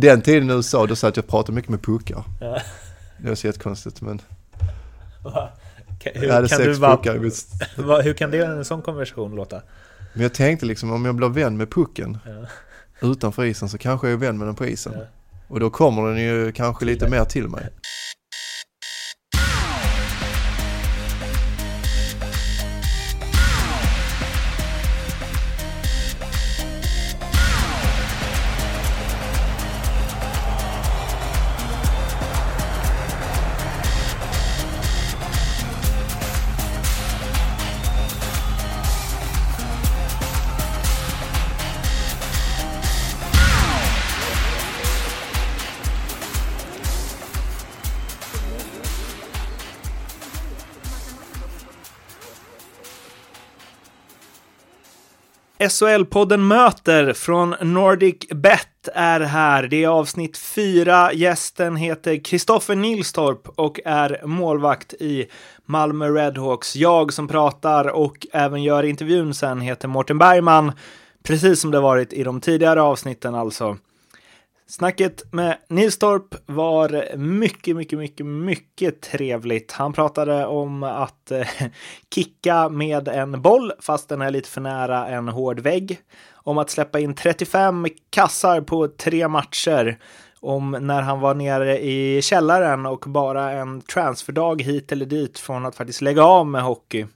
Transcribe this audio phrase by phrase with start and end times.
[0.00, 2.24] Den tiden i USA, då satt jag och pratade mycket med puckar.
[2.40, 2.58] Ja.
[3.18, 4.20] Det var så jättekonstigt men
[5.24, 5.48] Va?
[6.00, 7.46] Kan, jag hade hur, kan sex bara, puckar i mitt...
[7.76, 9.62] va, hur kan det en sån konversation låta?
[10.12, 12.18] Men jag tänkte liksom om jag blir vän med pucken
[13.00, 13.08] Ja.
[13.08, 14.92] utanför isen så kanske jag är vän med den på isen.
[14.96, 15.04] Ja.
[15.48, 17.68] Och då kommer den ju kanske lite mer till mig.
[55.58, 59.62] SHL-podden Möter från Nordic Bet är här.
[59.62, 61.12] Det är avsnitt fyra.
[61.12, 65.26] Gästen heter Kristoffer Nilstorp och är målvakt i
[65.66, 66.76] Malmö Redhawks.
[66.76, 70.72] Jag som pratar och även gör intervjun sen heter Mårten Bergman.
[71.22, 73.76] Precis som det varit i de tidigare avsnitten alltså.
[74.70, 79.72] Snacket med Nilstorp var mycket, mycket, mycket, mycket trevligt.
[79.72, 81.46] Han pratade om att eh,
[82.14, 86.00] kicka med en boll fast den är lite för nära en hård vägg.
[86.32, 89.98] Om att släppa in 35 kassar på tre matcher.
[90.40, 95.66] Om när han var nere i källaren och bara en transferdag hit eller dit från
[95.66, 97.06] att faktiskt lägga av med hockey.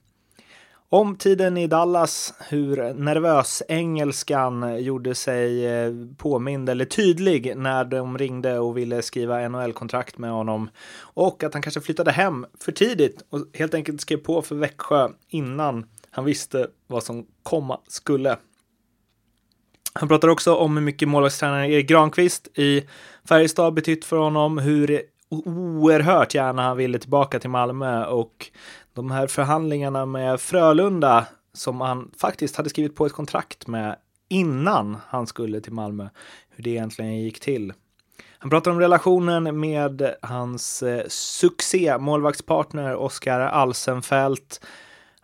[0.93, 8.17] Om tiden i Dallas, hur nervös engelskan gjorde sig eh, påmind eller tydlig när de
[8.17, 10.69] ringde och ville skriva NHL-kontrakt med honom.
[10.97, 15.09] Och att han kanske flyttade hem för tidigt och helt enkelt skrev på för Växjö
[15.27, 18.37] innan han visste vad som komma skulle.
[19.93, 22.83] Han pratar också om hur mycket målvaktstränaren Erik Granqvist i
[23.25, 28.51] Färjestad betytt för honom, hur oerhört gärna han ville tillbaka till Malmö och
[28.93, 33.95] de här förhandlingarna med Frölunda som han faktiskt hade skrivit på ett kontrakt med
[34.29, 36.09] innan han skulle till Malmö,
[36.49, 37.73] hur det egentligen gick till.
[38.37, 44.65] Han pratar om relationen med hans eh, succé målvaktspartner Oskar Alsenfelt,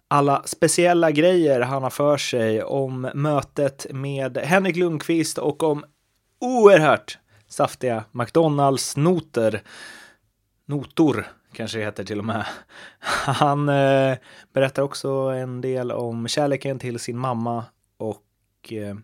[0.08, 5.86] alla speciella grejer han har för sig om mötet med Henrik Lundqvist och om
[6.40, 7.18] oerhört
[7.48, 9.62] saftiga McDonalds-noter.
[10.66, 11.28] Notor
[11.60, 12.46] kanske det heter till och med.
[13.26, 14.18] Han eh,
[14.54, 17.66] berättar också en del om kärleken till sin mamma
[17.98, 18.96] och eh,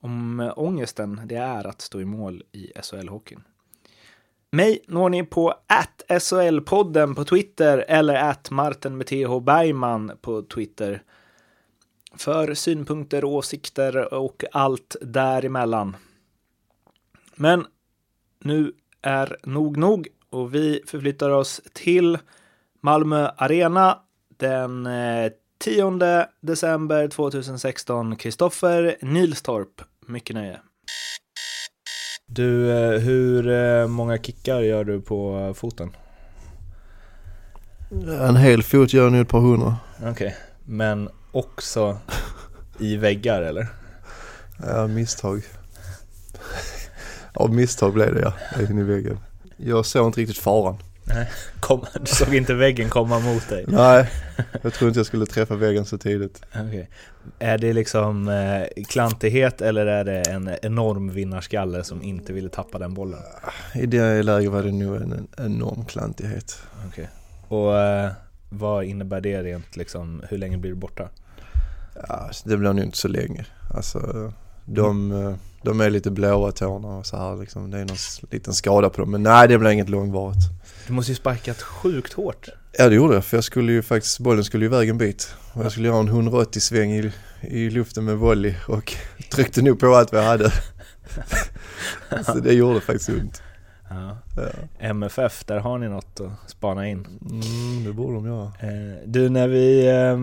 [0.00, 3.40] om eh, ångesten det är att stå i mål i SHL-hockeyn.
[4.50, 10.42] Mig når ni på att SHL-podden på Twitter eller att Martin med TH Bergman på
[10.42, 11.02] Twitter.
[12.14, 15.96] För synpunkter, åsikter och allt däremellan.
[17.34, 17.66] Men
[18.38, 18.72] nu
[19.02, 22.18] är nog nog och vi förflyttar oss till
[22.80, 23.98] Malmö Arena
[24.36, 28.16] den eh, 10 december 2016.
[28.16, 29.82] Kristoffer Nilstorp.
[30.06, 30.60] Mycket nöje.
[32.26, 35.90] Du, eh, hur eh, många kickar gör du på foten?
[38.20, 39.76] En hel fot gör nog ett par hundra.
[40.04, 41.98] Okej, men också
[42.78, 43.66] i väggar eller?
[44.66, 45.42] Ja, misstag.
[47.34, 49.18] Av misstag blev det ja, in i väggen.
[49.64, 50.78] Jag såg inte riktigt faran.
[51.04, 53.64] Nej, kom, du såg inte väggen komma mot dig?
[53.68, 54.10] Nej,
[54.62, 56.42] jag tror inte jag skulle träffa väggen så tidigt.
[56.54, 56.90] Okej.
[57.38, 62.78] Är det liksom eh, klantighet eller är det en enorm vinnarskalle som inte ville tappa
[62.78, 63.20] den bollen?
[63.74, 66.58] I det läget var det nog en, en enorm klantighet.
[66.88, 67.08] Okej.
[67.48, 68.10] Och eh,
[68.48, 71.08] vad innebär det rent liksom, hur länge blir du borta?
[72.08, 73.46] Ja, det blir nog inte så länge.
[73.74, 74.32] Alltså,
[74.64, 77.70] de, eh, de är lite blåa tårna och så här liksom.
[77.70, 77.96] Det är någon
[78.30, 79.10] liten skada på dem.
[79.10, 80.42] Men nej, det blir inget långvarigt.
[80.86, 82.48] Du måste ju sparkat sjukt hårt.
[82.78, 85.34] Ja det gjorde jag, för jag skulle ju faktiskt, bollen skulle ju iväg en bit.
[85.52, 88.94] Och jag skulle göra en 180 sväng i, i luften med volley och
[89.30, 90.52] tryckte nog på allt vad jag hade.
[92.26, 93.42] Så det gjorde faktiskt ont.
[93.90, 94.16] Ja.
[94.78, 97.06] MFF, där har ni något att spana in.
[97.30, 98.52] Mm, det borde de göra.
[98.60, 100.18] Eh, du, när vi eh,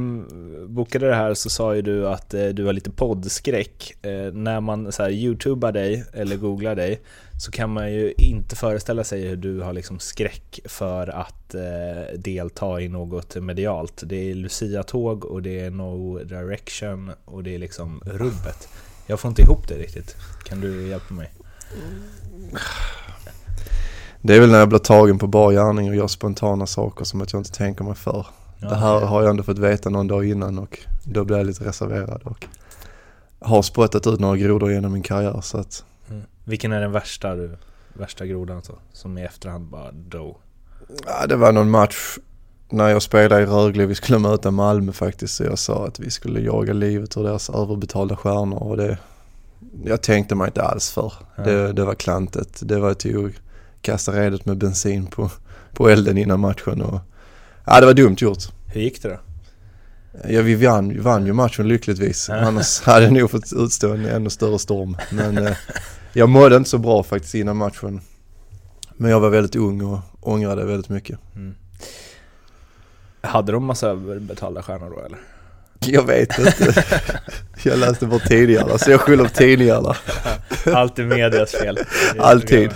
[0.68, 4.06] bokade det här så sa ju du att eh, du har lite poddskräck.
[4.06, 7.02] Eh, när man så här, youtubar dig eller googlar dig
[7.40, 11.56] så kan man ju inte föreställa sig hur du har liksom skräck för att
[12.16, 14.04] delta i något medialt.
[14.06, 18.70] Det är Lucia-tåg och det är No Direction och det är liksom rubbet.
[19.08, 20.16] Jag får inte ihop det riktigt.
[20.46, 21.32] Kan du hjälpa mig?
[24.22, 27.22] Det är väl när jag blir tagen på bar gärning och gör spontana saker som
[27.22, 28.28] att jag inte tänker mig för.
[28.60, 31.46] Ja, det här har jag ändå fått veta någon dag innan och då blir jag
[31.46, 32.46] lite reserverad och
[33.40, 36.24] har spottat ut några grodor genom min karriär så att Mm.
[36.44, 37.58] Vilken är den värsta du
[37.94, 40.36] värsta grodan så, som i efterhand bara dog?
[41.06, 42.18] Ja, det var någon match
[42.70, 46.12] när jag spelade i Rögle, vi skulle möta Malmö faktiskt, så jag sa att vi
[46.12, 48.98] skulle jaga livet ur deras överbetalda stjärnor och det,
[49.86, 51.14] jag tänkte mig inte alls för.
[51.36, 51.44] Ja.
[51.44, 52.60] Det, det var klantet.
[52.62, 53.06] Det var att
[53.82, 55.32] kasta redet med bensin på,
[55.74, 57.00] på elden innan matchen och
[57.66, 58.44] ja, det var dumt gjort.
[58.74, 59.20] Hur gick det då?
[60.28, 62.30] Ja, vi vann, vi vann ju matchen lyckligtvis.
[62.30, 64.98] Annars hade jag nog fått utstå en ännu större storm.
[65.12, 65.58] Men eh,
[66.14, 68.02] jag mådde inte så bra faktiskt innan matchen.
[68.96, 71.20] Men jag var väldigt ung och ångrade väldigt mycket.
[71.36, 71.56] Mm.
[73.22, 75.20] Hade de massa överbetalda stjärnor då eller?
[75.80, 76.84] Jag vet inte.
[77.64, 79.96] Jag läste bara tidningarna så jag skyller på tidningarna.
[80.66, 81.80] Alltid medias fel.
[82.20, 82.72] Alltid.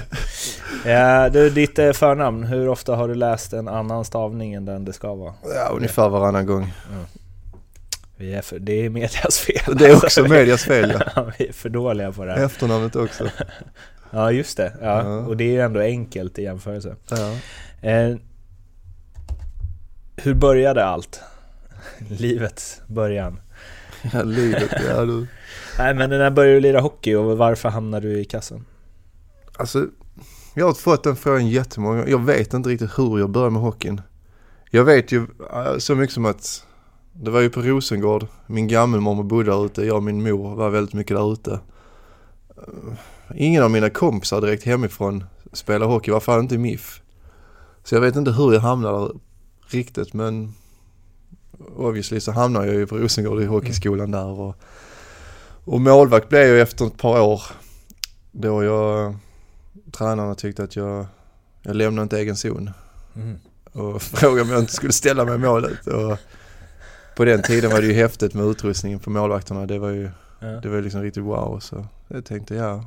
[0.86, 4.86] Ja, du, ditt eh, förnamn, hur ofta har du läst en annan stavning än den
[4.86, 5.34] det ska vara?
[5.56, 6.74] Ja, ungefär varannan gång.
[8.18, 9.78] Vi är för, det är medias fel.
[9.78, 11.04] Det är också medias fel.
[11.16, 12.46] Ja, vi är för dåliga på det här.
[12.46, 13.28] Efternamnet också.
[14.14, 14.74] Ja, just det.
[14.82, 15.04] Ja.
[15.04, 15.18] Ja.
[15.18, 16.96] Och det är ju ändå enkelt i jämförelse.
[17.10, 17.36] Ja.
[17.90, 18.16] Eh,
[20.16, 21.22] hur började allt?
[22.10, 23.40] Livets början.
[24.14, 25.28] Ja, livet, ja du.
[25.78, 28.66] Nej, men när började du lira hockey och varför hamnade du i kassen?
[29.58, 29.88] Alltså,
[30.54, 32.12] jag har fått den frågan jättemånga gånger.
[32.12, 34.02] Jag vet inte riktigt hur jag började med hockeyn.
[34.70, 36.66] Jag vet ju äh, så mycket som att
[37.14, 38.28] det var ju på Rosengård.
[38.48, 39.86] Min gammelmormor bodde där ute.
[39.86, 41.60] Jag och min mor var väldigt mycket där ute.
[43.36, 47.02] Ingen av mina kompisar direkt hemifrån spelade hockey, i varje fall inte i MIF.
[47.84, 49.12] Så jag vet inte hur jag hamnade där
[49.68, 50.54] riktigt men
[51.76, 54.56] obviously så hamnade jag ju på Rosengård i hockeyskolan där och,
[55.64, 57.42] och målvakt blev jag efter ett par år.
[58.32, 59.16] Då jag,
[59.92, 61.06] tränarna tyckte att jag,
[61.62, 62.70] jag lämnade inte egen zon
[63.16, 63.38] Mm.
[63.72, 65.88] och frågade om jag inte skulle ställa mig i målet.
[65.88, 66.18] Och
[67.16, 69.66] på den tiden var det ju häftigt med utrustningen på målvakterna.
[69.66, 70.10] Det var ju
[70.44, 70.48] Ja.
[70.48, 71.60] det var liksom riktigt wow.
[71.60, 72.86] Så jag tänkte ja,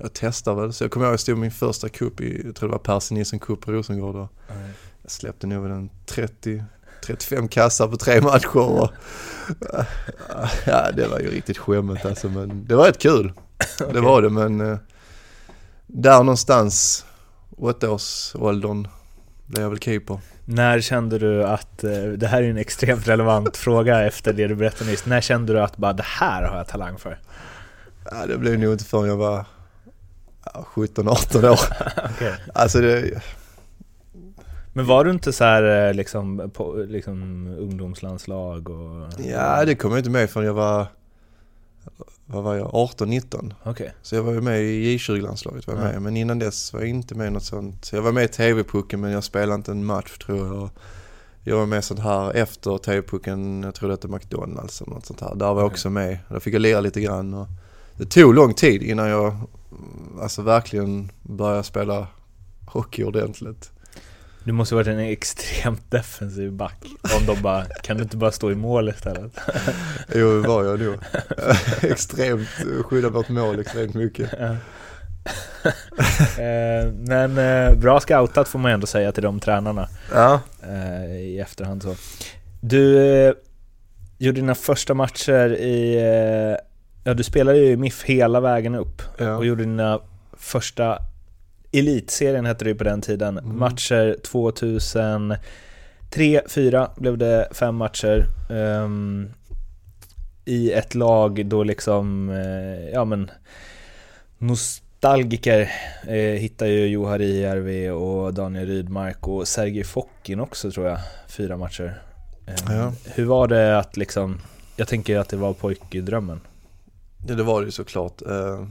[0.00, 0.72] jag testar väl.
[0.72, 2.78] Så jag kommer ihåg att jag stod min första cup i, jag tror det var
[2.78, 4.16] Percy Nilsson Cup på Rosengård.
[4.16, 4.28] Och
[5.02, 6.64] jag släppte nog en 30,
[7.06, 8.56] 35 kassar på tre matcher.
[8.56, 8.90] Och,
[10.66, 12.28] ja, det var ju riktigt skämmigt alltså.
[12.28, 13.32] Men det var rätt kul.
[13.92, 14.78] Det var det men eh,
[15.92, 17.04] där någonstans,
[17.56, 18.88] åttaårsåldern,
[19.46, 20.20] blev jag väl keeper.
[20.44, 24.54] När kände du att, eh, det här är en extremt relevant fråga efter det du
[24.54, 27.18] berättade nyss, när kände du att bara det här har jag talang för?
[28.10, 29.44] Ja, det blev nog inte förrän jag var
[30.54, 31.58] ja, 17-18 år.
[32.14, 32.34] Okej.
[32.54, 33.22] Alltså det,
[34.72, 39.12] Men var du inte så här eh, liksom, på, liksom ungdomslandslag och...
[39.18, 40.86] Ja, det kom jag inte med förrän jag var,
[42.32, 43.54] vad var jag, 18-19.
[43.62, 43.92] Okej.
[44.02, 46.02] Så jag var ju med i J20-landslaget, var med.
[46.02, 47.84] men innan dess var jag inte med i något sånt.
[47.84, 50.70] Så jag var med i TV-pucken men jag spelade inte en match tror jag.
[51.42, 55.20] Jag var med sånt här efter TV-pucken, jag tror det hette McDonalds eller något sånt
[55.20, 55.34] här.
[55.34, 55.72] Där var jag Okej.
[55.72, 56.18] också med.
[56.28, 57.34] Där fick jag lira lite grann.
[57.34, 57.46] Och
[57.96, 62.06] det tog lång tid innan jag mm, alltså verkligen började spela
[62.66, 63.70] hockey ordentligt.
[64.44, 66.84] Du måste varit en extremt defensiv back.
[67.20, 69.32] Om de bara, kan du inte bara stå i mål istället?
[70.14, 70.94] Jo, det var jag nog.
[71.82, 72.48] extremt,
[72.84, 74.32] skydda vårt mål extremt mycket.
[74.40, 74.54] Eh,
[76.92, 80.40] Men eh, bra scoutat får man ändå säga till de tränarna Ja.
[80.62, 81.94] eh, i efterhand så.
[82.60, 83.32] Du eh,
[84.18, 86.56] gjorde dina första matcher i, eh,
[87.04, 89.36] ja du spelade ju i MIF hela vägen upp ja.
[89.36, 90.00] och gjorde dina
[90.36, 90.98] första
[91.72, 93.58] Elitserien hette det ju på den tiden, Mm.
[93.58, 98.26] matcher 2003, 4 blev det fem matcher.
[98.50, 99.30] ehm,
[100.44, 103.30] I ett lag då liksom, eh, ja men
[104.38, 105.60] Nostalgiker
[106.08, 111.56] eh, hittar ju Juha Rijärvi och Daniel Rydmark och Sergej Fokin också tror jag, fyra
[111.56, 112.02] matcher.
[112.46, 112.92] Ehm, Ja.
[113.14, 114.40] Hur var det att liksom,
[114.76, 116.40] jag tänker att det var pojkdrömmen.
[117.28, 118.22] Ja det var det ju såklart.
[118.22, 118.66] Uh,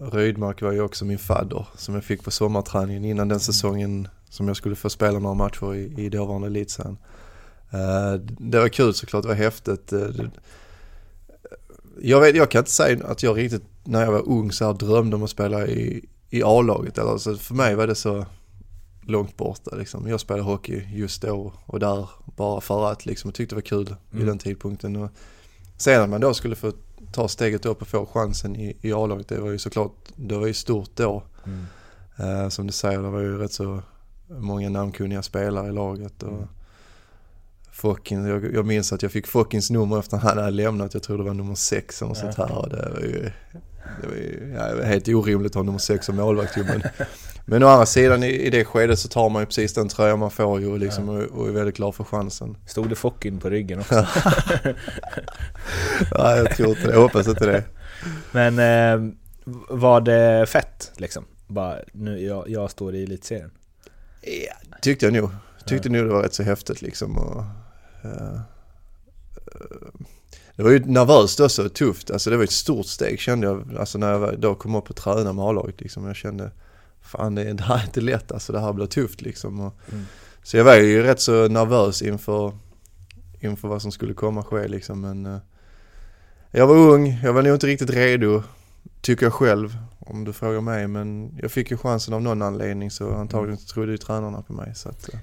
[0.00, 4.48] Rydmark var ju också min fadder som jag fick på sommarträningen innan den säsongen som
[4.48, 6.98] jag skulle få spela några matcher i, i dåvarande elitserien.
[7.74, 9.86] Uh, det var kul såklart, det var häftigt.
[9.86, 10.30] Det,
[12.00, 14.72] jag, vet, jag kan inte säga att jag riktigt när jag var ung så här
[14.74, 16.98] drömde om att spela i, i A-laget.
[16.98, 18.26] Eller, så för mig var det så
[19.02, 20.08] långt borta liksom.
[20.08, 23.28] Jag spelade hockey just då och där bara för att liksom.
[23.28, 24.22] Jag tyckte det var kul Mm.
[24.22, 24.96] i den tidpunkten.
[24.96, 25.10] Och
[25.76, 26.72] sen att man då skulle få
[27.12, 30.46] ta steget upp och få chansen i, i A-laget, det var ju såklart, det var
[30.46, 31.22] ju stort då.
[32.18, 33.82] Eh, som du säger, det var ju rätt så
[34.28, 36.22] många namnkunniga spelare i laget.
[36.22, 36.48] Och Mm.
[37.72, 41.18] Fokin, jag, jag minns att jag fick Fokins nummer efter han hade lämnat, jag tror
[41.18, 42.14] det var nummer sex eller Ja.
[42.14, 42.58] sånt här.
[42.58, 43.30] Och det var ju,
[44.02, 46.82] det var ju ja, helt orimligt att ha nummer sex som målvakt men,
[47.50, 50.30] men å andra sidan i, det skedet så tar man ju precis den tröja man
[50.30, 52.56] får ju och, liksom, och, och är väldigt glad för chansen.
[52.66, 54.06] Stod det Fokin på ryggen också?
[56.10, 57.64] Ja, jag tror inte det, jag hoppas inte det.
[58.32, 59.12] Men eh,
[59.68, 61.24] var det fett liksom?
[61.46, 63.50] Bara, nu, jag, jag står i elitserien?
[64.22, 65.30] Ja, tyckte jag nog.
[65.66, 65.92] Tyckte ja.
[65.92, 67.18] nog det var rätt så häftigt liksom.
[67.18, 67.44] Och,
[68.04, 68.40] uh,
[70.56, 72.10] det var ju nervöst också, tufft.
[72.10, 74.96] Alltså det var ett stort steg kände jag, alltså när jag då kom upp och
[74.96, 76.06] tränade med A-laget liksom.
[76.06, 76.50] Jag kände,
[77.10, 79.60] fan det, det här är inte lätt alltså, det här blir tufft liksom.
[79.60, 80.04] Och, mm.
[80.42, 82.52] Så jag var ju rätt så nervös inför,
[83.40, 85.00] inför vad som skulle komma ske liksom.
[85.00, 85.38] Men uh,
[86.50, 88.42] jag var ung, jag var nog inte riktigt redo,
[89.00, 90.88] tycker jag själv, om du frågar mig.
[90.88, 94.52] Men jag fick ju chansen av någon anledning så antagligen så trodde ju tränarna på
[94.52, 94.74] mig.
[94.74, 95.20] Så att, uh,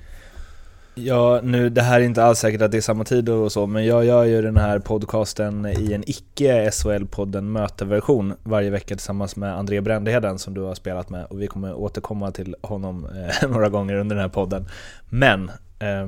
[1.00, 3.68] Ja, nu, det här är inte alls säkert att det är samma tid och så,
[3.68, 9.36] men jag gör ju den här podcasten i en icke SHL-podden möteversion varje vecka tillsammans
[9.36, 13.50] med André Brändeheden som du har spelat med och vi kommer återkomma till honom eh,
[13.50, 14.68] några gånger under den här podden.
[15.10, 16.08] Men eh,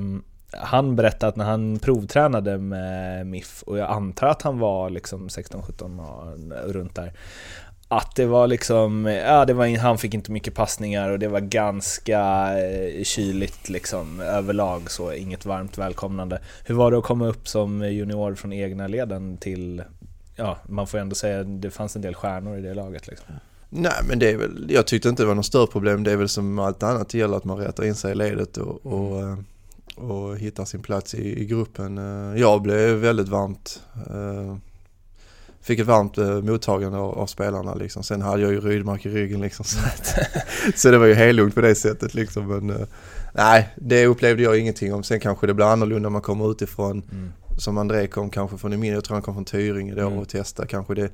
[0.52, 5.28] han berättade att när han provtränade med MIF, och jag antar att han var liksom
[5.28, 7.14] 16-17 runt där,
[7.92, 11.40] att det var liksom, ja det var, han fick inte mycket passningar och det var
[11.40, 12.20] ganska
[12.60, 16.40] eh, kyligt liksom överlag så, inget varmt välkomnande.
[16.66, 19.84] Hur var det att komma upp som junior från egna leden till,
[20.36, 23.36] ja man får ändå säga det fanns en del stjärnor i det laget liksom.
[23.70, 26.18] Nej men det är väl, jag tyckte inte det var något större problem, det är
[26.18, 29.20] väl som allt annat, det gäller att man rättar in sig i ledet och, och,
[29.20, 29.46] mm.
[29.98, 31.98] eh, och hittar sin plats i, i gruppen.
[31.98, 33.82] Eh, jag blev väldigt varmt
[35.62, 38.04] fick ett varmt eh, mottagande av, av, spelarna liksom.
[38.04, 39.66] Sen hade jag ju Rydmark i ryggen liksom.
[39.66, 39.80] Så,
[40.76, 42.48] så det var ju helugnt på det sättet liksom.
[42.48, 42.88] Men eh,
[43.34, 45.04] nej, det upplevde jag ingenting om.
[45.04, 47.04] Sen kanske det blir annorlunda när man kommer utifrån.
[47.12, 47.32] Mm.
[47.58, 50.20] Som André kom kanske från en mindre, jag tror han kom från Tyringe då mm.
[50.20, 51.12] och testa kanske det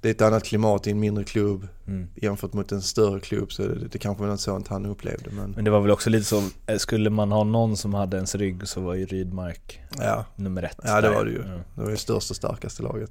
[0.00, 2.08] det är ett annat klimat i en mindre klubb mm.
[2.14, 5.30] jämfört mot en större klubb så det, det kanske var något sånt han upplevde.
[5.30, 5.50] Men...
[5.50, 8.34] men det var väl också lite så, eh, skulle man ha någon som hade ens
[8.34, 10.24] rygg så var ju Rydmark ja.
[10.36, 10.78] nummer ett.
[10.84, 11.38] Ja det var det ju.
[11.38, 11.60] Ja.
[11.74, 13.10] Det var ju största och starkaste laget.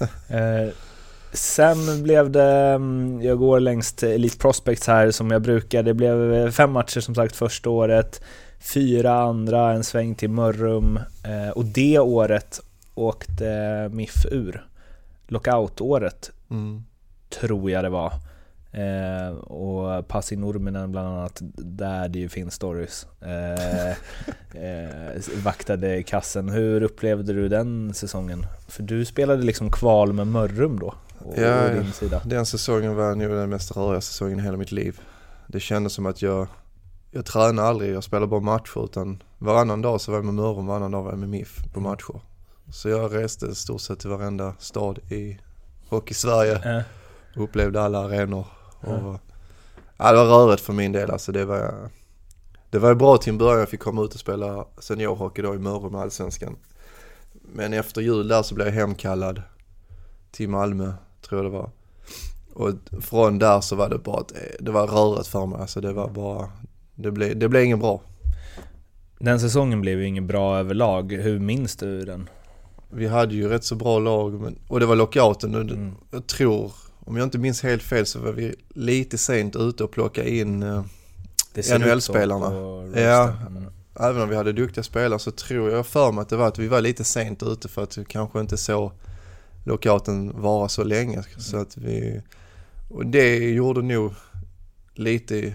[0.28, 0.74] eh,
[1.32, 6.50] sen blev det, mm, jag går längst Elite Prospects här som jag brukar, det blev
[6.50, 8.22] fem matcher som sagt första året,
[8.60, 12.60] fyra andra, en sväng till Mörrum eh, och det året
[12.94, 14.64] åkte MIF ur
[15.26, 16.84] lockout-året, mm.
[17.30, 18.12] tror jag det var.
[18.74, 23.06] Eh, och Pasi Nurminen bland annat, där det ju finns stories.
[23.20, 23.90] Eh,
[24.64, 26.48] eh, vaktade kassen.
[26.48, 28.46] Hur upplevde du den säsongen?
[28.68, 30.94] För du spelade liksom kval med Mörrum då?
[31.18, 32.22] Och, ja, din sida.
[32.24, 35.00] den säsongen var nog den mest röriga säsongen i hela mitt liv.
[35.46, 36.46] Det kändes som att jag,
[37.10, 40.66] jag tränade aldrig, jag spelade bara matcher utan varannan dag så var jag med Mörrum,
[40.66, 41.90] varannan dag var jag med MIF på mm.
[41.90, 42.20] matcher.
[42.72, 45.38] Så jag reste i stort sett till varenda stad i
[45.88, 46.76] Hockey-Sverige.
[46.76, 46.82] Äh.
[47.36, 48.46] Upplevde alla arenor.
[48.80, 49.20] Och,
[49.96, 51.32] ja, det var rörigt för min del alltså.
[51.32, 51.90] Det var,
[52.70, 53.58] det var bra till en början.
[53.58, 56.56] Jag fick komma ut och spela seniorhockey då i Mörrum, Allsvenskan.
[57.52, 59.42] Men efter jul där så blev jag hemkallad
[60.30, 60.92] till Malmö,
[61.22, 61.70] tror jag det var.
[62.54, 62.72] Och
[63.04, 64.24] från där så var det bara,
[64.60, 65.60] det var rörigt för mig.
[65.60, 66.50] Alltså det var bara,
[66.94, 68.02] det blev, det blev ingen bra.
[69.18, 71.12] Den säsongen blev ju ingen bra överlag.
[71.12, 72.28] Hur minns du den?
[72.94, 75.94] Vi hade ju rätt så bra lag men, och det var lockouten och mm.
[76.10, 79.90] jag tror, om jag inte minns helt fel så var vi lite sent ute och
[79.90, 80.84] plocka in uh,
[81.78, 82.54] NHL-spelarna.
[83.00, 83.64] Ja, mm.
[84.00, 86.58] även om vi hade duktiga spelare så tror jag för mig att det var att
[86.58, 88.92] vi var lite sent ute för att vi kanske inte så
[89.64, 91.16] lockouten vara så länge.
[91.16, 91.40] Mm.
[91.40, 92.22] Så att vi,
[92.90, 94.14] och det gjorde nog
[94.94, 95.54] lite i,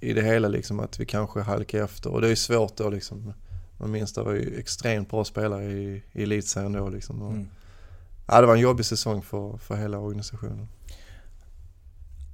[0.00, 3.32] i det hela liksom att vi kanske halkade efter och det är svårt då liksom
[3.78, 7.22] man minns det var ju extremt bra spelare i, i elitserien då liksom.
[7.22, 7.48] Och, mm.
[8.26, 10.68] Ja, det var en jobbig säsong för, för hela organisationen.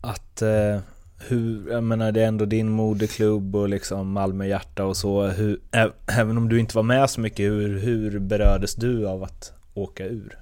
[0.01, 0.81] Att, eh,
[1.19, 5.27] hur, jag menar det är ändå din moderklubb och liksom Malmö hjärta och så.
[5.27, 5.61] Hur,
[6.07, 10.07] även om du inte var med så mycket, hur, hur berördes du av att åka
[10.07, 10.39] ur?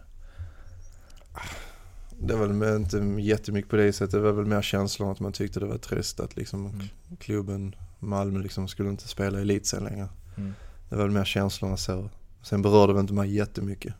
[2.18, 4.12] Det var väl inte jättemycket på det sättet.
[4.12, 6.86] Det var väl mer känslan att man tyckte det var trist att liksom mm.
[7.18, 10.08] klubben Malmö liksom skulle inte spela i elitserien längre.
[10.36, 10.54] Mm.
[10.90, 12.08] Det var väl mer känslorna så.
[12.42, 13.94] Sen berörde det inte mig jättemycket.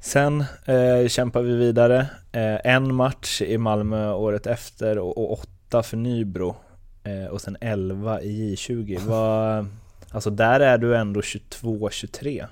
[0.00, 2.06] Sen eh, kämpar vi vidare.
[2.32, 6.56] Eh, en match i Malmö året efter och, och åtta för Nybro.
[7.04, 9.00] Eh, och sen elva i J20.
[9.06, 9.66] Var,
[10.10, 12.46] alltså där är du ändå 22-23.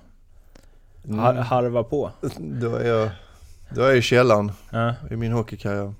[1.08, 1.42] Har, mm.
[1.42, 2.10] harva på.
[2.38, 3.10] Då är jag,
[3.70, 4.94] då är jag i källaren ja.
[5.10, 5.94] i min hockeykarriär.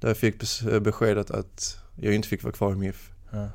[0.00, 0.42] Där jag fick
[0.80, 3.10] beskedet att jag inte fick vara kvar i MIF.
[3.30, 3.48] Ja.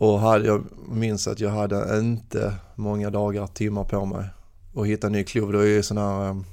[0.00, 4.24] Och hade, jag minns att jag hade inte många dagar, timmar på mig
[4.76, 5.52] att hitta en ny klubb.
[5.52, 6.44] Det var ju sådana här ehm,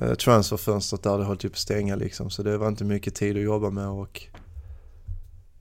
[0.00, 2.30] eh, transferfönstret där det höll typ att stänga liksom.
[2.30, 4.26] Så det var inte mycket tid att jobba med och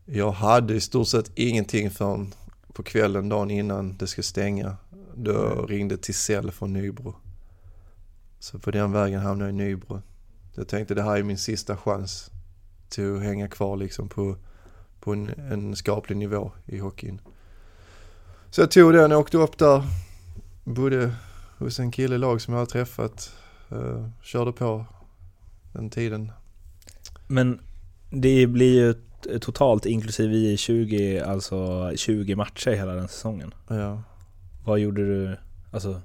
[0.05, 2.33] jag hade i stort sett ingenting förrän
[2.73, 4.77] på kvällen dagen innan det skulle stänga.
[5.15, 7.15] Då ringde Tisell från Nybro.
[8.39, 10.01] Så på den vägen hamnade jag i Nybro.
[10.55, 12.31] Jag tänkte det här är min sista chans
[12.89, 14.35] till att hänga kvar liksom på,
[15.05, 17.21] på en, en skaplig nivå i hockeyn.
[18.49, 19.83] Så jag tog den och åkte upp där,
[20.63, 21.15] bodde
[21.57, 23.33] hos en kille lag som jag hade träffat,
[23.71, 24.85] uh, körde på
[25.73, 26.31] den tiden.
[27.27, 27.59] Men
[28.09, 28.93] det blir ju
[29.39, 33.53] totalt inklusive i 20, alltså 20 matcher hela den säsongen.
[33.67, 34.01] Ja.
[34.65, 35.37] Vad gjorde du,
[35.71, 36.01] alltså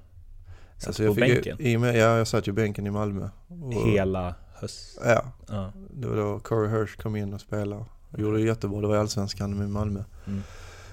[0.76, 1.56] Satt alltså på bänken?
[1.60, 3.28] Ju, i ja, jag satt ju bänken i Malmö.
[3.48, 4.98] Och, Hela höst?
[5.04, 5.24] Ja.
[5.48, 5.72] ja.
[5.90, 7.84] Det var då Corey Hirsch kom in och spelade.
[8.10, 8.80] Och gjorde det jättebra.
[8.80, 10.04] Det var i Allsvenskan med Malmö.
[10.26, 10.42] Mm.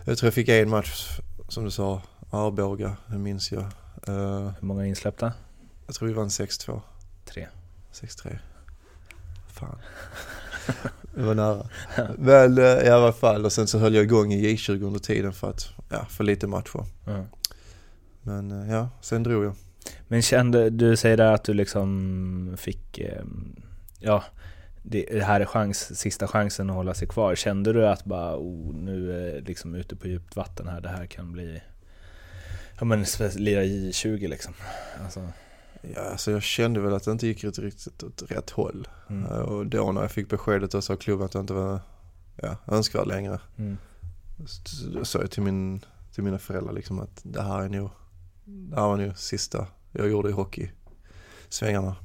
[0.05, 3.63] Jag tror jag fick en match, som du sa, Arboga, det minns jag.
[4.09, 5.33] Uh, Hur många insläppta?
[5.85, 6.81] Jag tror vi vann 6-2.
[7.25, 7.47] 3.
[7.93, 8.37] 6-3.
[9.47, 9.79] Fan.
[11.15, 11.69] det var nära.
[12.17, 15.33] Men uh, i alla fall, och sen så höll jag igång i J20 under tiden
[15.33, 16.85] för att, ja, få lite matcher.
[17.07, 17.25] Mm.
[18.21, 19.55] Men uh, ja, sen drog jag.
[20.07, 23.01] Men kände, du säger där att du liksom fick,
[23.99, 24.23] ja,
[24.89, 27.35] det här är chans, sista chansen att hålla sig kvar.
[27.35, 31.05] Kände du att bara, oh, nu är liksom ute på djupt vatten här, det här
[31.05, 31.61] kan bli,
[32.79, 34.53] ja men lira J20 liksom.
[35.03, 35.27] Alltså.
[35.81, 38.87] Ja, alltså jag kände väl att det inte gick riktigt åt rätt håll.
[39.09, 39.25] Mm.
[39.25, 41.79] Och då när jag fick beskedet och sa klubben att jag inte var
[42.35, 43.39] ja, önskvärd längre.
[43.57, 43.77] Mm.
[44.45, 47.89] Så sa jag till, min, till mina föräldrar liksom att det här är nog,
[48.45, 51.95] det här var nog sista jag gjorde i hockeysvängarna.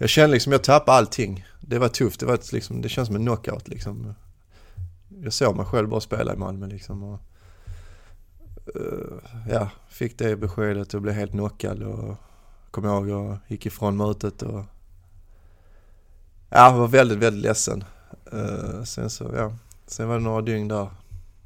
[0.00, 1.44] Jag kände liksom, jag tappade allting.
[1.60, 4.14] Det var tufft, det, var ett, liksom, det känns som en knockout liksom.
[5.22, 7.02] Jag såg mig själv bara spela i Malmö liksom.
[7.02, 7.20] Och,
[8.76, 12.16] uh, ja, fick det beskedet och blev helt knockad och
[12.70, 14.64] kom ihåg och gick ifrån mötet och
[16.50, 17.84] ja, var väldigt, väldigt ledsen.
[18.34, 20.90] Uh, sen så, ja, sen var det några dygn där,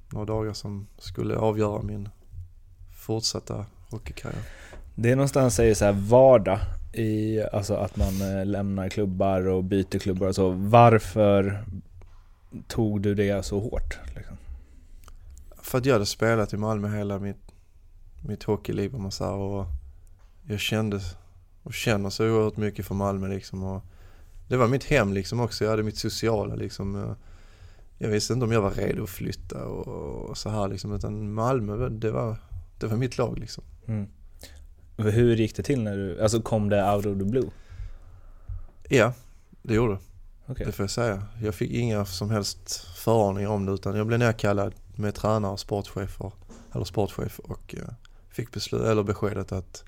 [0.08, 2.08] några dagar som skulle avgöra min
[2.96, 4.42] fortsatta hockeykarriär.
[4.94, 6.60] Det är någonstans säger så här vardag
[6.92, 10.50] i, alltså att man eh, lämnar klubbar och byter klubbar och så.
[10.50, 11.64] Varför
[12.68, 13.98] tog du det så hårt?
[14.16, 14.36] Liksom?
[15.62, 17.52] För att jag hade spelat i Malmö hela mitt,
[18.20, 19.66] mitt hockeyliv om man säger och
[20.46, 21.00] jag kände
[21.62, 23.62] och känner så oerhört mycket för Malmö liksom.
[23.62, 23.82] Och
[24.48, 27.16] det var mitt hem liksom också, jag hade mitt sociala liksom.
[27.98, 29.86] Jag visste inte om jag var redo att flytta och,
[30.28, 32.36] och så här liksom, utan Malmö det var,
[32.78, 33.64] det var mitt lag liksom.
[33.86, 34.08] Mm.
[34.96, 37.50] Hur gick det till när du, alltså kom det out of the blue?
[38.88, 39.12] Ja,
[39.62, 39.98] det gjorde.
[40.46, 40.66] Okay.
[40.66, 41.22] Det får jag säga.
[41.42, 45.60] Jag fick inga som helst förvarningar om det utan jag blev nedkallad med tränare och
[45.60, 46.32] sportchefer,
[46.74, 47.84] eller sportchef och uh,
[48.30, 49.84] fick beslut, eller beskedet att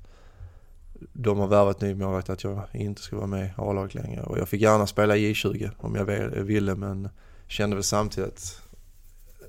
[1.12, 4.23] de har värvat ny målvakt att jag inte ska vara med i A-laget längre.
[4.23, 6.05] Och jag fick gärna spela i J20 om jag
[6.45, 7.09] ville men
[7.47, 8.61] kände väl samtidigt att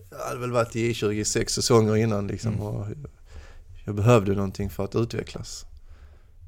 [0.10, 2.54] jag hade väl varit i J20 i sex säsonger innan liksom.
[2.54, 2.65] Mm.
[2.65, 2.88] Och
[3.86, 5.65] jag behövde någonting för att utvecklas.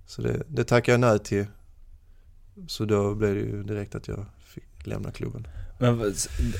[0.06, 1.45] Så det, det tackade jag nej till.
[2.67, 5.47] Så då blev det ju direkt att jag fick lämna klubben.
[5.80, 6.13] Men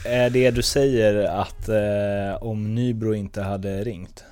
[0.06, 4.24] är det du säger att eh, om Nybro inte hade ringt?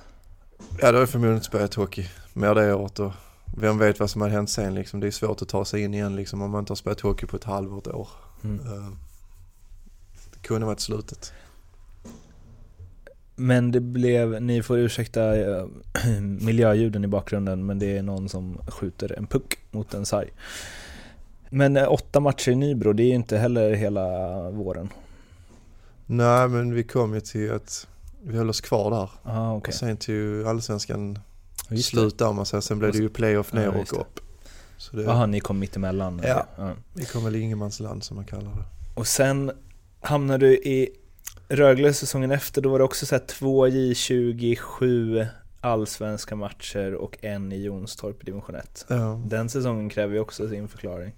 [0.58, 3.12] Ja, då hade jag förmodligen inte spelat hockey mer det året och
[3.56, 5.00] vem vet vad som hade hänt sen liksom.
[5.00, 7.26] Det är svårt att ta sig in igen liksom om man inte har spelat hockey
[7.26, 8.08] på ett halvår, ett år.
[8.44, 8.60] Mm.
[8.60, 8.88] Uh,
[10.32, 11.32] det kunde varit slutet.
[13.36, 15.66] Men det blev, ni får ursäkta äh,
[16.20, 20.30] miljöljuden i bakgrunden, men det är någon som skjuter en puck mot en sarg.
[21.50, 24.06] Men äh, åtta matcher i Nybro, det är ju inte heller hela
[24.50, 24.88] våren.
[26.06, 27.86] Nej, men vi kom ju till att
[28.22, 29.30] vi höll oss kvar där.
[29.30, 29.72] Aha, okay.
[29.72, 31.18] Och sen till allsvenskan
[31.82, 32.60] slut där man säger.
[32.60, 34.20] Sen blev det ju playoff ner ja, och upp.
[34.92, 36.20] Jaha, ni kom mittemellan?
[36.24, 38.64] Ja, ja, vi kom väl i ingenmansland som man kallar det.
[38.94, 39.52] Och sen
[40.00, 40.88] hamnade du i
[41.48, 45.26] Rögle säsongen efter, då var det också så två J20, sju
[45.60, 48.86] allsvenska matcher och en i Jonstorp i division 1.
[48.88, 49.20] Ja.
[49.24, 51.12] Den säsongen kräver ju också sin förklaring.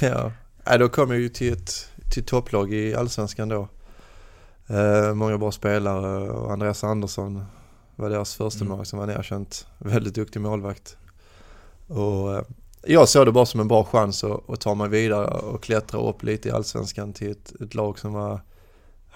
[0.00, 0.32] Ja,
[0.64, 3.68] ja då kom jag ju till ett till topplag i allsvenskan då.
[4.66, 7.44] Eh, många bra spelare och Andreas Andersson
[7.96, 8.76] var deras första mm.
[8.76, 10.96] mål som var erkänt väldigt duktig målvakt.
[11.86, 12.42] Och eh,
[12.82, 16.00] jag såg det bara som en bra chans att, att ta mig vidare och klättra
[16.00, 18.40] upp lite i allsvenskan till ett, ett lag som var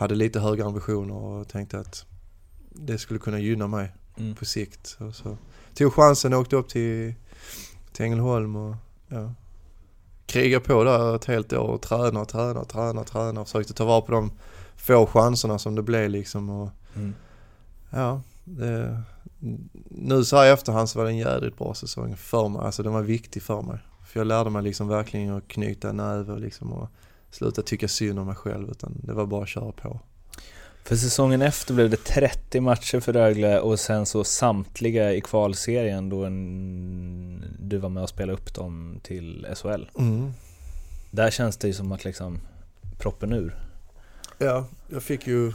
[0.01, 2.05] hade lite högre ambitioner och tänkte att
[2.71, 4.35] det skulle kunna gynna mig mm.
[4.35, 4.97] på sikt.
[5.01, 5.37] Och så
[5.75, 7.15] tog chansen och åkte upp till,
[7.93, 8.77] till Ängelholm och
[9.09, 9.35] ja,
[10.27, 13.49] kriga på där ett helt år och träna och träna och träna och träna och
[13.49, 14.33] försökte ta vara på de
[14.77, 16.51] få chanserna som det blev liksom.
[16.51, 17.15] Och, mm.
[17.91, 19.03] Ja, det,
[19.89, 22.63] nu så här i efterhand så var det en jädrigt bra säsong för mig.
[22.63, 23.79] Alltså den var viktig för mig.
[24.07, 26.89] För jag lärde mig liksom verkligen att knyta näve liksom och
[27.31, 30.01] sluta tycka synd om mig själv utan det var bara att köra på.
[30.85, 36.09] För säsongen efter blev det 30 matcher för Rögle och sen så samtliga i kvalserien
[36.09, 39.85] då en, du var med och spelade upp dem till SHL.
[39.99, 40.33] Mm.
[41.11, 42.39] Där känns det ju som att liksom
[42.99, 43.57] proppen ur.
[44.39, 45.53] Ja, jag fick ju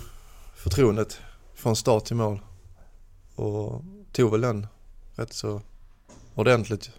[0.55, 1.19] förtroendet
[1.53, 2.39] från start till mål
[3.35, 4.67] och tog väl den
[5.15, 5.61] rätt så
[6.35, 6.91] ordentligt.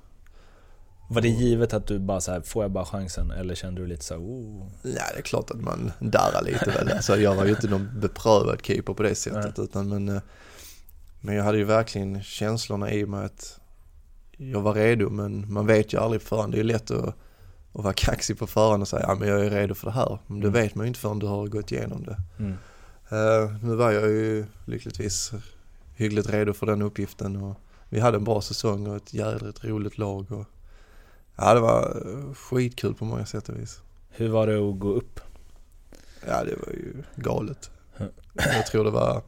[1.09, 3.31] Var det givet att du bara så här, får jag bara chansen?
[3.31, 4.67] Eller kände du lite så här, oh.
[4.83, 6.89] Ja, det är klart att man darrar lite väl.
[6.93, 9.59] Alltså, jag var ju inte någon beprövad keeper på det sättet.
[9.59, 10.23] Utan, men, eh,
[11.21, 13.61] men jag hade ju verkligen känslorna i mig att
[14.37, 15.11] jag var redo.
[15.11, 16.53] Men man vet ju aldrig på förhand.
[16.53, 17.09] Det är ju lätt att,
[17.73, 20.19] att vara kaxig på förhand och säga ja men jag är redo för det här.
[20.27, 20.63] Men det Mm.
[20.63, 22.17] vet man ju inte förrän du har gått igenom det.
[22.39, 22.53] Mm.
[23.11, 25.33] Eh, nu var jag ju lyckligtvis
[25.95, 27.57] hyggligt redo för den uppgiften och
[27.89, 30.33] vi hade en bra säsong och ett jädrigt roligt lag.
[30.33, 30.45] Och,
[31.37, 33.81] ja, det var eh, skitkul på många sätt och vis.
[34.09, 35.21] Hur var det att gå upp?
[36.29, 37.71] Ja, det var ju galet.
[38.35, 39.23] Jag tror det var,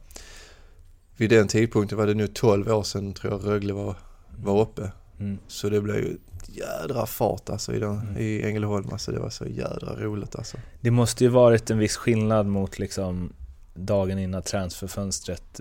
[1.17, 3.95] vid den tidpunkten var det nu 12 år sedan tror jag Rögle var,
[4.43, 4.91] var uppe.
[5.19, 5.37] Mm.
[5.47, 6.17] Så det blev ju
[6.47, 8.17] jädra fart alltså i, den, Mm.
[8.17, 8.89] i Ängelholm.
[8.91, 10.57] Alltså det var så jädra roligt alltså.
[10.81, 13.33] Det måste ju varit en viss skillnad mot liksom
[13.85, 15.59] dagen innan transferfönstret,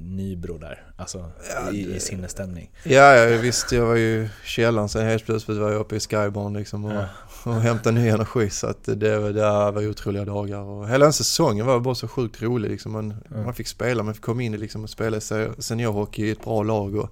[0.00, 0.84] Nybro där.
[0.96, 2.70] Alltså Ja, i, det- i sinnesstämning.
[2.84, 6.00] Ja, ja visst jag var ju i källaren sen helt plötsligt var jag uppe i
[6.00, 7.04] Skybarn liksom och, Ja.
[7.44, 8.94] och hämtade ny energi så att det,
[9.32, 9.40] det
[9.72, 12.92] var otroliga dagar och hela den säsongen var bara så sjukt rolig liksom.
[12.92, 13.44] Man, Mm.
[13.44, 16.62] man fick spela, man fick komma in liksom och spela se- seniorhockey i ett bra
[16.62, 17.10] lag och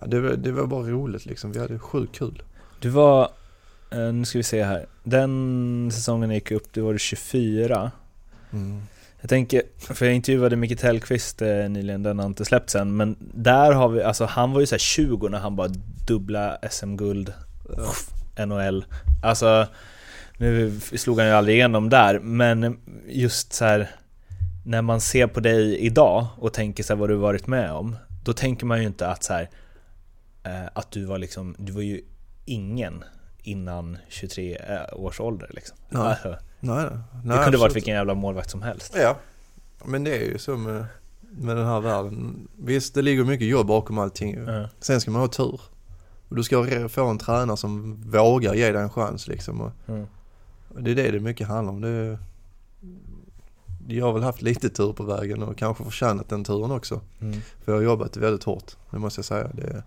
[0.00, 1.52] ja, det, var, det var bara roligt liksom.
[1.52, 2.42] Vi hade sjukt kul.
[2.80, 3.30] Du var,
[3.90, 7.90] eh, nu ska vi se här, den säsongen jag gick upp, då var du 24.
[8.52, 8.82] Mm.
[9.20, 13.16] Jag tänker, för jag intervjuade Micke Tellqvist eh, nyligen, den har inte släppt sen, men
[13.20, 15.68] där har vi, alltså han var ju så här 20 när han bara
[16.06, 17.32] dubbla SM-guld,
[18.36, 18.46] Ja.
[18.46, 18.84] NHL.
[19.22, 19.66] Alltså,
[20.38, 23.90] nu slog han ju aldrig igenom där, men just så här
[24.64, 27.96] när man ser på dig idag och tänker så här vad du varit med om,
[28.24, 29.50] då tänker man ju inte att så här,
[30.44, 32.00] eh, att du var liksom, du var ju
[32.44, 33.04] ingen
[33.42, 35.76] innan 23 eh, års ålder liksom.
[35.88, 36.02] Nej.
[36.02, 36.90] Alltså, Nej, nej.
[36.90, 37.60] det kunde absolut.
[37.60, 38.94] varit vilken jävla målvakt som helst.
[38.96, 39.16] Ja,
[39.84, 40.86] men det är ju så med,
[41.20, 42.48] med den här världen.
[42.56, 44.34] Visst, det ligger mycket jobb bakom allting.
[44.46, 44.68] Ja.
[44.80, 45.60] Sen ska man ha tur.
[46.28, 49.60] Och du ska få en tränare som vågar ge dig en chans liksom.
[49.60, 50.06] Och Mm.
[50.74, 51.80] och det är det det mycket handlar om.
[51.80, 52.18] Det,
[53.88, 57.00] jag har väl haft lite tur på vägen och kanske förtjänat den turen också.
[57.20, 57.40] Mm.
[57.40, 59.48] För jag har jobbat väldigt hårt, det måste jag säga.
[59.54, 59.82] Det,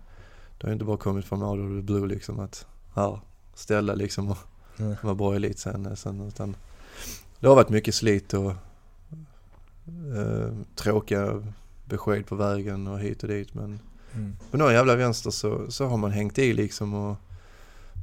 [0.58, 3.20] det har inte bara kommit från of the blue liksom att här,
[3.54, 4.38] ställa liksom och
[4.82, 5.32] Mm.
[5.32, 6.28] i elit sen, sen.
[6.28, 6.56] Utan
[7.40, 8.50] det har varit mycket slit och
[10.16, 11.42] eh, tråkiga
[11.84, 13.54] besked på vägen och hit och dit.
[13.54, 13.80] Men
[14.14, 14.36] Mm.
[14.50, 17.16] på någon jävla vänster så, så har man hängt i liksom och,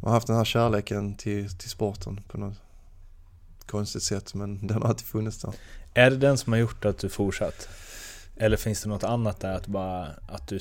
[0.02, 2.58] och haft den här kärleken till, till sporten på något
[3.66, 4.34] konstigt sätt.
[4.34, 5.54] Men den har alltid funnits där.
[5.94, 7.70] Är det den som har gjort att du fortsatt?
[8.38, 10.60] Eller finns det något annat där, att, bara, att du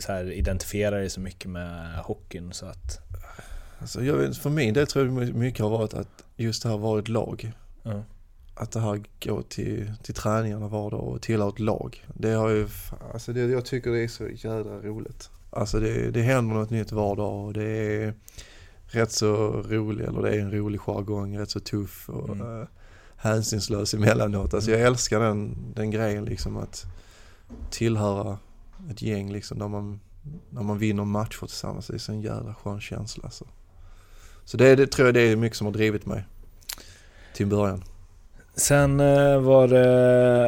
[0.00, 2.98] så identifierar dig så mycket med hockeyn så att...
[3.80, 6.98] Alltså jag, för min del tror jag mycket har varit att just det här var
[6.98, 7.52] ett lag.
[7.82, 8.02] Ja.
[8.54, 12.06] Att det här går till, till träningarna var dag och tillhör ett lag.
[12.14, 12.68] Det har ju,
[13.12, 15.30] alltså det, jag tycker det är så jädra roligt.
[15.50, 18.14] Alltså det, det händer något nytt var dag och det är
[18.86, 19.36] rätt så
[19.68, 22.40] rolig, eller det är en rolig jargong, rätt så tuff och Mm.
[22.40, 22.66] mm.
[23.16, 24.54] hänsynslös emellanåt.
[24.54, 26.84] Alltså jag älskar den, den grejen liksom att
[27.70, 28.38] tillhöra
[28.90, 30.00] ett gäng liksom där man,
[30.50, 31.86] när man vinner matcher tillsammans.
[31.86, 33.44] Det är så en jävla skön känsla alltså.
[34.46, 36.24] Så det, det tror jag det är mycket som har drivit mig
[37.34, 37.82] till en början.
[38.54, 39.88] Sen eh, var det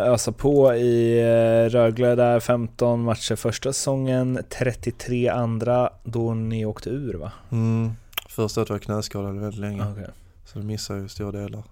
[0.05, 6.91] ösa på i eh, Rögle där, 15 matcher första säsongen, 33 andra, då ni åkte
[6.91, 7.33] ur va?
[7.51, 7.91] Mm.
[8.29, 9.87] Först att jag var knäskadad väldigt länge.
[9.93, 10.07] Okej.
[10.45, 11.63] Så det missade ju stora delar.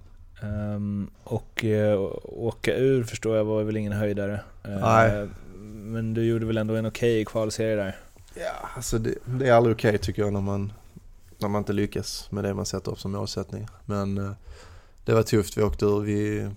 [0.43, 4.41] Ehm, och eh, åka ur förstår jag var väl ingen höjdare.
[4.65, 5.29] Eh, Nej.
[5.75, 7.97] Men du gjorde väl ändå en okej kvalserie där?
[8.35, 10.73] Ja, alltså det, det är aldrig okej tycker jag när man,
[11.47, 13.67] när man inte lyckas med det man sätter upp som målsättning.
[13.85, 14.31] Men eh,
[15.05, 16.01] det var tufft, vi åkte ur.
[16.01, 16.49] Vi,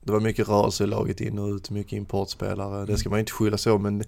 [0.00, 2.86] det var mycket rörelse i laget in och ut, mycket importspelare.
[2.86, 4.04] Det ska man inte skylla så men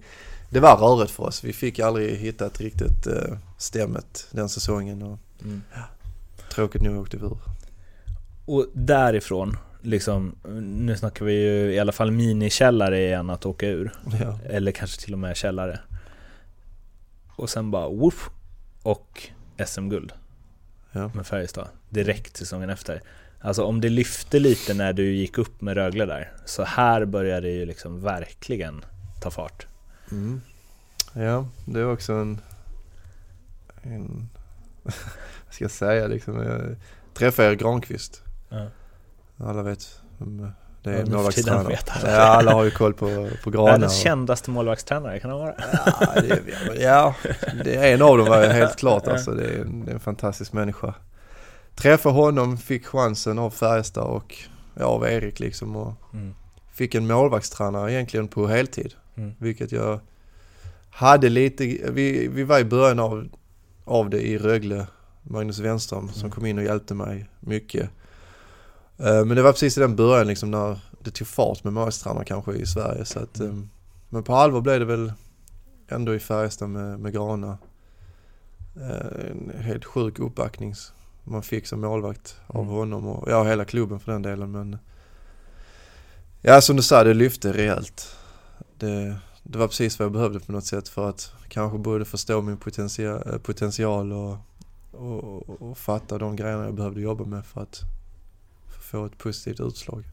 [0.49, 1.43] det var rörigt för oss.
[1.43, 5.61] Vi fick aldrig hitta ett riktigt eh, stämmet den säsongen och Mm.
[6.53, 7.37] tråkigt nog åkte vi ur.
[8.45, 13.91] Och därifrån, liksom, nu snackar vi ju i alla fall minikällare igen att åka ur.
[14.21, 14.39] Ja.
[14.45, 15.79] Eller kanske till och med källare.
[17.35, 18.29] Och sen bara woof
[18.83, 19.29] och
[19.65, 20.13] SM-guld
[20.91, 21.11] Ja.
[21.13, 23.01] med Färjestad direkt säsongen efter.
[23.39, 27.47] Alltså om det lyfte lite när du gick upp med Rögle där, så här började
[27.47, 28.85] det ju liksom verkligen
[29.21, 29.67] ta fart.
[30.11, 30.41] Mm.
[31.13, 32.41] Ja, det var också en,
[33.81, 34.29] en
[34.83, 34.93] vad
[35.53, 36.75] ska jag säga liksom, jag
[37.13, 38.21] träffade Erik Granqvist.
[38.49, 38.67] Ja.
[39.37, 40.51] Alla vet vem
[40.83, 41.77] det Ja, är, för målvaktstränare.
[42.01, 42.11] alla.
[42.11, 43.71] Ja, alla har ju koll på, på Grana.
[43.71, 45.53] Världens och- kändaste målvaktstränare, kan han vara?
[45.85, 46.39] Ja, det,
[46.81, 47.15] ja,
[47.63, 49.31] det är en av dem var helt klart alltså.
[49.31, 50.93] Det är, en, det är en fantastisk människa.
[51.75, 54.35] träffade honom, fick chansen av Färjestad och
[54.75, 56.33] ja, av Erik liksom och Mm.
[56.73, 58.93] fick en målvaktstränare egentligen på heltid.
[59.15, 59.33] Mm.
[59.39, 59.99] Vilket jag
[60.89, 63.27] hade lite, vi, vi var i början av,
[63.85, 64.87] av det i Rögle,
[65.23, 66.31] Magnus Wenström som Mm.
[66.31, 67.89] kom in och hjälpte mig mycket.
[69.03, 72.25] Eh, Men det var precis i den början liksom när det tog fart med målvaktstränare
[72.25, 73.69] kanske i Sverige så att, Mm.
[74.09, 75.13] Men på allvar blev det väl
[75.87, 77.57] ändå i Färjestad med, med Grana.
[78.75, 80.73] Eh, En helt sjuk uppbackning
[81.23, 82.73] man fick som målvakt av Mm.
[82.73, 84.77] honom och ja, hela klubben för den delen men
[86.41, 88.15] Ja som du sa, det lyfte rejält.
[88.77, 92.41] Det, det var precis vad jag behövde på något sätt för att kanske både förstå
[92.41, 94.37] min potential, potential och,
[94.91, 97.81] och, och, och fatta de grejerna jag behövde jobba med för att
[98.91, 100.03] få ett positivt utslag.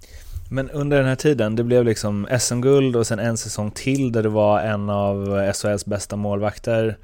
[0.51, 4.23] Men under den här tiden, det blev liksom SM-guld och sen en säsong till där
[4.23, 6.97] du var en av SHLs bästa målvakter.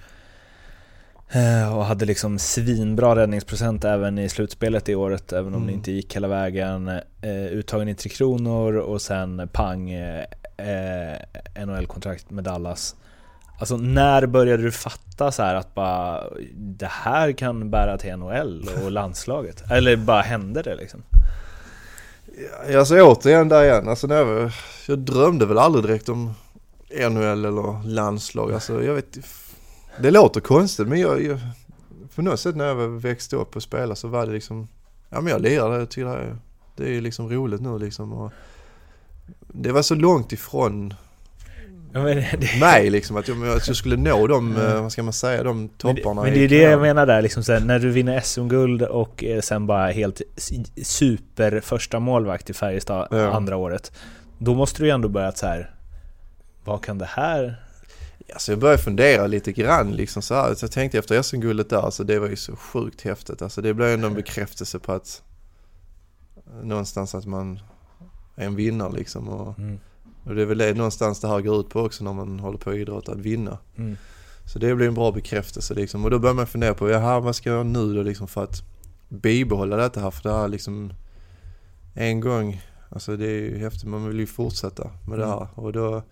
[1.31, 5.67] Eh, Och hade liksom svinbra räddningsprocent även i slutspelet i året, även om Mm.
[5.67, 6.89] det inte gick hela vägen.
[6.89, 10.25] Eh, uttagen i Tre Kronor och sen pang, eh,
[11.67, 12.97] NHL-kontrakt med Dallas.
[13.59, 16.25] Alltså när började du fatta så att bara
[16.57, 19.71] det här kan bära till NHL och landslaget?
[19.71, 21.03] Eller bara hände det liksom?
[22.77, 24.51] Alltså återigen där igen, alltså när jag,
[24.89, 26.35] jag drömde väl aldrig direkt om
[27.11, 28.53] NHL eller landslag.
[28.53, 29.19] Alltså jag vet
[30.01, 31.39] Det låter konstigt men jag, jag
[32.15, 34.69] på något sätt när jag växte upp och spelade så var det liksom
[35.09, 36.37] Ja men jag lirade, jag tycker det är,
[36.77, 38.33] det är liksom roligt nu liksom och
[39.49, 40.95] Det var så långt ifrån
[41.97, 44.67] Ja, men det, mig liksom att jag, att jag skulle nå de, Mm.
[44.77, 47.07] eh, vad ska man säga, de Men det, topparna men det är det jag menar
[47.07, 50.21] där, liksom här, när du vinner SM-guld och eh, sen bara helt
[50.83, 53.31] super första målvakt i Färjestad Ja.
[53.33, 53.93] andra året.
[54.39, 55.75] Då måste du ju ändå börja så här.
[56.65, 57.61] vad kan det här...
[58.33, 60.55] Alltså jag började fundera lite grann liksom så här.
[60.55, 63.43] Så jag tänkte efter SM-guldet där, alltså det var ju så sjukt häftigt.
[63.43, 65.23] Alltså det blev ändå en bekräftelse på att
[66.63, 67.61] någonstans att man
[68.37, 69.29] är en vinnare liksom.
[69.29, 69.79] Och, Mm,
[70.25, 72.59] och det är väl det någonstans det här går ut på också när man håller
[72.59, 73.59] på idrott, att vinna.
[73.77, 73.97] mm,
[74.47, 76.05] Så det blev en bra bekräftelse liksom.
[76.05, 78.63] Och då börjar man fundera på, jaha vad ska jag nu då liksom för att
[79.09, 80.11] bibehålla detta här?
[80.11, 80.93] För det här liksom
[81.95, 85.49] en gång, alltså det är ju häftigt, man vill ju fortsätta med det här.
[85.55, 86.03] Och då,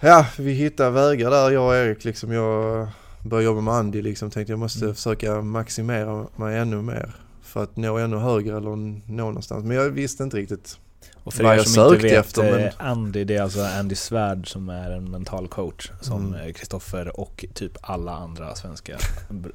[0.00, 2.32] ja vi hittar vägar där jag och Erik liksom.
[2.32, 2.88] Jag
[3.22, 4.94] började jobba med Andy liksom, tänkte jag måste Mm.
[4.94, 7.14] försöka maximera mig ännu mer.
[7.42, 9.64] För att nå ännu högre eller nå någonstans.
[9.64, 10.78] Men jag visste inte riktigt.
[11.26, 13.60] Och för Vad er jag som inte vet, efter, men- eh, Andy, det är alltså
[13.64, 16.40] Andy Svärd som är en mental coach som Mm.
[16.48, 18.98] eh, Kristoffer och typ alla andra svenska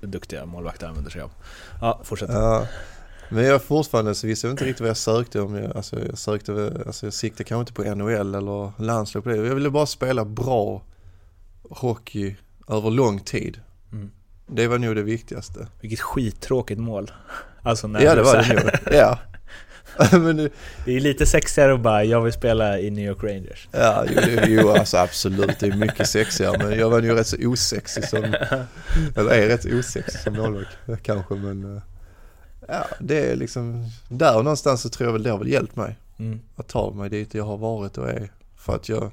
[0.02, 1.32] duktiga målvakter använder sig av.
[1.82, 2.30] Ja, fortsätt.
[2.34, 2.68] Ja.
[3.30, 5.56] Men jag fortfarande så visste jag inte riktigt vad jag sökte om.
[5.56, 9.36] Jag, alltså jag sökte, alltså jag siktade kanske inte på NHL eller landslag på det.
[9.36, 10.82] Jag ville bara spela bra
[11.70, 12.36] hockey
[12.68, 13.60] över lång tid.
[13.92, 14.12] Mm.
[14.48, 15.68] Det var nog det viktigaste.
[15.82, 17.12] Vilket skittråkigt mål.
[17.64, 18.72] Alltså när ja det var det nog.
[19.00, 19.20] Ja.
[20.12, 20.38] Men
[20.86, 23.68] det, är lite sexigare att bara, jag vill spela i New York Rangers.
[23.72, 27.38] ja, jo, jo alltså absolut det är mycket sexigare men jag var nog rätt så
[27.40, 28.24] osexig som,
[29.16, 31.82] eller är rätt osexig som målvakt kanske men eh,
[32.68, 35.96] ja det är liksom, där någonstans så tror jag väl det har väl hjälpt mig.
[36.22, 36.40] Mm.
[36.56, 38.32] att ta mig dit jag har varit och är.
[38.56, 39.12] För att jag...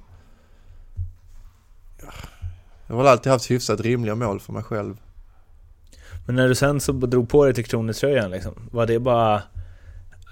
[2.87, 4.97] Jag har alltid haft hyfsat rimliga mål för mig själv.
[6.27, 9.43] Men när du sen så drog på dig till Kronetröjan liksom, var det bara...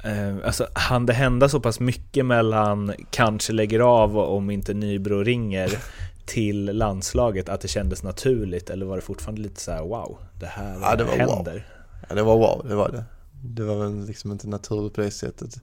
[0.05, 5.23] Eh, alltså, hann det hända så pass mycket mellan kanske lägger av om inte Nybro
[5.23, 5.79] ringer
[6.27, 10.47] till landslaget att det kändes naturligt eller var det fortfarande lite så här: wow, det
[10.47, 11.35] här Ja, det var wow.
[11.37, 11.67] händer?
[12.09, 13.05] Ja, det var wow, det var det.
[13.45, 15.61] Det var väl liksom inte naturligt på det sättet.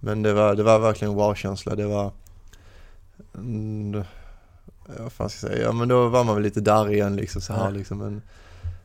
[0.00, 1.74] Men det var, det var verkligen wow-känsla.
[1.74, 2.12] Det var...
[3.34, 4.04] Mm,
[4.98, 5.66] vad fan ska jag säga?
[5.66, 7.70] Ja men då var man väl lite darrig igen liksom så här Ja.
[7.70, 7.98] liksom.
[7.98, 8.22] Men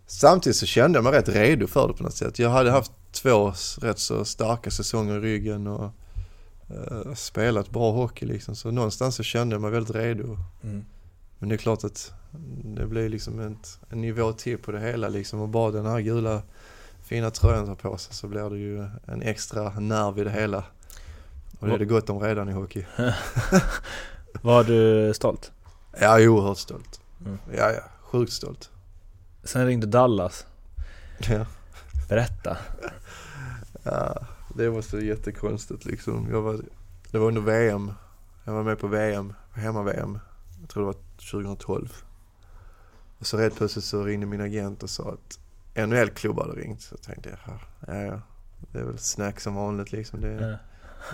[0.07, 2.39] samtidigt så kände jag mig rätt redo för det på något sätt.
[2.39, 5.91] Jag hade haft två rätt så starka säsonger i ryggen och
[6.69, 8.55] eh, spelat bra hockey liksom.
[8.55, 10.37] Så någonstans så kände jag mig väldigt redo.
[10.63, 10.85] Mm.
[11.39, 12.13] Men det är klart att
[12.63, 15.99] det blir liksom ett, en nivå till på det hela liksom och bara den här
[15.99, 16.41] gula
[17.03, 20.63] fina tröjan tar på sig så blir det ju en extra nerv i det hela.
[21.59, 22.85] Och det är det gott om redan i hockey.
[24.41, 25.51] Var du stolt?
[25.93, 26.99] Är oerhört stolt.
[27.25, 27.37] Mm.
[27.57, 28.69] Ja, ja, sjukt stolt.
[29.43, 30.45] Sen ringde Dallas,
[31.17, 31.45] Ja.
[32.09, 32.57] berätta.
[33.85, 36.27] Ja, det var så jättekonstigt liksom.
[36.31, 36.59] Jag var,
[37.11, 37.91] det var under VM.
[38.43, 40.19] Jag var med på VM, hemma-VM.
[40.61, 40.97] Jag tror det var
[41.31, 41.93] 2012.
[43.19, 45.39] Och så rätt plötsligt så ringde min agent och sa att
[45.87, 46.81] NHL-klubb hade ringt.
[46.81, 47.39] Så tänkte jag,
[47.87, 48.21] ja, ja,
[48.71, 50.21] det är väl snack som vanligt liksom.
[50.21, 50.59] Det,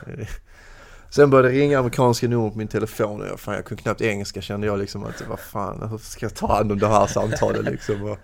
[0.06, 0.14] Ja.
[0.16, 0.28] det,
[1.10, 4.02] Sen började det ringa amerikanska nummer på min telefon och jag, fan, jag kunde knappt
[4.02, 7.08] engelska kände jag liksom att vad fan, hur ska jag ta hand om det här
[7.08, 8.04] samtalet liksom?
[8.04, 8.18] Och,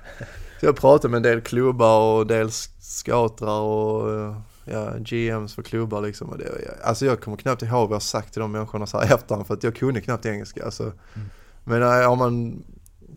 [0.60, 6.02] så jag pratade med en del klubbar och dels scoutrar och ja, GMs för klubbar
[6.02, 6.30] liksom.
[6.30, 6.46] Och det,
[6.84, 9.54] alltså jag kommer knappt ihåg vad jag sagt till de människorna så här efterhand för
[9.54, 10.66] att jag kunde knappt engelska.
[10.66, 10.84] Alltså.
[10.84, 11.30] Mm.
[11.64, 12.64] Men äh, om man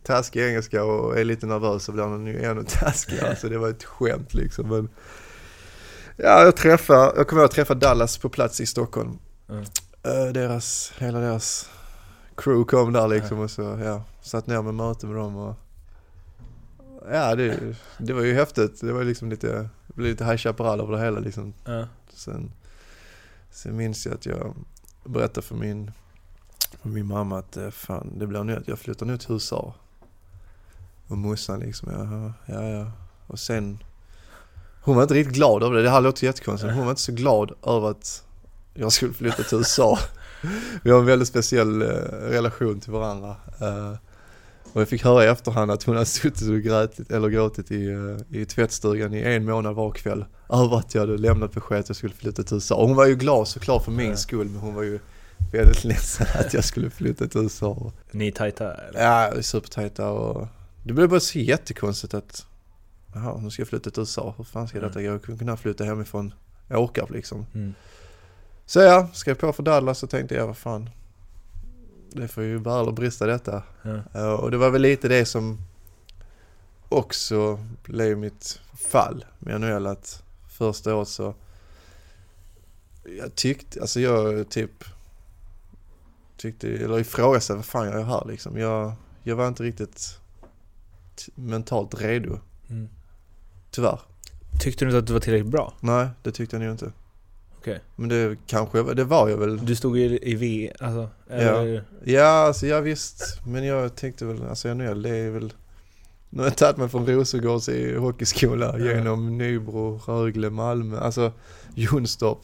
[0.02, 3.28] taskig engelska och är lite nervös så blir man ju ännu taskigare.
[3.28, 4.68] Alltså det var ett skämt liksom.
[4.68, 4.88] Men,
[6.16, 9.18] ja, jag träffade, jag kommer ihåg att träffa Dallas på plats i Stockholm.
[9.48, 9.62] Mm.
[10.06, 11.70] Uh, deras, hela deras
[12.36, 15.54] crew kom där liksom och så, ja, satt ner med möte med dem och
[17.08, 18.80] Ja, det, det var ju häftigt.
[18.80, 21.54] Det var liksom lite, det blev lite High Chaparral över det hela liksom.
[21.64, 21.86] Ja.
[22.12, 22.52] Sen,
[23.50, 24.54] sen minns jag att jag
[25.04, 25.90] berättade för min,
[26.82, 29.74] för min mamma att eh, fan, det blir nu att jag flyttar nu till USA.
[31.06, 32.92] Och morsan liksom, ja, ja, ja.
[33.26, 33.78] Och sen,
[34.82, 35.82] hon var inte riktigt glad över det.
[35.82, 36.72] Det här låter jättekonstigt.
[36.74, 38.24] Hon var inte så glad över att
[38.74, 39.98] jag skulle flytta till USA.
[40.82, 43.36] Vi har en väldigt speciell eh, relation till varandra.
[44.72, 47.86] Och jag fick höra i efterhand att hon hade suttit och grätit, eller gråtit i,
[47.86, 51.88] eh, i tvättstugan i en månad var kväll över att jag hade lämnat besked att
[51.88, 52.74] jag skulle flytta till USA.
[52.74, 54.98] Och hon var ju glad såklart för min skull men hon var ju
[55.52, 57.92] väldigt ledsen att jag skulle flytta till USA.
[58.10, 59.02] Ni är tajta eller?
[59.02, 60.48] Ja, supertajta och
[60.82, 62.46] det blev bara så jättekonstigt att
[63.14, 64.34] Jaha, nu ska jag flytta till USA.
[64.36, 64.88] Hur fan ska mm.
[64.88, 65.06] detta gå?
[65.06, 66.34] Jag kunde flytta hemifrån
[66.70, 67.46] Åkarp liksom.
[67.54, 67.74] Mm.
[68.66, 70.90] Så ja, skrev på för Dallas så tänkte jag, vad fan
[72.12, 73.62] det får ju eller brista detta.
[74.12, 74.36] Ja.
[74.36, 75.58] och det var väl lite det som
[76.88, 81.34] också blev mitt fall med NHL att första året så
[83.18, 84.84] jag tyckte, alltså jag typ
[86.36, 88.58] tyckte, eller ifrågasatte vad fan jag gör här liksom.
[88.58, 88.92] Jag,
[89.22, 90.18] jag var inte riktigt
[91.34, 92.38] mentalt redo.
[92.68, 92.88] Mm.
[93.70, 94.00] Tyvärr.
[94.60, 95.74] Tyckte du inte att du var tillräckligt bra?
[95.80, 96.92] Nej, det tyckte jag nog inte.
[97.60, 97.78] Okay.
[97.96, 99.66] Men det kanske, det var jag väl.
[99.66, 101.08] Du stod i, i V, alltså?
[101.28, 101.74] Eller?
[101.74, 103.40] Ja, ja, alltså, ja visst.
[103.46, 105.52] Men jag tänkte väl, alltså NHL, det är väl
[106.32, 108.84] nu har jag tagit mig från Rosengårds i hockeyskola ja.
[108.84, 111.32] genom Nybro, Rögle, Malmö, alltså
[111.74, 112.38] Jonstorp.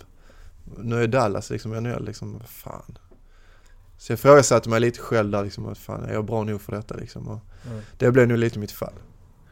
[0.76, 2.98] Nu är Dallas liksom NHL liksom, vad fan.
[3.98, 6.72] Så jag frågasatte mig lite själv där liksom, vad fan, är jag bra nog för
[6.72, 7.28] detta liksom?
[7.28, 7.82] Och mm.
[7.98, 8.94] Det blev nog lite mitt fall.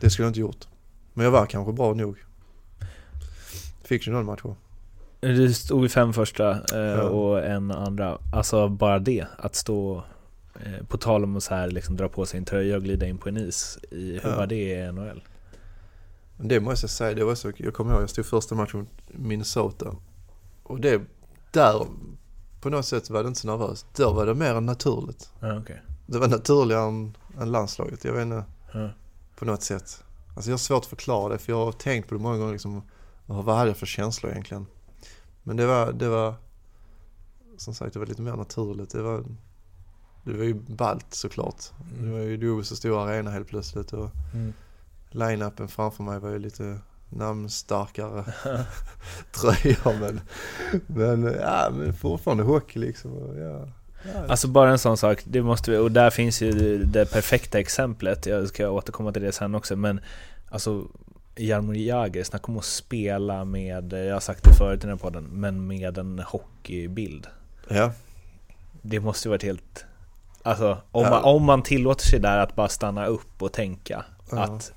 [0.01, 0.69] Det skulle jag inte gjort.
[1.13, 2.25] Men jag var kanske bra nog.
[3.83, 4.55] Fick 21 matcher.
[5.25, 8.19] Det stod fem första eh, och en andra.
[8.33, 10.05] Alltså bara det, att stå
[10.55, 13.07] eh, på tal om att så här liksom dra på sig en tröja och glida
[13.07, 13.79] in på en is.
[13.91, 14.37] I, hur ja.
[14.37, 15.23] var det i NHL?
[16.37, 18.89] Det måste jag säga, det var så, jag kommer ihåg jag stod första matchen mot
[19.07, 19.97] Minnesota.
[20.63, 21.03] Och det,
[21.51, 21.87] där,
[22.61, 23.87] på något sätt var det inte så nervöst.
[23.97, 25.33] Då var det mer än naturligt.
[25.41, 25.77] Ja, okay.
[26.07, 28.45] Det var naturligare än, än landslaget, jag vet inte.
[28.73, 28.91] Ja.
[29.37, 30.05] På något sätt.
[30.35, 32.53] Alltså jag har svårt att förklara det för jag har tänkt på det många gånger
[32.53, 32.83] liksom.
[33.27, 34.67] Vad hade jag för känslor egentligen?
[35.45, 36.35] Men det var, det var
[37.57, 38.91] som sagt det var lite mer naturligt.
[38.91, 39.25] Det var,
[40.25, 41.63] det var ju ballt såklart.
[41.91, 42.07] Mm.
[42.07, 44.53] Det var ju dubbelt så stor arena helt plötsligt och mm.
[45.11, 46.79] line-upen framför mig var ju lite
[47.09, 48.25] namnstarkare
[49.33, 50.21] tröjor men,
[50.87, 53.13] men, ja, men fortfarande hockey liksom.
[53.13, 53.69] Och, ja.
[54.15, 54.27] Ja.
[54.29, 58.27] Alltså bara en sån sak, det måste vi, och där finns ju det perfekta exemplet,
[58.27, 60.01] jag ska återkomma till det sen också, men
[60.51, 60.87] alltså
[61.37, 64.97] Jaromir Jagr, snacka om att spela med, jag har sagt det förut i den här
[64.97, 67.27] podden, men med en hockeybild.
[67.69, 67.93] Ja.
[68.83, 69.85] Det måste ju varit helt...
[70.43, 71.11] Alltså om, ja.
[71.11, 74.39] man, om man tillåter sig där att bara stanna upp och tänka ja.
[74.39, 74.73] att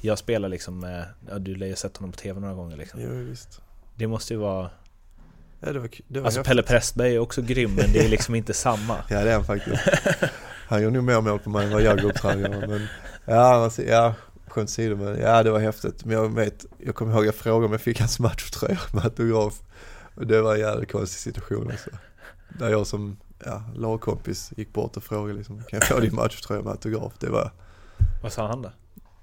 [0.00, 3.00] jag spelar liksom med, ja, du lär ju sett honom på TV några gånger liksom.
[3.02, 3.60] Jo, visst.
[3.94, 4.70] Det måste ju vara...
[5.60, 8.34] Ja, det var, det var alltså Pelle Pressberg är också grym men det är liksom
[8.34, 8.96] inte samma.
[9.08, 9.82] Ja det är han faktiskt.
[10.68, 12.86] Han gör nog mer mål på mig än vad jag gör men
[13.24, 14.14] ja, alltså, ja
[14.50, 16.04] skämt åsido men ja det var häftigt.
[16.04, 19.62] Men jag vet, jag kommer ihåg jag frågade om jag fick hans matchtröja med autograf.
[20.14, 21.90] Och det var en jävligt konstig situation alltså.
[22.58, 26.62] Där jag som ja, lagkompis gick bort och frågade liksom, kan jag få din matchtröja
[26.62, 27.12] med autograf?
[27.18, 27.50] Det var...
[28.22, 28.72] Vad sa han då?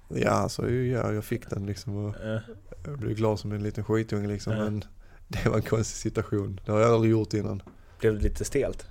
[0.10, 2.40] Ja, alltså, ja, jag fick den liksom och äh.
[2.86, 4.54] jag blev glad som en liten skitunge liksom.
[4.54, 4.60] Äh.
[4.60, 4.84] Men
[5.28, 6.60] det var en konstig situation.
[6.66, 7.62] Det har jag aldrig gjort innan.
[8.00, 8.88] Blev det lite stelt?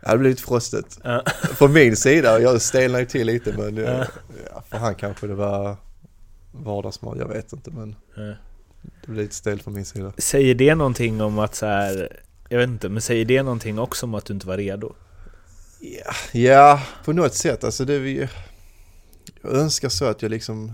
[0.00, 0.98] Det blev lite frostigt.
[1.04, 1.22] Ja.
[1.42, 4.06] Från min sida, jag stelnade till lite men ja.
[4.52, 5.76] ja, för han kanske det var
[6.52, 8.22] vardagsmat, jag vet inte men ja.
[8.22, 10.12] det blev lite stelt från min sida.
[10.18, 14.06] Säger det någonting om att så här, jag vet inte, men säger det någonting också
[14.06, 14.94] om att du inte var redo?
[15.80, 17.64] Ja, ja på något sätt.
[17.64, 18.28] Alltså det vi,
[19.42, 20.72] jag önskar så att jag liksom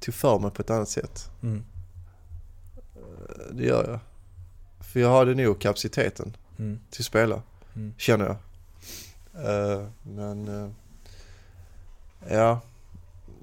[0.00, 1.30] tog för mig på ett annat sätt.
[1.42, 1.64] Mm.
[3.52, 4.00] Det gör jag.
[4.84, 6.80] För jag hade nog kapaciteten mm.
[6.90, 7.42] till att spela.
[7.76, 7.94] Mm.
[7.98, 8.36] Känner jag.
[9.44, 10.70] Uh, men uh,
[12.28, 12.60] ja,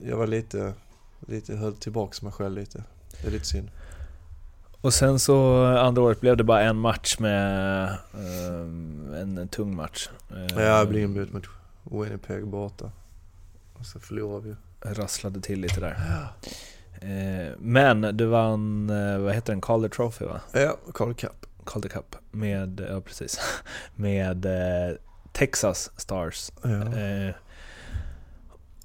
[0.01, 0.73] jag var lite,
[1.19, 2.83] lite höll tillbaks mig själv lite.
[3.21, 3.69] Det är lite synd.
[4.81, 10.09] Och sen så andra året blev det bara en match med eh, en tung match.
[10.31, 11.47] Eh, Ja, det blir en mot
[11.83, 12.91] Winnipeg borta.
[13.73, 14.55] Och så förlorar vi.
[14.81, 15.97] Rasslade till lite där.
[17.01, 20.41] Eh, men du vann, eh, vad heter den, Calder Trophy va?
[20.51, 21.38] Ja, Carl Cup.
[21.69, 23.39] Calder Cup med, ja precis,
[23.95, 24.95] med eh,
[25.31, 26.51] Texas Stars.
[26.63, 26.69] Ja.
[26.69, 27.35] Eh,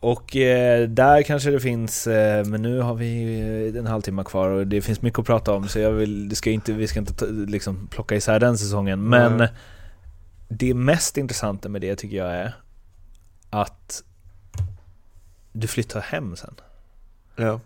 [0.00, 4.66] och eh, där kanske det finns, eh, men nu har vi en halvtimme kvar och
[4.66, 7.14] det finns mycket att prata om så jag vill, det ska inte, vi ska inte
[7.14, 9.08] ta, liksom, plocka isär den säsongen.
[9.08, 9.48] Men Nej.
[10.48, 12.54] det mest intressanta med det tycker jag är
[13.50, 14.04] att
[15.52, 16.54] du flyttar hem sen.
[17.36, 17.60] ja.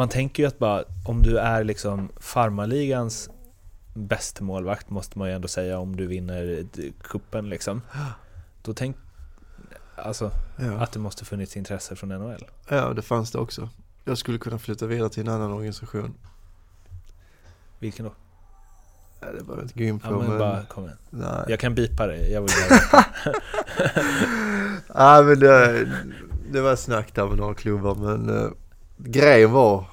[0.00, 3.30] Man tänker ju att bara om du är liksom farmarligans
[3.94, 6.64] bästa målvakt måste man ju ändå säga om du vinner
[7.02, 7.82] kuppen liksom.
[8.62, 8.96] Då tänk
[9.96, 10.72] alltså Ja.
[10.72, 12.44] att det måste funnits intresse från NHL.
[12.68, 13.68] ja, det fanns det också.
[14.04, 16.14] Jag skulle kunna flytta vidare till en annan organisation.
[17.78, 18.12] Vilken då?
[19.20, 20.38] Ja, det behöver jag inte gå in på Ja, men men...
[20.38, 20.98] bara kom igen.
[21.10, 21.44] Nej.
[21.48, 22.28] Jag kan bipa det.
[22.28, 22.50] Jag vill
[22.90, 23.04] bara
[24.94, 25.88] Ja men det,
[26.52, 28.50] det var snack där med några klubbar men uh,
[29.04, 29.84] grejen var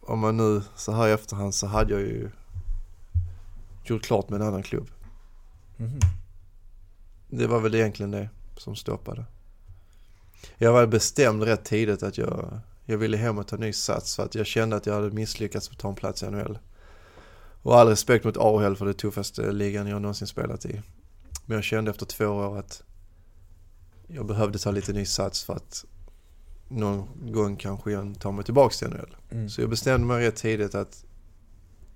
[0.00, 2.30] om man nu så här i efterhand så hade jag ju
[3.84, 4.90] gjort klart med en annan klubb.
[5.76, 6.00] Mhm.
[7.28, 9.24] Det var väl egentligen det som stoppade.
[10.58, 14.24] Jag var bestämd rätt tidigt att jag, jag ville hem och ta ny sats för
[14.24, 16.58] att jag kände att jag hade misslyckats med att ta en plats i NHL.
[17.62, 20.82] Och all respekt mot AHL för det tuffaste ligan jag någonsin spelat i.
[21.46, 22.82] Men jag kände efter två år att
[24.06, 25.84] jag behövde ta lite ny sats för att
[26.70, 29.16] någon gång kanske igen ta mig tillbaks till NHL.
[29.30, 29.48] Mm.
[29.48, 31.04] Så jag bestämde mig rätt tidigt att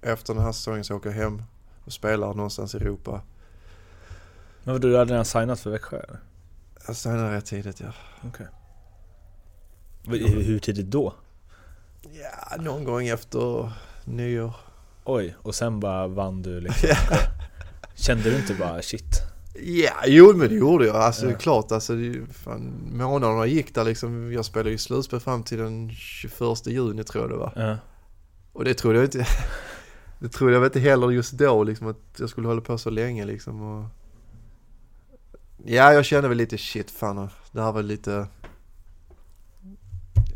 [0.03, 1.43] efter den här säsongen så åker jag hem
[1.85, 3.22] och spelar någonstans i Europa.
[4.64, 5.97] Men du hade redan signat för Växjö?
[5.97, 6.20] eller?
[6.87, 7.93] Jag signade rätt tidigt ja.
[8.25, 8.47] Okej.
[10.07, 11.14] Hur hur tidigt då?
[12.03, 13.72] Ja, någon gång efter
[14.05, 14.57] nyår.
[15.05, 16.89] Oj, och sen bara vann du liksom.
[17.95, 19.22] Kände du inte bara shit?
[19.62, 20.96] Ja, jo men det gjorde jag.
[20.96, 21.36] Alltså Ja.
[21.36, 21.92] klart, alltså
[22.32, 24.32] fan, månaderna gick där liksom.
[24.32, 27.52] Jag spelade ju slutspel fram till den 21 juni tror jag det var.
[27.57, 27.76] Ja.
[28.52, 29.26] Och det trodde jag inte,
[30.18, 33.24] det trodde jag inte heller just då liksom att jag skulle hålla på så länge
[33.24, 33.62] liksom.
[33.62, 33.84] Och...
[35.64, 38.26] Ja, jag kände väl lite shit fan, det här var lite...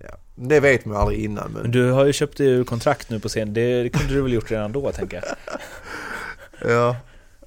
[0.04, 1.62] Ja, det vet man ju aldrig innan men...
[1.62, 3.54] Men du har ju köpt dig ur kontrakt nu på scen.
[3.54, 5.24] Det, det kunde du väl gjort redan då tänker jag?
[6.70, 6.96] Ja.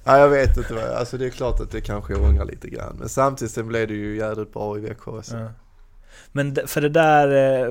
[0.04, 2.68] Ja, jag vet inte vad, alltså det är klart att det kanske jag ångrar lite
[2.68, 2.96] grann.
[2.98, 5.36] Men samtidigt sen blev det ju jävligt bra i Växjö också.
[5.36, 5.48] Ja.
[6.32, 7.68] Men för det där, eh,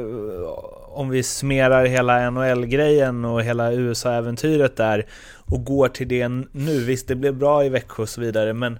[0.89, 5.05] om vi summerar hela NHL-grejen och hela USA-äventyret där
[5.45, 8.79] och går till det nu, visst det blev bra i Växjö och så vidare, men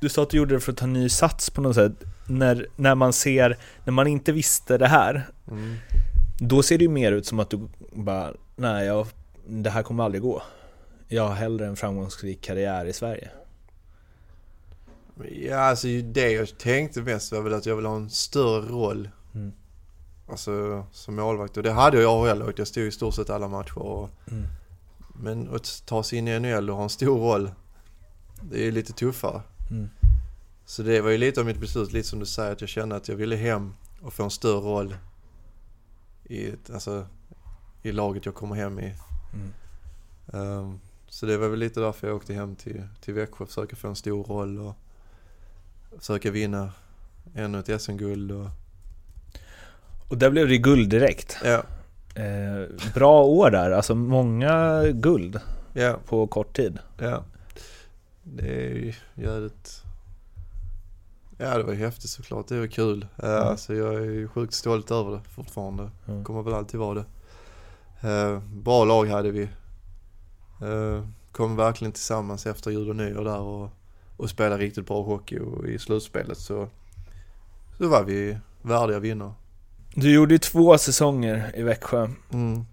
[0.00, 1.92] du sa att du gjorde det för att ta ny sats på något sätt.
[2.26, 5.76] När, när man ser, när man inte visste det här, Mm.
[6.38, 9.06] då ser det ju mer ut som att du bara, nej, jag,
[9.46, 10.42] det här kommer aldrig gå.
[11.08, 13.30] Jag har hellre en framgångsrik karriär i Sverige.
[15.30, 19.08] Ja, alltså det jag tänkte mest var väl att jag vill ha en större roll.
[19.34, 19.52] Mm.
[20.28, 21.56] Alltså som målvakt.
[21.56, 23.78] Och det hade jag i AHL jag stod i stort sett alla matcher.
[23.78, 24.46] Och, Mm.
[25.14, 27.50] men att ta sig in i NHL och ha en stor roll,
[28.42, 29.42] det är lite tuffare.
[29.70, 29.88] Mm.
[30.64, 32.96] Så det var ju lite av mitt beslut, lite som du säger, att jag kände
[32.96, 34.96] att jag ville hem och få en större roll
[36.24, 37.06] i, alltså,
[37.82, 38.94] i laget jag kommer hem i.
[39.34, 39.52] Mm.
[40.32, 43.88] Ehm, så det var väl lite därför jag åkte hem till, till Växjö, försöka få
[43.88, 44.74] en stor roll och
[45.98, 46.72] försöka vinna
[47.34, 48.32] ännu ett SM-guld.
[48.32, 48.46] Och,
[50.08, 51.36] Och där blev det guld direkt.
[51.44, 51.62] ja,
[52.14, 55.40] Eh, bra år där, alltså många guld
[55.72, 56.78] ja, på kort tid.
[56.98, 57.24] ja.
[58.22, 59.82] Det är ju jävligt...
[61.38, 62.48] Ja, det var ju häftigt såklart.
[62.48, 63.06] Det var kul.
[63.22, 63.42] Uh, Mm.
[63.48, 65.90] Alltså jag är ju sjukt stolt över det fortfarande.
[66.08, 66.24] Mm.
[66.24, 67.04] Kommer väl alltid vara det.
[68.08, 69.48] Eh, bra lag hade vi.
[70.62, 71.02] Uh,
[71.32, 73.70] kom verkligen tillsammans efter jul och nyår där och,
[74.16, 76.68] och spelade riktigt bra hockey och i slutspelet så,
[77.78, 79.32] så var vi värdiga vinnare.
[79.94, 82.64] Du gjorde ju två säsonger i Växjö Mm.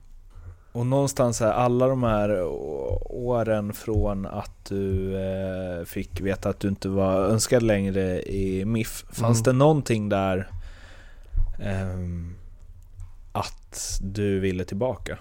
[0.72, 2.44] och någonstans här, alla de här
[3.10, 9.06] åren från att du eh, fick veta att du inte var önskad längre i MIF,
[9.12, 9.44] fanns Mm.
[9.44, 10.50] det någonting där
[11.60, 12.36] ehm,
[13.32, 15.18] att du ville tillbaka?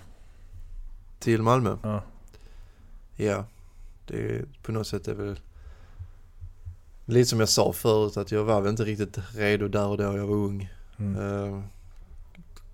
[1.18, 1.76] Till Malmö?
[1.82, 2.02] Ja.
[3.16, 3.44] Ja.
[4.06, 5.40] Det är, på något sätt är väl
[7.04, 10.04] lite som jag sa förut att jag var väl inte riktigt redo där och då
[10.04, 10.70] jag var ung.
[10.98, 11.16] Mm.
[11.16, 11.60] Eh,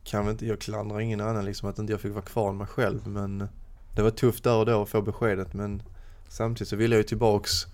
[0.04, 2.54] kan väl inte, jag klandrar ingen annan liksom att inte jag fick vara kvar med
[2.54, 3.48] mig själv men
[3.96, 5.82] det var tufft där och då att få beskedet men
[6.28, 7.66] samtidigt så ville jag ju tillbaks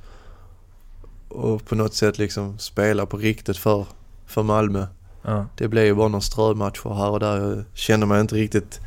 [1.28, 3.86] och på något sätt liksom spela på riktigt för,
[4.26, 4.86] för Malmö.
[5.22, 5.46] Ja.
[5.56, 7.36] Det blev ju bara någon strömatcher här och där.
[7.40, 8.80] Jag kände mig inte riktigt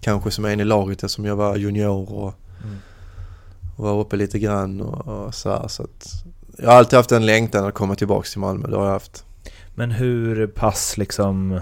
[0.00, 2.76] kanske som en i laget eftersom jag var junior och, Mm.
[3.76, 5.68] Och var uppe lite grann och, och så här.
[5.68, 6.24] Så att
[6.58, 9.24] jag har alltid haft en längtan att komma tillbaka till Malmö, det har jag haft.
[9.74, 11.60] Men hur pass liksom...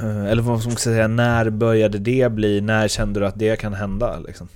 [0.00, 2.60] Eller vad man ska säga, när började det bli?
[2.60, 4.18] När kände du att det kan hända?
[4.18, 4.48] Liksom?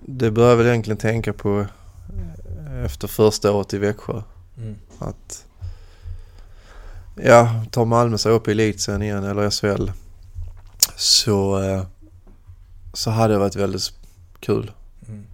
[0.00, 4.22] Det började jag väl egentligen tänka på eh, efter första året i Växjö.
[4.56, 4.74] Mm.
[4.98, 5.46] Att
[7.14, 9.90] ja, tar Malmö sig upp i elitserien igen eller SHL
[10.96, 11.82] så, eh,
[12.92, 13.92] så hade det varit väldigt
[14.44, 14.70] kul
[15.08, 15.24] Mm.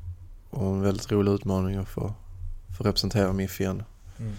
[0.50, 2.12] och en väldigt rolig utmaning att få,
[2.78, 3.82] få representera MIF igen.
[4.18, 4.32] Mm.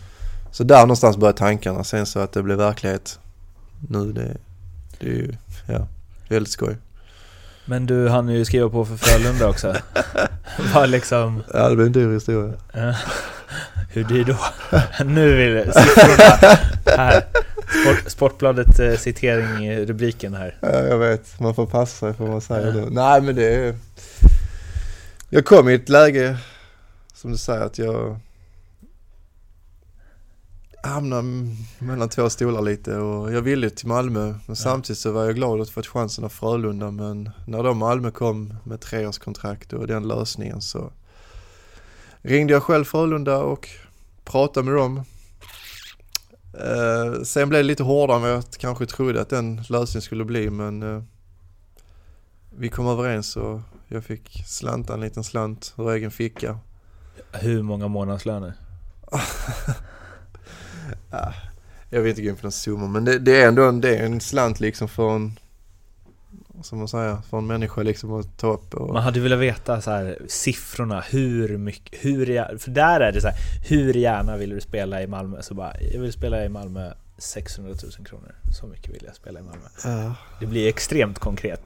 [0.52, 1.84] Så där någonstans började tankarna.
[1.84, 3.20] Sen så att det blev verklighet
[3.90, 4.38] nu det,
[5.00, 5.34] det är ju
[5.68, 5.88] ja,
[6.30, 6.78] väldigt skoj.
[7.66, 9.76] Men du hann ju skriva på för Frölunda också.
[10.74, 11.44] Var liksom...
[11.54, 12.54] Ja det blev en dyr historia.
[13.90, 14.38] hur dyr då?
[15.06, 16.58] nu vill siffrorna.
[16.98, 17.24] Här.
[17.84, 20.58] Sport, Sportbladet eh, citering i rubriken här.
[20.62, 22.88] Ja, jag vet, man får passa sig för vad man säger nu.
[22.92, 23.76] Nej men det är...
[25.34, 26.38] Jag kom i ett läge,
[27.14, 28.20] som du säger, att jag
[30.84, 31.28] hamnade
[31.80, 34.36] mellan två stolar lite och jag ville till Malmö.
[34.46, 38.12] Men samtidigt så var jag glad att få chansen av Frölunda men när då Malmö
[38.12, 40.92] kom med treårskontrakt och den lösningen så
[42.22, 43.70] ringde jag själv Frölunda och
[44.24, 45.04] pratade med dem.
[46.54, 50.26] Eh, sen blev det lite hårdare än vad jag kanske trodde att den lösningen skulle
[50.26, 51.04] bli men eh,
[52.58, 53.60] vi kom överens och
[53.92, 56.60] jag fick slanta en liten slant ur egen ficka.
[57.32, 58.54] Hur många månadslöner?
[61.10, 61.34] Ah,
[61.90, 63.98] jag vill inte gå in på någon summa men det, det är ändå en, det
[63.98, 65.40] är en slant liksom för en,
[66.62, 68.74] som man säger, för en människa liksom att ta upp.
[68.74, 73.12] Och, Man hade velat veta så här, siffrorna, hur mycket, hur, gär- för där är
[73.12, 73.38] det så här,
[73.70, 75.42] hur gärna vill du spela i Malmö?
[75.42, 78.36] Så bara, jag vill spela i Malmö 600 000 kronor.
[78.60, 79.66] Så mycket vill jag spela i Malmö.
[79.84, 81.62] ja, Det blir extremt konkret.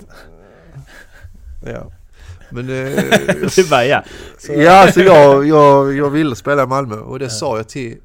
[1.65, 1.91] ja.
[2.51, 2.95] Men det,
[3.55, 4.03] det bara ja.
[4.38, 7.30] Så, ja alltså jag, jag, jag ville spela i Malmö och det Ja.
[7.30, 7.97] sa jag till,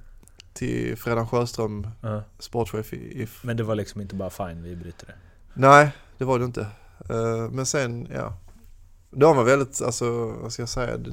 [0.53, 2.23] till Fredan Sjöström, Ja.
[2.39, 3.41] sportchef i IF.
[3.45, 5.15] Men det var liksom inte bara fine, vi bryter det.
[5.55, 6.61] Nej, det var det inte.
[7.11, 8.37] Eh, men sen, ja.
[9.11, 10.11] De var väldigt, alltså
[10.43, 10.97] vad ska jag säga?
[10.97, 11.11] Det,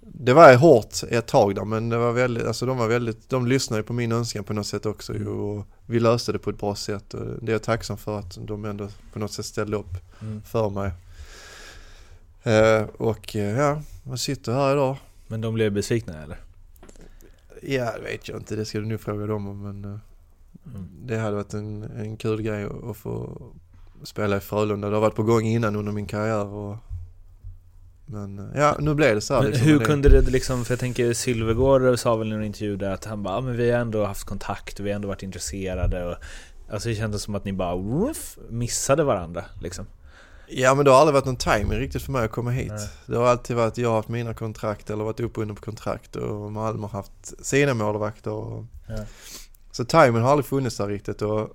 [0.00, 3.46] det var hårt ett tag där men det var väldigt, alltså de var väldigt, de
[3.46, 6.58] lyssnade på min önskan på något sätt också ju, och vi löste det på ett
[6.58, 9.76] bra sätt och det är jag tacksam för att de ändå på något sätt ställde
[9.76, 10.42] upp Mm.
[10.42, 10.90] för mig.
[12.44, 14.96] Eh, och eh, ja, man sitter här idag.
[15.26, 16.36] Men de blev besvikna eller?
[17.62, 19.98] Ja, det vet jag inte, det ska du nog fråga dem om men eh,
[20.66, 20.88] Mm.
[21.06, 23.42] Det hade varit en, en kul grej att, få
[24.02, 24.88] spela i Frölunda.
[24.88, 26.76] Det har varit på gång innan under min karriär och
[28.06, 29.68] men ja, nu blev det så här Men liksom.
[29.68, 32.90] hur det, kunde det liksom, för jag tänker Sylvegård sa väl i en intervju där
[32.90, 35.22] att han bara, ja, men vi har ändå haft kontakt och vi har ändå varit
[35.22, 36.16] intresserade och
[36.70, 39.86] Alltså det kändes som att ni bara woof, missade varandra liksom.
[40.48, 42.72] Ja men det har aldrig varit någon timing riktigt för mig att komma hit.
[42.72, 42.88] Nej.
[43.06, 46.16] Det har alltid varit, jag har haft mina kontrakt eller varit uppe under på kontrakt
[46.16, 48.30] och Malmö har haft sina målvakter.
[48.30, 49.04] Och, Ja.
[49.70, 51.48] Så timingen har aldrig funnits där riktigt och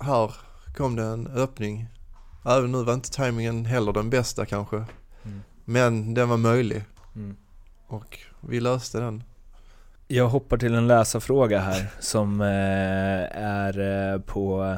[0.00, 0.34] här
[0.76, 1.86] kom det en öppning.
[2.44, 4.76] Även nu var inte timingen heller den bästa kanske.
[4.76, 5.42] Mm.
[5.64, 6.84] Men den var möjlig
[7.16, 7.36] Mm.
[7.86, 9.22] och vi löste den.
[10.08, 12.46] Jag hoppar till en läsarfråga här som eh,
[13.44, 13.78] är
[14.14, 14.76] eh, på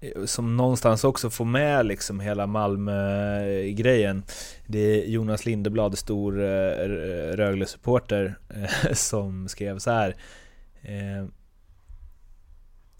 [0.00, 4.22] Eh, som någonstans också får med liksom hela Malmö-grejen.
[4.66, 6.88] Det är Jonas Lindeblad, stor eh,
[7.36, 10.16] Rögle-supporter, eh, som skrev så här.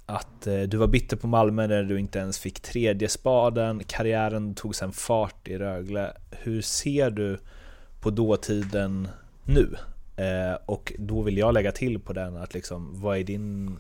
[0.07, 3.85] Att du var bitter på Malmö när du inte ens fick tredje spaden.
[3.87, 6.13] Karriären tog sen fart i Rögle.
[6.31, 7.39] Hur ser du
[8.01, 9.09] på dåtiden
[9.45, 9.77] nu?
[10.17, 13.77] Eh, och då vill jag lägga till på den att liksom, vad är din...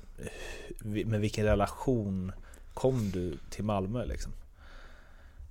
[0.83, 2.33] Med vilken relation
[2.77, 4.33] kom du till Malmö liksom?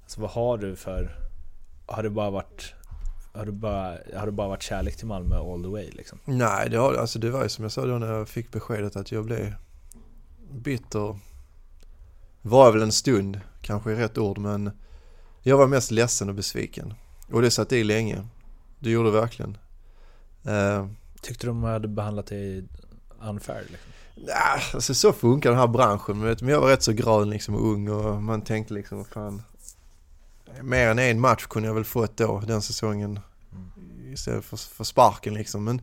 [0.04, 1.18] Alltså vad har du för...
[1.86, 2.74] Har det bara varit...
[3.34, 6.20] Har du bara, har det bara varit kärlek till Malmö all the way liksom?
[6.26, 8.96] Nej, det, har, alltså det var ju som jag sa då när jag fick beskedet
[8.96, 9.54] att jag blev
[10.52, 11.20] bitter.
[12.42, 14.72] Var väl en stund, kanske är rätt ord, men
[15.42, 16.94] jag var mest ledsen och besviken.
[17.32, 18.28] Och det satt i länge.
[18.80, 19.58] Det gjorde det verkligen.
[20.44, 20.88] Eh,
[21.22, 22.64] Tyckte de hade behandlat dig
[23.22, 23.92] unfair liksom?
[24.16, 26.20] Nej, alltså så funkar den här branschen.
[26.20, 29.42] Men jag var rätt så grön liksom och ung och man tänkte liksom, vad fan.
[30.62, 33.20] Mer än en match kunde jag väl fått då den säsongen.
[33.52, 34.14] Mm.
[34.14, 35.64] istället för, för sparken liksom.
[35.64, 35.82] Men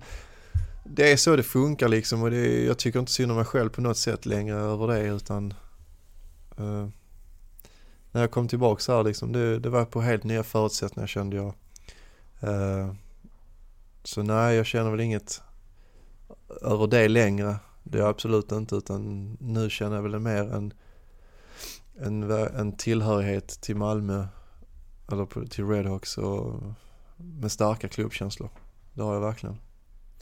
[0.85, 3.71] det är så det funkar liksom och det jag tycker inte synd om mig själv
[3.71, 5.55] på något sätt längre över det utan
[6.59, 6.89] eh,
[8.13, 11.37] när jag kom tillbaka så här liksom, det, det var på helt nya förutsättningar kände
[11.37, 11.55] jag.
[12.41, 12.95] Eh,
[14.05, 15.43] så nej, jag känner väl inget
[16.63, 17.57] över det längre.
[17.83, 20.73] Det är jag absolut inte utan nu känner jag väl mer en,
[21.99, 24.27] en, en tillhörighet till Malmö
[25.13, 26.63] eller till Redhawks och
[27.17, 28.51] med starka klubbkänslor.
[28.95, 29.57] Det har jag verkligen.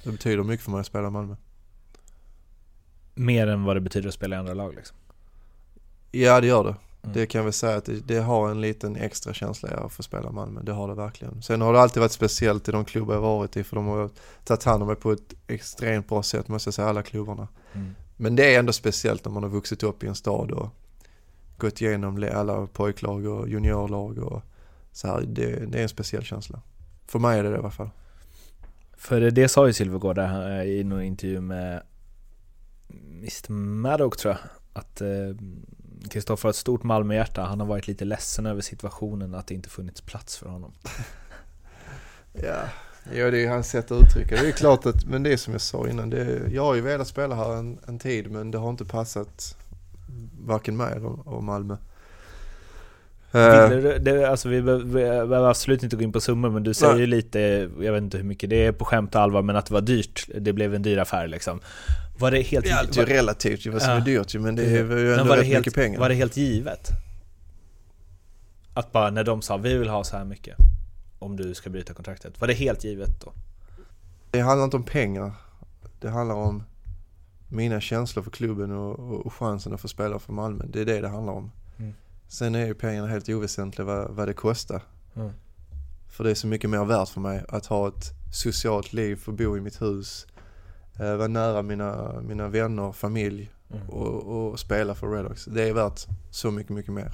[0.05, 1.37] Det betyder mycket för mig att spela i Malmö.
[3.15, 4.97] Mer än vad det betyder att spela i andra lag liksom?
[6.11, 6.75] Ja det gör det.
[7.03, 7.15] Mm.
[7.15, 10.03] Det kan jag väl säga att det, det, har en liten extra känsla att få
[10.03, 10.61] spela Malmö.
[10.63, 11.43] Det har det verkligen.
[11.43, 14.11] Sen har det alltid varit speciellt i de klubbar jag varit i för de har
[14.45, 17.49] tagit hand om mig på ett extremt bra sätt måste jag säga, alla klubbarna.
[17.73, 17.95] Mm.
[18.17, 20.69] Men det är ändå speciellt när man har vuxit upp i en stad och
[21.57, 24.43] gått igenom alla pojklag och juniorlag och
[24.93, 25.21] så här.
[25.21, 26.61] Det, det är en speciell känsla.
[27.07, 27.91] För mig är det det i alla fall.
[28.97, 30.19] För det sa ju Silvergård
[30.67, 31.83] i någon intervju med
[32.89, 34.41] Mr Maddock tror jag,
[34.73, 35.03] att
[36.09, 37.43] Kristoffer har ett stort Malmöhjärta.
[37.43, 40.73] Han har varit lite ledsen över situationen, att det inte funnits plats för honom.
[42.33, 42.63] ja,
[43.15, 44.49] ja, det är hans sätt att uttrycka det.
[44.49, 47.09] är klart att, men det är som jag sa innan, det, jag har ju velat
[47.09, 49.57] spela här en, en tid men det har inte passat
[50.41, 51.77] varken mig eller Malmö.
[53.35, 53.71] Uh,
[54.01, 57.39] det, alltså vi behöver absolut inte gå in på summor men du säger ju lite,
[57.81, 59.81] jag vet inte hur mycket det är på skämt och allvar, men att det var
[59.81, 60.29] dyrt.
[60.35, 61.61] Det blev en dyr affär liksom.
[62.19, 62.65] Var det helt...
[62.65, 63.97] Det är relativt vad som ja.
[63.97, 66.01] är dyrt men det är ju ändå rätt helt, mycket pengar.
[66.01, 66.89] Var det helt givet?
[68.75, 70.57] Att bara när de sa vi vill ha så här mycket
[71.19, 72.41] om du ska bryta kontraktet.
[72.41, 73.33] Var det helt givet då?
[74.31, 75.33] Det handlar inte om pengar.
[76.01, 76.63] Det handlar om
[77.49, 80.65] mina känslor för klubben och, och chansen att få spela för Malmö.
[80.69, 81.51] Det är det det handlar om.
[82.31, 84.83] Sen är ju pengarna helt oväsentliga vad, vad det kostar.
[85.17, 85.31] Mm.
[86.09, 89.33] För det är så mycket mer värt för mig att ha ett socialt liv, få
[89.33, 90.27] bo i mitt hus,
[91.01, 93.89] eh, vara nära mina, mina vänner, familj mm.
[93.89, 95.45] och, och, spela för Redox.
[95.45, 97.13] Det är värt så mycket, mycket mer.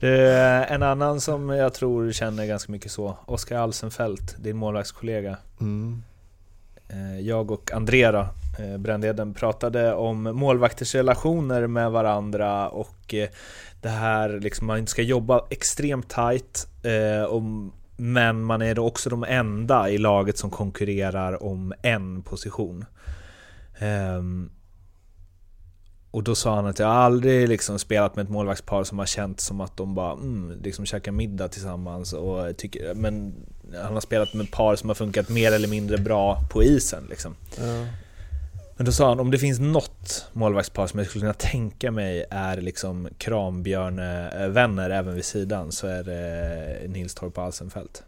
[0.00, 5.36] Är en annan som jag tror känner ganska mycket så, Oskar Alsenfelt, din målvaktskollega.
[5.60, 6.02] Mm.
[6.88, 8.28] Eh, jag och Andrea
[8.58, 13.28] eh, Brändheden pratade om målvakters relationer med varandra och eh,
[13.80, 16.66] det här liksom man ska jobba extremt tight
[17.96, 22.84] men man är då också de enda i laget som konkurrerar om en position.
[23.78, 24.50] Ehm,
[26.10, 29.40] och då sa han att jag aldrig liksom spelat med ett målvaktspar som har känt
[29.40, 33.34] som att de bara mm, liksom käkar middag tillsammans och tycker, men
[33.82, 37.34] han har spelat med par som har funkat mer eller mindre bra på isen liksom.
[37.56, 37.86] Ja.
[38.76, 42.24] Men då sa han, om det finns något målvaktspar som jag skulle kunna tänka mig
[42.30, 48.02] är liksom Krambjörne-vänner även vid sidan så är det Nils Torp och Alsenfelt.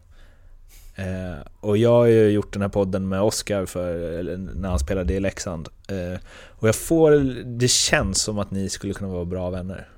[1.00, 5.14] Eh, och jag har ju gjort den här podden med Oscar för, när han spelade
[5.14, 5.68] i Leksand.
[5.88, 7.10] Eh, och jag får,
[7.44, 9.88] det känns som att ni skulle kunna vara bra vänner.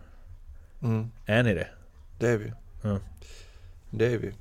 [0.82, 1.10] Mm.
[1.26, 1.68] Är ni det?
[2.18, 2.52] Det är vi.
[2.84, 2.98] Mm.
[3.90, 4.32] Det är vi.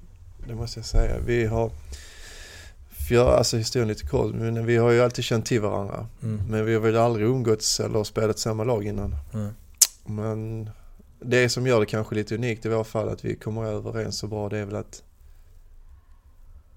[0.48, 1.16] Det måste jag säga.
[1.26, 1.72] Vi har,
[2.90, 6.08] för jag, alltså historien lite kort, men vi har ju alltid känt till varandra.
[6.24, 6.42] Mm.
[6.50, 9.16] Men vi har väl aldrig umgåtts eller spelat samma lag innan.
[9.34, 9.50] Mm.
[10.06, 10.70] Men
[11.20, 14.28] det som gör det kanske lite unikt i våra fall att vi kommer överens så
[14.28, 15.04] bra det är väl att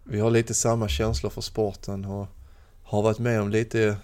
[0.05, 2.27] vi har lite samma känslor för sporten och
[2.83, 3.97] har varit med om lite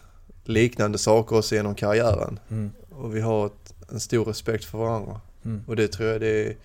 [0.44, 2.38] liknande saker också genom karriären.
[2.51, 2.70] Mm.
[2.90, 5.20] Och vi har ett, en stor respekt för varandra.
[5.44, 5.64] Mm.
[5.66, 6.57] Och det tror jag det är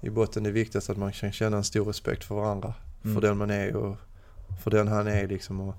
[0.00, 2.74] i botten det viktigaste att man kan känna en stor respekt för varandra.
[3.04, 3.14] Mm.
[3.14, 3.96] För den man är och
[4.62, 5.60] för den han är liksom.
[5.60, 5.74] Och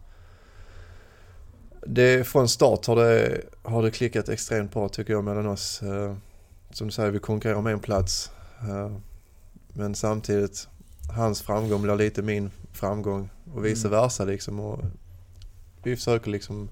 [1.87, 5.81] det, från start har det, har det klickat extremt bra tycker jag mellan oss.
[5.81, 6.15] Eh,
[6.71, 8.31] som du säger, vi konkurrerar om en plats.
[8.59, 8.97] Eh,
[9.67, 10.67] men samtidigt,
[11.15, 13.99] hans framgång blir lite min framgång och vice mm.
[13.99, 14.59] versa liksom.
[14.59, 14.79] Och
[15.83, 16.69] vi försöker liksom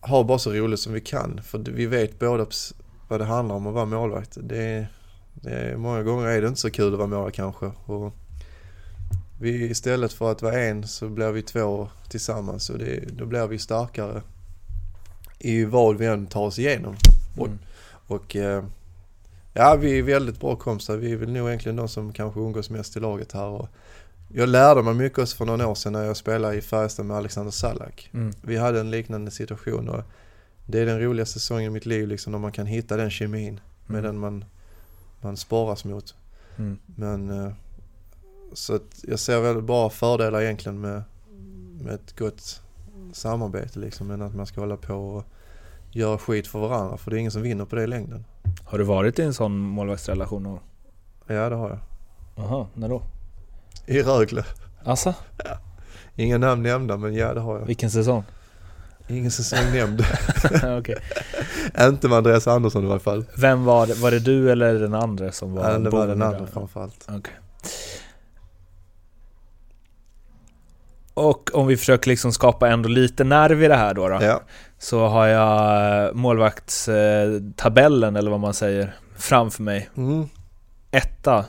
[0.00, 1.42] ha bara så roligt som vi kan.
[1.42, 2.46] För vi vet båda
[3.08, 4.38] vad det handlar om att vara målvakt.
[4.40, 4.86] Det
[5.42, 7.66] det är, många gånger är det inte så kul att vara målvakt kanske.
[7.66, 8.12] Och
[9.40, 13.46] vi, istället för att vara en så blir vi två tillsammans och det, då blir
[13.46, 14.22] vi starkare
[15.38, 16.96] i vad vi än tar oss igenom.
[17.36, 17.58] Mm.
[18.06, 18.64] Och, och eh,
[19.52, 20.96] ja, vi är väldigt bra kompisar.
[20.96, 23.46] Vi är väl nog egentligen de som kanske umgås mest i laget här.
[23.46, 23.68] Och
[24.28, 27.16] jag lärde mig mycket också för några år sedan när jag spelade i Färjestad med
[27.16, 28.10] Alexander Salak.
[28.14, 28.32] Mm.
[28.42, 30.02] Vi hade en liknande situation och
[30.66, 33.60] det är den roligaste säsongen i mitt liv liksom när man kan hitta den kemin
[33.86, 34.04] med mm.
[34.04, 34.44] den man,
[35.20, 36.14] man sparas mot.
[36.56, 36.78] Mm.
[36.86, 37.52] Men eh,
[38.52, 41.02] så jag ser väl bara fördelar egentligen med,
[41.82, 42.62] med ett gott
[43.12, 44.06] samarbete liksom.
[44.06, 45.24] Men att man ska hålla på och
[45.90, 46.96] göra skit för varandra.
[46.96, 48.24] För det är ingen som vinner på det i längden.
[48.64, 50.60] Har du varit i en sån målvaktsrelation någon
[51.26, 51.78] Ja det har jag.
[52.36, 53.02] Jaha, när då?
[53.86, 54.44] I Rögle.
[54.84, 55.14] Alltså?
[55.44, 55.58] Ja.
[56.16, 57.66] Inga namn nämnda men ja det har jag.
[57.66, 58.24] Vilken säsong?
[59.08, 60.00] Ingen säsong nämnd.
[60.78, 60.96] okay.
[61.80, 63.24] Inte med Andreas Andersson i varje fall.
[63.36, 63.94] Vem var det?
[63.94, 67.08] Var det du eller den andra som var Ja det var den andra framförallt.
[67.08, 67.34] Okay.
[71.14, 74.40] Och om vi försöker liksom skapa ändå lite nerv i det här då, då Ja.
[74.78, 79.90] Så har jag målvaktstabellen, eller vad man säger, framför mig.
[79.96, 80.28] Mm.
[80.90, 81.44] Etta,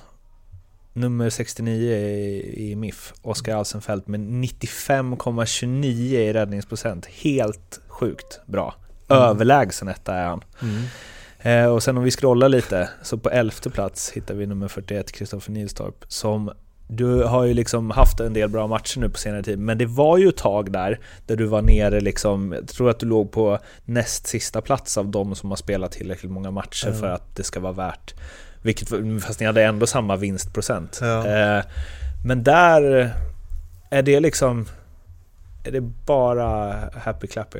[0.93, 7.05] nummer 69 i, i MIF, Oskar Alsenfelt med 95,29 i räddningsprocent.
[7.05, 8.75] Helt sjukt bra.
[9.09, 9.23] Mm.
[9.23, 10.43] Överlägsen etta är han.
[10.61, 10.83] Mm.
[11.41, 15.11] Eh, och sen om vi scrollar lite, så på elfte plats hittar vi nummer 41,
[15.11, 16.51] Kristoffer Nilstorp, som
[16.91, 19.85] du har ju liksom haft en del bra matcher nu på senare tid, men det
[19.85, 23.31] var ju ett tag där, där du var nere liksom, jag tror att du låg
[23.31, 26.99] på näst sista plats av de som har spelat tillräckligt många matcher Mm.
[26.99, 28.13] för att det ska vara värt,
[28.61, 28.89] vilket,
[29.23, 30.99] fast ni hade ändå samma vinstprocent.
[31.01, 31.27] Ja.
[31.27, 31.63] Eh,
[32.25, 33.13] men där
[33.89, 34.65] är det liksom,
[35.63, 37.59] är det bara happy clappy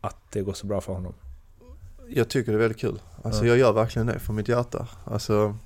[0.00, 1.14] att det går så bra för honom?
[2.08, 3.00] Jag tycker det är väldigt kul.
[3.24, 3.48] Alltså Ja.
[3.48, 4.86] jag gör verkligen det från mitt hjärta.
[5.04, 5.56] Alltså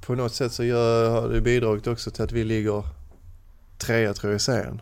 [0.00, 2.84] på något sätt så gör, har det bidragit också till att vi ligger
[3.78, 4.80] trea tror jag i serien.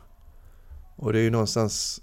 [0.97, 2.01] Och det är ju någonstans,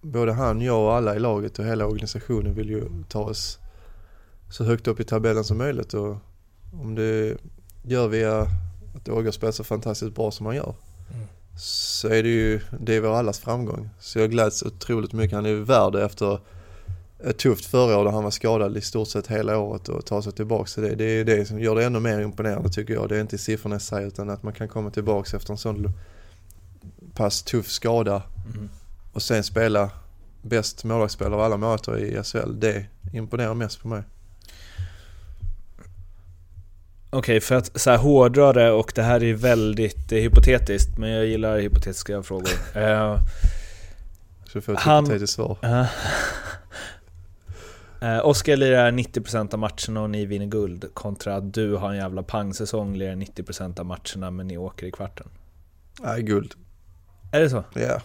[0.00, 3.58] både han, jag och alla i laget och hela organisationen vill ju ta oss
[4.50, 6.16] så högt upp i tabellen som möjligt och
[6.72, 7.36] om det
[7.82, 8.40] gör via
[8.94, 10.74] att Åger spelar så fantastiskt bra som han gör
[11.14, 11.26] Mm.
[11.56, 13.90] så är det ju, det är vår allas framgång.
[14.00, 15.36] Så jag gläds otroligt mycket.
[15.36, 16.38] Han är ju värd efter
[17.38, 20.32] tufft förra år där han var skadad i stort sett hela året och ta sig
[20.32, 20.94] tillbaka till det.
[20.94, 23.08] Det är det som gör det ännu mer imponerande tycker jag.
[23.08, 25.92] Det är inte siffrorna i sig utan att man kan komma tillbaka efter en sån
[27.14, 28.22] pass tuff skada
[28.54, 28.68] Mm.
[29.12, 29.90] och sen spela
[30.42, 32.60] bäst målvaktsspelare av alla målvakter i SHL.
[32.60, 34.02] Det imponerar mest på mig.
[37.10, 41.10] Okej, för att så här hårdra det och det här är väldigt eh, hypotetiskt, men
[41.10, 42.48] jag gillar hypotetiska frågor.
[42.74, 43.18] Eh,
[44.52, 45.56] Så får ett Han- hypotetiskt svar.
[45.62, 45.84] eh,
[48.02, 51.96] eh, Oskar lirar 90% av matcherna och ni vinner guld, kontra att du har en
[51.96, 55.26] jävla pangsäsong, lirar 90% av matcherna men ni åker i kvarten.
[56.02, 56.54] Nej, guld.
[57.32, 57.64] Är det så?
[57.74, 58.00] Ja,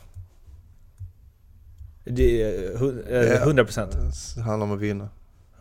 [2.03, 3.45] Det är eh, hu- eh, Ja.
[3.45, 4.35] 100%?
[4.35, 5.09] det handlar om att vinna.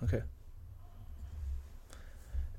[0.03, 0.23] Okej.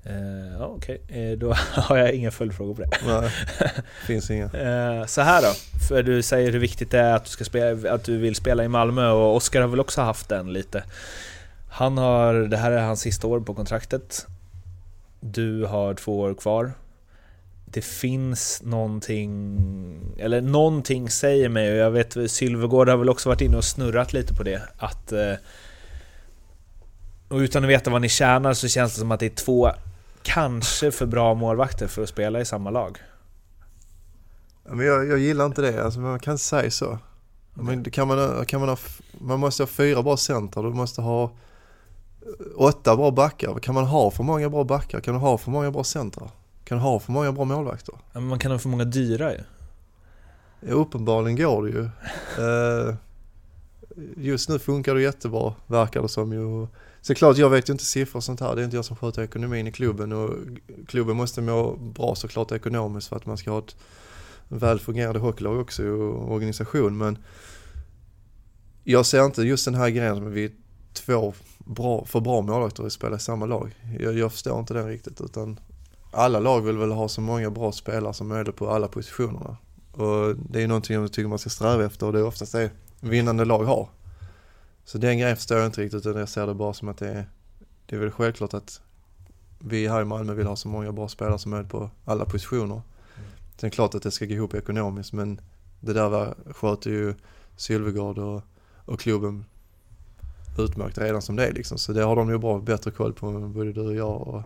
[0.03, 1.01] Eh, ja, okej.
[1.07, 2.89] Eh, då har jag inga följdfrågor på det.
[3.07, 3.32] Nej,
[4.05, 4.45] finns inga.
[4.45, 5.53] Eh, så här då,
[5.88, 8.63] för du säger hur viktigt det är att du, ska spela, att du vill spela
[8.63, 10.84] i Malmö och Oskar har väl också haft den lite.
[11.70, 14.28] Han har, det här är hans sista år på kontraktet.
[15.20, 16.72] Du har två år kvar.
[17.65, 19.59] Det finns någonting,
[20.18, 24.13] eller någonting säger mig, och jag vet Sylvegård har väl också varit inne och snurrat
[24.13, 25.34] lite på det, att eh,
[27.28, 29.72] och utan att veta vad ni tjänar så känns det som att det är två
[30.24, 32.97] kanske för bra målvakter för att spela i samma lag.
[34.63, 36.99] Men jag, jag gillar inte det, alltså man kan inte säga så.
[37.53, 38.78] Men kan man, kan man, ha,
[39.11, 41.32] man måste ha fyra bra centrar, du måste ha
[42.55, 43.59] åtta bra backar.
[43.59, 44.99] Kan man ha för många bra backar?
[44.99, 46.30] Kan du ha för många bra centrar?
[46.63, 47.95] Kan du ha för många bra målvakter?
[48.13, 49.39] Ja, men man kan ha för många dyra ju.
[50.59, 51.89] Ja, uppenbarligen går det ju.
[52.38, 52.95] Eh,
[54.17, 56.67] Just nu funkar det jättebra, verkar det som ju.
[57.01, 58.55] Så klart, jag vet ju inte siffror och sånt här.
[58.55, 60.30] Det är inte jag som sköter ekonomin i klubben och
[60.88, 63.75] klubben måste må bra såklart ekonomiskt för att man ska ha ett
[64.47, 66.97] väl fungerande hockeylag också och organisation.
[66.97, 67.17] Men
[68.84, 70.51] jag ser inte just den här grejen med vi
[70.93, 71.34] två
[71.68, 73.76] bra, för bra målvakter att spela i samma lag.
[73.99, 75.59] Jag, jag förstår inte den riktigt utan
[76.11, 79.57] alla lag vill väl ha så många bra spelare som möjligt på alla positionerna.
[79.91, 82.72] Och det är någonting jag tycker man ska sträva efter och det är oftast det
[82.99, 83.89] vinnande lag har.
[84.86, 87.09] Så den grejen förstår jag inte riktigt utan jag ser det bara som att det
[87.09, 87.30] är,
[87.86, 88.82] det är väl självklart att
[89.59, 92.82] vi här i Malmö vill ha så många bra spelare som möjligt på alla positioner.
[93.57, 95.41] Sen är det klart att det ska gå ihop ekonomiskt men
[95.80, 97.15] det där var, sköter ju
[97.55, 98.41] Sylvegård och,
[98.86, 99.45] och klubben
[100.60, 101.78] utmärkt redan som det är liksom.
[101.78, 104.28] Så det har de ju bra, bättre koll på både du och jag.
[104.28, 104.43] Och,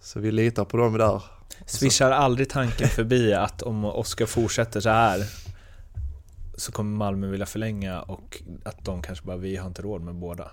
[0.00, 1.22] så vi litar på dem där.
[1.66, 5.26] Swishar aldrig tanken förbi att om Oskar fortsätter så här
[6.54, 10.14] så kommer Malmö vilja förlänga och att de kanske bara, vi har inte råd med
[10.14, 10.50] båda.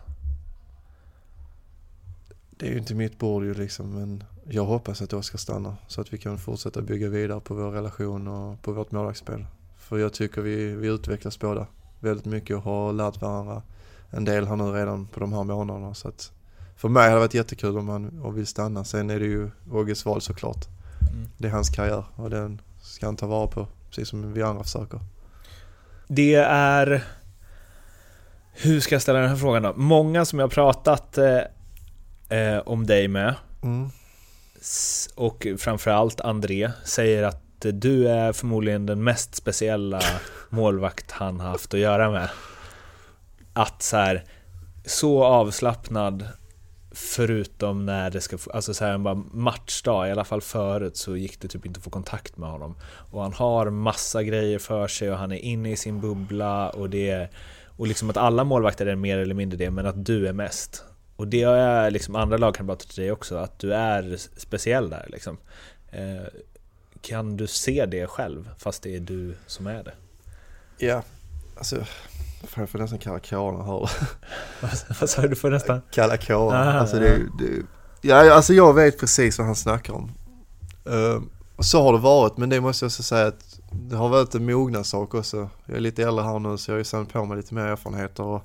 [2.49, 6.01] Det är ju inte mitt bord ju liksom men jag hoppas att Oskar stannar så
[6.01, 9.45] att vi kan fortsätta bygga vidare på vår relation och på vårt målvaktsspel.
[9.77, 11.67] För jag tycker vi, vi utvecklas båda
[11.99, 13.61] väldigt mycket och har lärt varandra
[14.15, 16.31] en del här nu redan på de här månaderna så att
[16.75, 18.83] för mig hade det varit jättekul om han och vill stanna.
[18.83, 20.65] Sen är det ju Åges val såklart.
[21.11, 21.29] Mm.
[21.37, 24.63] Det är hans karriär och den ska han ta vara på precis som vi andra
[24.63, 24.99] försöker.
[26.07, 27.03] Det är...
[28.51, 29.73] Hur ska jag ställa den här frågan då?
[29.75, 33.89] Många som jag har pratat eh, eh, om dig med Mm.
[35.15, 40.01] och framförallt André säger att du är förmodligen den mest speciella
[40.49, 42.29] målvakt han haft att göra med.
[43.55, 44.23] Att så här,
[44.85, 46.27] så avslappnad,
[46.97, 51.39] Förutom när det ska, alltså så här, bara matchdag, i alla fall förut så gick
[51.39, 52.75] det typ inte att få kontakt med honom.
[53.11, 56.89] Och han har massa grejer för sig och han är inne i sin bubbla och
[56.89, 57.29] det
[57.77, 60.83] och liksom att alla målvakter är mer eller mindre det, men att du är mest.
[61.15, 64.89] Och det är liksom, andra lag kan prata till dig också, att du är speciell
[64.89, 65.37] där liksom.
[65.91, 66.25] Eh,
[67.01, 69.93] kan du se det själv, fast det är du som är det?
[70.77, 71.03] Ja,
[71.57, 71.85] alltså,
[72.55, 73.89] jag får nästan kalla och höra
[74.61, 75.81] Vad- Vad sa du för nästan?
[75.91, 76.67] Kalla kåren.
[76.67, 77.01] Ah, alltså, ja.
[77.01, 77.65] det, det,
[78.01, 80.11] ja, alltså jag vet precis vad han snackar om.
[80.89, 81.21] Uh,
[81.55, 84.35] och så har det varit, men det måste jag också säga att det har varit
[84.35, 85.49] en mognadssak också.
[85.65, 87.61] Jag är lite äldre här nu så jag har ju samlat på mig lite mer
[87.65, 88.43] erfarenheter och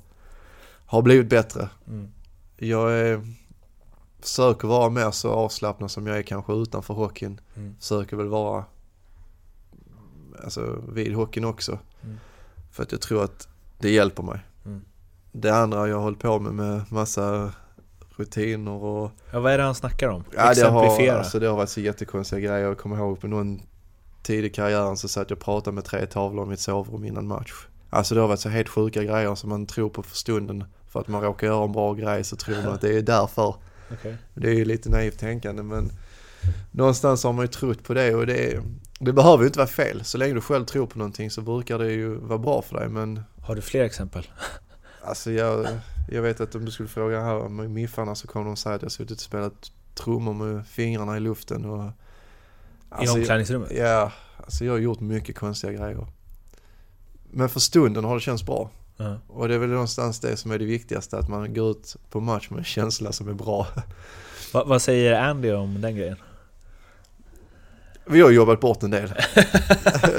[0.86, 1.68] har blivit bättre.
[1.86, 2.08] Mm.
[2.56, 3.34] Jag är,
[4.20, 7.40] försöker vara mer så avslappnad som jag är kanske utanför hockeyn.
[7.56, 7.76] Mm.
[7.80, 8.64] Försöker väl vara
[10.44, 11.78] alltså, vid hockeyn också.
[12.02, 12.16] Mm.
[12.70, 13.48] För att jag tror att
[13.80, 14.40] det hjälper mig.
[14.64, 14.84] Mm.
[15.32, 17.52] Det andra jag har hållit på med med massa
[18.16, 20.24] rutiner och Ja, vad är det han snackar om?
[20.36, 22.58] Ja det har, alltså, det har varit så jättekonstiga grejer.
[22.58, 23.62] Jag kommer ihåg på någon
[24.22, 27.26] tid i karriären så satt jag och pratade med tre tavlor i mitt sovrum innan
[27.26, 27.52] match.
[27.90, 30.64] Alltså det har varit så helt sjuka grejer som man tror på för stunden.
[30.88, 33.54] För att man råkar göra en bra grej så tror man att det är därför.
[33.92, 34.16] Okej.
[34.34, 35.92] Det är ju lite naivt tänkande men
[36.70, 38.60] någonstans har man ju trott på det och det,
[38.98, 40.04] det behöver ju inte vara fel.
[40.04, 42.88] Så länge du själv tror på någonting så brukar det ju vara bra för dig
[42.88, 44.26] men Har du fler exempel?
[45.02, 45.66] alltså jag,
[46.10, 48.82] jag vet att om du skulle fråga här med miffarna så kommer de säga att
[48.82, 51.92] jag suttit och spelat trummor med fingrarna i luften och I
[52.88, 53.72] Alltså, omklädningsrummet?
[53.74, 56.06] Ja, alltså jag har gjort mycket konstiga grejer.
[57.30, 58.70] Men för stunden har det känts bra.
[58.96, 59.18] Ja.
[59.28, 62.20] Och det är väl någonstans det som är det viktigaste, att man går ut på
[62.20, 63.66] match med en känsla som är bra.
[64.52, 66.16] Va, vad säger Andy om den grejen?
[68.10, 69.12] Vi har jobbat bort en del.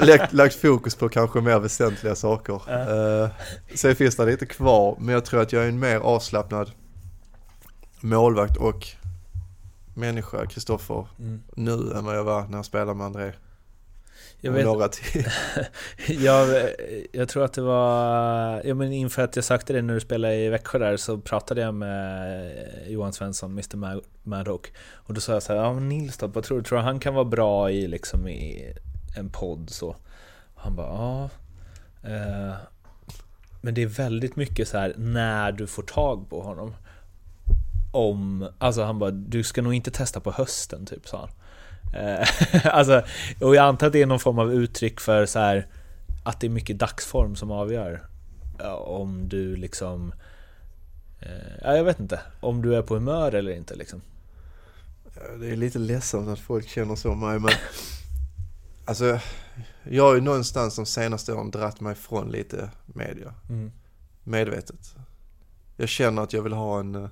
[0.00, 2.62] lagt, lagt fokus på kanske mer väsentliga saker.
[2.66, 2.94] Ja.
[3.24, 3.30] Uh,
[3.74, 6.70] sen finns det lite kvar, men jag tror att jag är en mer avslappnad
[8.00, 8.86] målvakt och
[9.94, 11.42] människa, Kristoffer, Mm.
[11.56, 13.32] nu än vad jag var när jag spelade med André.
[14.44, 15.26] Jag, vet, några till.
[16.24, 16.68] jag,
[17.12, 20.34] jag tror att det var, ja men inför att jag sökte det när du spelade
[20.34, 22.52] i Växjö där så pratade jag med
[22.86, 26.26] Johan Svensson, Mr Mad- Maddock Och då sa jag så här, ja men Nils då,
[26.26, 26.64] vad tror du?
[26.64, 28.72] Tror du han kan vara bra i liksom i
[29.16, 29.88] en podd så?
[30.54, 31.30] Och han bara, ja
[32.10, 32.54] eh,
[33.60, 36.74] Men det är väldigt mycket så här när du får tag på honom
[37.92, 41.30] Om, alltså han bara, du ska nog inte testa på hösten typ sa han
[42.64, 43.02] alltså,
[43.40, 45.66] och jag antar att det är någon form av uttryck för så här
[46.24, 48.06] att det är mycket dagsform som avgör
[48.58, 50.14] ja, om du liksom
[51.20, 51.28] eh,
[51.62, 52.20] Ja, jag vet inte.
[52.40, 54.02] Om du är på humör eller inte liksom.
[55.40, 57.50] Det är lite ledsamt att folk känner så om mig men
[58.84, 59.18] Alltså
[59.82, 63.72] Jag har ju någonstans de senaste åren dratt mig ifrån lite media Mm.
[64.24, 64.96] Medvetet
[65.76, 67.10] Jag känner att jag vill ha en, eh,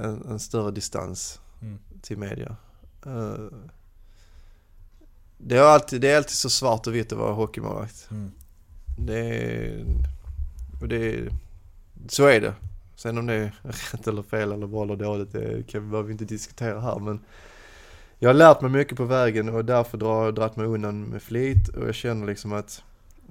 [0.00, 1.78] en, en större distans Mm.
[2.02, 2.71] till media Eh,
[5.38, 8.32] det, är alltid, det är alltid så svart och vitt att vara hockeymålvakt Mm.
[8.98, 9.84] Det är,
[10.80, 11.28] och det är,
[12.08, 12.54] så är det.
[12.96, 16.12] Sen om det är rätt eller fel eller bra eller dåligt, det kan, behöver vi
[16.12, 17.20] inte diskutera här men
[18.18, 21.22] jag har lärt mig mycket på vägen och därför drar jag dragit mig undan med
[21.22, 22.82] flit och jag känner liksom att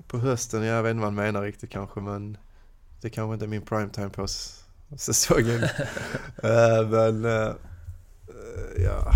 [0.07, 2.37] på hösten, jag vet inte vad han menar riktigt kanske men
[3.01, 4.27] det kanske inte är min primetime på
[4.97, 5.63] säsongen.
[6.43, 7.53] Eh, men eh,
[8.27, 9.11] eh, ja,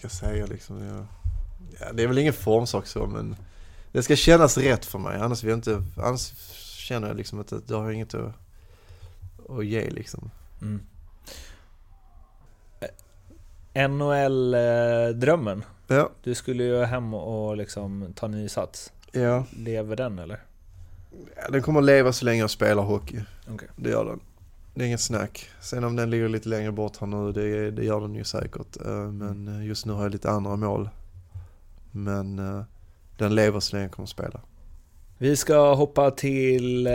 [0.00, 1.06] ska säga liksom, jag,
[1.80, 3.36] ja, det är väl ingen formsak så men
[3.92, 6.32] det ska kännas rätt för mig annars vill jag inte, annars
[6.76, 8.32] känner jag liksom att det, har inget att,
[9.48, 10.30] att ge liksom.
[10.62, 10.80] Mm.
[13.74, 15.64] NHL-drömmen.
[15.86, 18.92] Ja, Du skulle ju hem och liksom ta ny sats.
[19.12, 19.44] ja.
[19.56, 20.40] Lever den eller?
[21.36, 23.20] Ja, Den kommer att leva så länge jag spelar hockey.
[23.48, 23.68] Okej.
[23.76, 24.20] Det gör den.
[24.74, 25.48] Det är inget snack.
[25.60, 28.76] Sen om den ligger lite längre bort här nu, det, det gör den ju säkert.
[28.86, 30.88] Eh, Men eh, just nu har jag lite andra mål.
[31.90, 32.62] Men eh,
[33.18, 34.40] den lever så länge jag kommer att spela.
[35.18, 36.92] Vi ska hoppa till eh,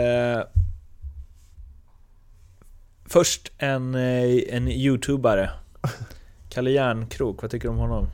[3.08, 5.50] Först en, en youtubare
[6.48, 8.06] Kalle Järnkrok, vad tycker du om honom?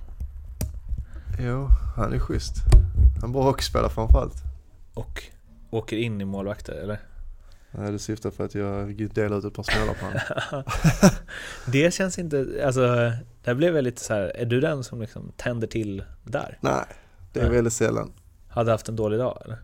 [1.40, 2.54] Jo, han är schysst.
[3.20, 4.42] Han är bra hockeyspelare framförallt.
[4.94, 5.22] Och
[5.70, 6.98] åker in i målvakter, eller?
[7.72, 10.64] Nej, det syftar för att jag delar ut ett par smällar på honom.
[11.66, 13.12] Det känns inte, alltså,
[13.44, 14.36] där blev lite så här.
[14.36, 16.58] är du den som liksom tänder till där?
[16.60, 16.84] Nej,
[17.32, 18.12] det är väldigt sällan.
[18.48, 19.58] Hade haft en dålig dag eller?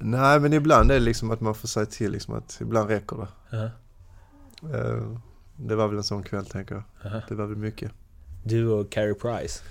[0.00, 3.16] Nej, men ibland är det liksom att man får säga till liksom att ibland räcker
[3.16, 3.56] det.
[3.56, 3.64] Ja.
[4.78, 5.18] Eh,
[5.56, 6.84] Det var väl en sån kväll tänker jag.
[7.12, 7.20] Aha.
[7.28, 7.92] Det var väl mycket.
[8.44, 9.62] Du och Carey Price?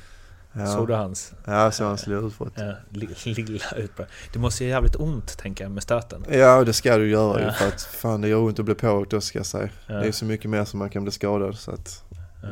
[0.58, 1.34] Ja, Såg du hans?
[1.45, 2.53] ja så hans lilla utbrott.
[2.56, 4.08] Ja, li- lilla utbrott.
[4.34, 6.26] Det måste göra jävligt ont, tänker jag, med stöten.
[6.32, 7.51] Ja, det ska du göra ju Ja.
[7.51, 9.70] för att fan det gör ont att bli pååkt ska jag säga.
[9.88, 9.93] Ja.
[9.95, 12.03] Det är så mycket mer som man kan bli skadad så att
[12.41, 12.47] Ja.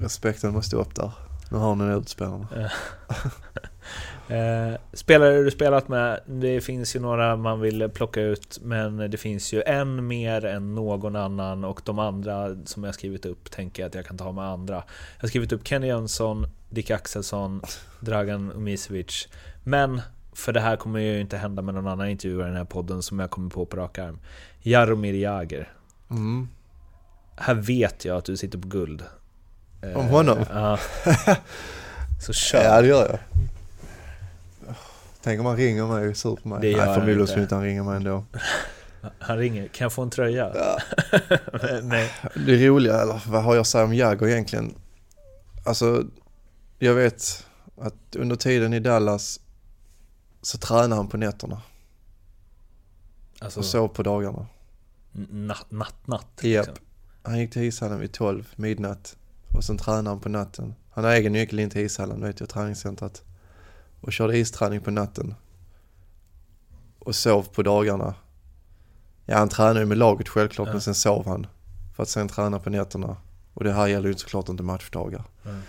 [0.00, 1.10] respekten måste upp där.
[1.50, 2.46] Nu har ni utspelarna.
[4.28, 9.16] Eh, spelare du spelat med, det finns ju några man vill plocka ut, men det
[9.16, 13.82] finns ju en mer än någon annan och de andra som jag skrivit upp tänker
[13.82, 14.74] jag att jag kan ta med andra.
[15.16, 17.62] Jag har skrivit upp Kenny Jönsson, Dick Axelsson,
[18.00, 19.28] Dragan Umisevic,
[19.64, 20.00] men
[20.32, 23.02] för det här kommer ju inte hända med någon annan intervjuare i den här podden
[23.02, 24.18] som jag kommer på på rak arm.
[24.60, 25.72] Jaromir Jagr.
[26.10, 26.48] Mm.
[27.36, 29.04] Här vet jag att du sitter på guld.
[29.82, 30.38] Eh, Om honom?
[30.50, 30.78] Ja.
[32.26, 32.64] Så kör.
[32.64, 33.18] Ja det gör jag.
[35.22, 36.58] Tänk om han ringer mig och är sur på mig.
[36.60, 38.24] Det gör Nej förmodligen skulle inte han ringa mig ändå.
[39.18, 40.52] Han ringer, kan jag få en tröja?
[40.54, 40.78] Ja.
[41.82, 42.10] Nej.
[42.46, 44.74] Det roliga, eller vad har jag att säga om Jagger egentligen?
[45.64, 46.04] Alltså,
[46.86, 47.46] jag vet
[47.80, 49.40] att under tiden i Dallas
[50.42, 51.62] så tränade han på nätterna
[53.40, 54.46] Alltså, och sov på dagarna.
[55.30, 56.42] natt, natt, natt.
[56.42, 56.74] Liksom.
[57.22, 59.16] Han gick till ishallen vid 12, midnatt
[59.56, 60.74] och sen tränade han på natten.
[60.90, 63.22] Han har egen nyckel in till ishallen, vet jag, träningscentret.
[64.00, 65.34] Och körde isträning på natten.
[66.98, 68.14] Och sov på dagarna.
[69.26, 70.72] Ja, han tränade ju med laget självklart, Ja.
[70.72, 71.46] men sen sov han.
[71.96, 73.16] För att sen träna på nätterna.
[73.54, 75.24] Och det här gäller ju såklart inte matchdagar.
[75.44, 75.62] Mm.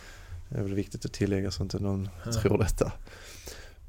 [0.54, 2.32] Det är väl viktigt att tillägga så inte någon Ja.
[2.32, 2.92] tror detta.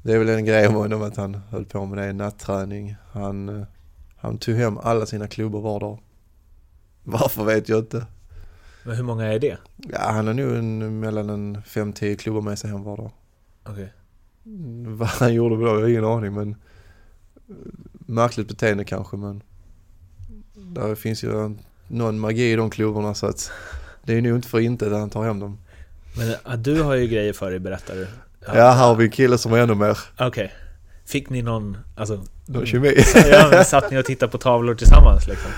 [0.03, 2.95] Det är väl en grej om honom att han höll på med det, natträning.
[3.11, 3.65] Han, eh,
[4.15, 5.99] han tog hem alla sina klubbor var dag.
[7.03, 8.05] Varför vet jag inte.
[8.83, 9.57] Men hur många är det?
[9.77, 13.11] Ja, han har nog en, mellan en 5-10 klubbor med sig hem var dag.
[13.63, 13.93] Okej.
[14.45, 16.49] Mm, Vad han gjorde då, jag har ingen aning men
[17.49, 17.55] eh,
[17.89, 19.43] märkligt beteende kanske men
[20.53, 21.55] där finns ju
[21.87, 23.51] någon magi i de klubborna så att
[24.03, 25.57] det är nog inte för inte att han tar hem dem.
[26.17, 28.07] Men du har ju grejer för dig, berättar du.
[28.45, 29.97] Ja, här har vi en kille som har ännu mer.
[30.19, 30.53] Okej.
[31.05, 32.23] Fick ni någon, alltså...
[32.45, 33.03] Någon kemi.
[33.31, 35.51] ja, men satt ni och tittade på tavlor tillsammans liksom?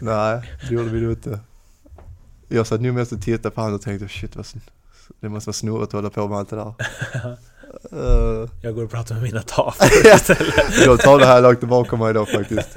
[0.00, 1.40] Nej, det gjorde vi nog inte.
[2.48, 4.46] Jag satt nog mest och tittade på honom och tänkte shit vad,
[5.20, 6.74] det måste vara snurrigt att hålla på med allt det där.
[7.92, 9.74] uh, Jag går och pratar med mina tavlor
[10.14, 10.84] istället.
[10.86, 12.76] jag tar det här långt bakom mig då faktiskt.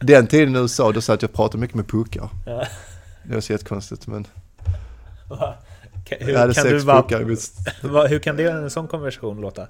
[0.00, 2.28] Den tiden i USA då satt jag och pratade mycket med puckar.
[2.46, 2.66] Ja.
[3.22, 4.26] Det var så jättekonstigt men
[5.28, 5.54] Va?
[6.08, 7.52] Kan, hur, jag kan du bara, mitt...
[8.08, 9.68] hur kan det en sån konversation låta?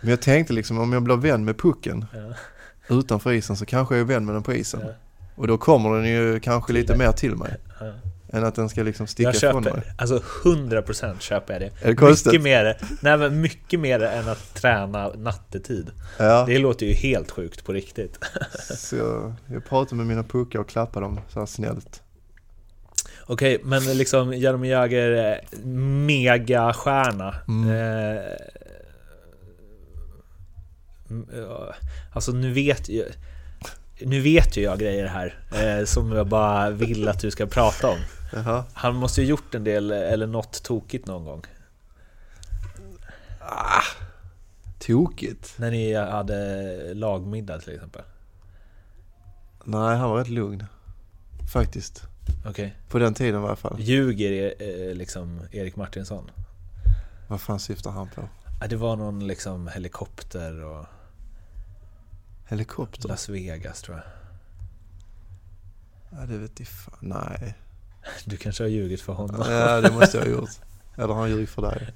[0.00, 2.96] Men jag tänkte liksom om jag blir vän med pucken Ja.
[2.96, 4.80] utanför isen så kanske jag är vän med den på isen.
[4.84, 4.92] Ja.
[5.34, 7.56] Och då kommer den ju kanske lite mer till mig.
[7.80, 7.92] Ja.
[8.32, 9.92] Än att den ska liksom sticka Jag ifrån köper, mig.
[9.98, 11.66] alltså 100% köper jag det.
[11.82, 12.32] Är det konstigt?
[12.32, 15.90] Mycket mer, nej men mycket mer än att träna nattetid.
[16.18, 16.44] Ja.
[16.46, 18.18] Det låter ju helt sjukt på riktigt.
[18.76, 22.02] Så jag, jag pratar med mina puckar och klappar dem så här snällt.
[23.30, 25.40] Okej, men liksom Jaromir Jagr,
[26.06, 27.34] megastjärna.
[27.48, 27.70] Mm.
[31.10, 31.74] Eh,
[32.12, 33.04] alltså nu vet ju...
[34.00, 37.88] Nu vet ju jag grejer här eh, som jag bara vill att du ska prata
[37.88, 37.98] om.
[38.32, 38.64] Jaha.
[38.72, 41.42] Han måste ju gjort en del, eller något tokigt någon gång.
[43.40, 43.82] Ah,
[44.78, 45.54] tokigt.
[45.56, 48.02] När ni hade lagmiddag till exempel.
[49.64, 50.64] Nej, han var rätt lugn.
[51.52, 52.02] Faktiskt.
[52.46, 52.76] Okej.
[52.88, 53.76] På den tiden i alla fall.
[53.80, 56.30] Ljuger eh, liksom Erik Martinsson?
[57.28, 58.28] Vad fan syftar han på?
[58.68, 60.86] Det var någon liksom helikopter och
[62.48, 63.08] Helikopter?
[63.08, 64.06] Las Vegas tror jag.
[66.20, 66.98] Ja, det vet jag fan.
[67.00, 67.54] Nej.
[68.24, 69.44] Du kanske har ljugit för honom?
[69.50, 70.50] Ja, det måste jag ha gjort.
[70.96, 71.88] Eller har han ljugit för dig?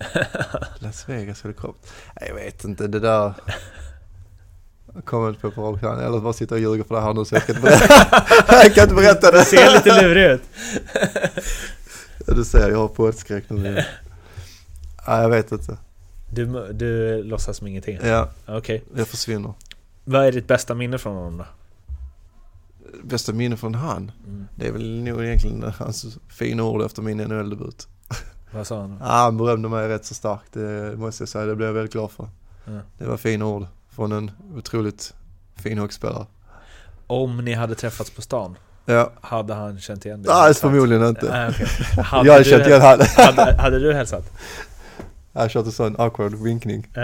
[0.78, 1.90] Las Vegas helikopter?
[2.20, 2.86] Nej, jag vet inte.
[2.86, 3.34] Det där...
[5.04, 5.82] Kommer inte på på rak.
[5.82, 8.24] Eller bara sitta och ljuga för det här nu så jag kan inte berätta,
[8.64, 9.38] jag kan inte berätta det.
[9.38, 10.42] Det ser lite lurig ut.
[12.26, 13.62] Ja, Du ser, jag har poddskräck nu.
[13.62, 13.84] Nej,
[15.06, 15.76] jag vet inte.
[16.30, 17.98] Du, du låtsas som ingenting?
[18.02, 18.84] Ja, Okej.
[18.94, 19.52] jag försvinner.
[20.04, 21.44] Vad är ditt bästa minne från honom då?
[23.02, 24.12] Bästa minne från han?
[24.26, 24.46] Mm.
[24.56, 27.88] Det är väl nog egentligen hans fina ord efter min NHL-debut.
[28.54, 28.96] Vad sa han?
[29.00, 31.46] Ja, han berömde mig rätt så starkt, det måste jag säga.
[31.46, 32.28] Det blev jag väldigt glad för.
[32.64, 32.80] Ja.
[32.98, 33.66] Det var fina ord
[33.96, 35.14] från en otroligt
[35.56, 36.26] fin hockeyspelare.
[37.06, 40.34] Om ni hade träffats på stan, Ja, hade han känt igen dig?
[40.34, 41.48] nej förmodligen inte.
[41.50, 41.66] Okej.
[42.04, 43.00] Hade Jag har du känt igen han.
[43.16, 44.32] hade, hade du hälsat?
[45.32, 46.86] Jag kört en sån awkward vinkning.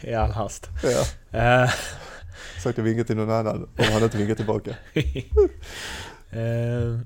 [0.00, 0.68] I all hast.
[0.82, 1.04] Ja.
[1.38, 1.70] Eh,
[2.54, 4.70] Försökte vinka till någon annan om han inte vinkade tillbaka.
[6.30, 6.98] Eh,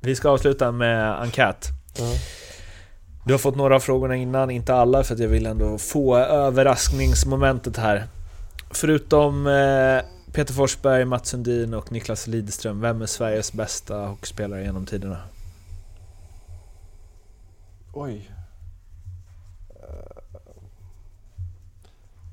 [0.00, 1.68] vi ska avsluta med enkät.
[1.98, 2.04] Ja.
[3.24, 6.16] Du har fått några av frågorna innan, inte alla för att jag vill ändå få
[6.16, 8.06] överraskningsmomentet här.
[8.70, 14.86] Förutom eh, Peter Forsberg, Mats Sundin och Niklas Lidström, vem är Sveriges bästa hockeyspelare genom
[14.86, 15.18] tiderna?
[17.92, 18.30] oj.
[19.70, 20.38] Eh,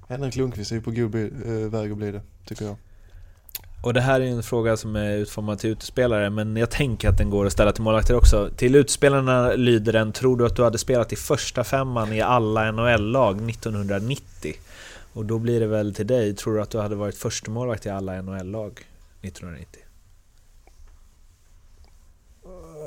[0.08, 2.76] Henrik Lundqvist är ju på god eh, väg att bli det, tycker jag.
[3.84, 7.18] Och det här är en fråga som är utformad till utespelare, men jag tänker att
[7.18, 8.50] den går att ställa till målvakter också.
[8.58, 12.72] Till utspelarna lyder den, tror du att du hade spelat i första femman i alla
[12.72, 14.54] NHL-lag 1990?
[15.14, 17.86] Och då blir det väl till dig, tror du att du hade varit första målvakt
[17.86, 18.72] i alla NHL-lag
[19.22, 19.82] 1990?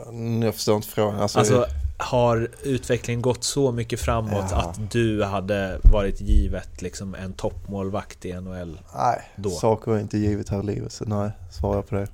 [0.09, 1.21] Mm, Jag förstår inte frågan.
[1.21, 1.67] Alltså, Alltså,
[2.03, 4.57] har utvecklingen gått så mycket framåt Ja.
[4.57, 8.81] att du hade varit givet liksom en toppmålvakt i NHL?
[8.95, 9.51] nej, då.
[9.51, 12.07] saker är inte givet här i livet, så nej, svarar på det.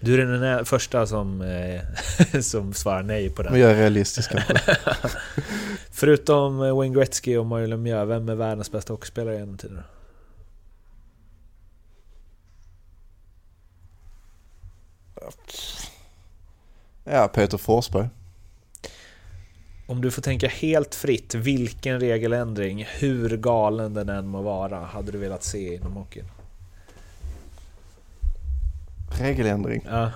[0.00, 3.52] Du är den första som, eh, som svarar nej på den.
[3.52, 4.60] Men jag är realistisk kanske.
[5.90, 9.82] Förutom eh, Wayne Gretzky och Mario Lemieux, vem är världens bästa hockeyspelare genom tiderna?
[17.04, 18.08] Ja, Peter Forsberg.
[19.86, 25.12] Om du får tänka helt fritt, vilken regeländring, hur galen den än må vara, hade
[25.12, 26.24] du velat se inom hockeyn?
[29.18, 29.86] Regeländring.
[29.90, 30.10] Ja.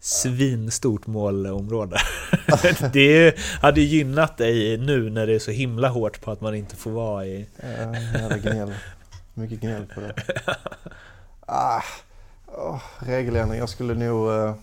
[0.00, 1.96] Svinstort målområde.
[2.92, 6.76] det hade gynnat dig nu när det är så himla hårt på att man inte
[6.76, 7.46] får vara i...
[8.14, 8.74] Ja, gnäll.
[9.34, 10.14] Mycket gnäll på det.
[11.46, 11.82] Ah,
[12.46, 13.58] oh, regeländring.
[13.58, 14.30] Jag skulle nog...
[14.30, 14.54] Uh,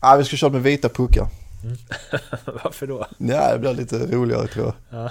[0.00, 1.28] ah, vi skulle köra med vita puckar.
[2.64, 3.06] Varför då?
[3.18, 5.00] Ja, det blir lite roligare tror jag.
[5.00, 5.10] Ja.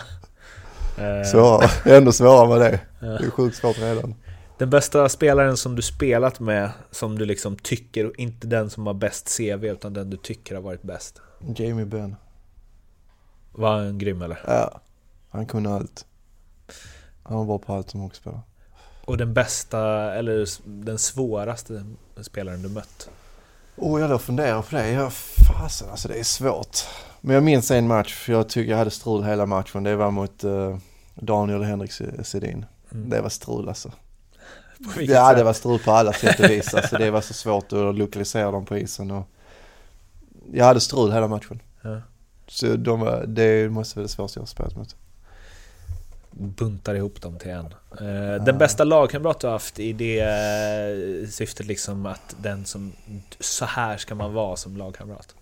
[1.04, 1.96] Eh, Svårare.
[1.98, 2.80] Ändå svårare med det.
[3.00, 3.08] ja.
[3.08, 4.16] Det är sjukt svårt redan.
[4.58, 8.94] Den bästa spelaren som du spelat med, som du liksom tycker, inte den som har
[8.94, 11.22] bäst CV, utan den du tycker har varit bäst.
[11.56, 12.16] Jamie Benn.
[13.52, 14.40] Var han grym eller?
[14.48, 14.82] Ja,
[15.30, 16.06] han kunde allt.
[17.24, 18.42] Han var bra på allt som hockeyspelare.
[19.06, 20.48] Och den bästa, eller
[20.86, 21.86] den svåraste
[22.22, 23.10] spelaren du mött?
[23.78, 24.92] Oh, jag låg och funderade på det.
[24.92, 26.78] Jag, fasen, alltså det är svårt.
[27.22, 29.84] Men jag minns en match, för jag tycker jag hade strul hela matchen.
[29.84, 30.78] Det var mot eh,
[31.16, 31.92] Daniel och Henrik
[32.24, 32.66] Sedin.
[32.92, 33.10] Mm.
[33.10, 33.92] Det var strul alltså.
[35.00, 35.38] Ja, sätt?
[35.38, 36.74] det var strul på alla sätt och vis.
[36.74, 39.28] Alltså det var så svårt att lokalisera dem på isen och
[40.54, 41.62] jag hade strul hela matchen.
[41.82, 42.02] Ja.
[42.48, 44.96] Så de det måste vara det svåraste jag har spelat mot.
[46.38, 47.66] Buntar ihop dem till en.
[47.66, 52.94] Eh, Den bästa lagkamrat du har haft i det eh, syftet liksom att den som...
[53.40, 55.36] Så här ska man vara som lagkamrat.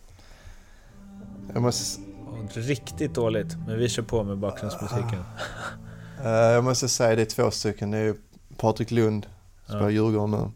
[1.53, 2.01] Jag måste,
[2.53, 5.23] riktigt dåligt, men vi kör på med bakgrundsmusiken.
[6.23, 7.91] eh, jag måste säga det är två stycken.
[7.91, 8.15] Det är
[8.57, 9.25] Patrik Lund,
[9.65, 9.89] spelar Ja.
[9.89, 10.51] Djurgården nu.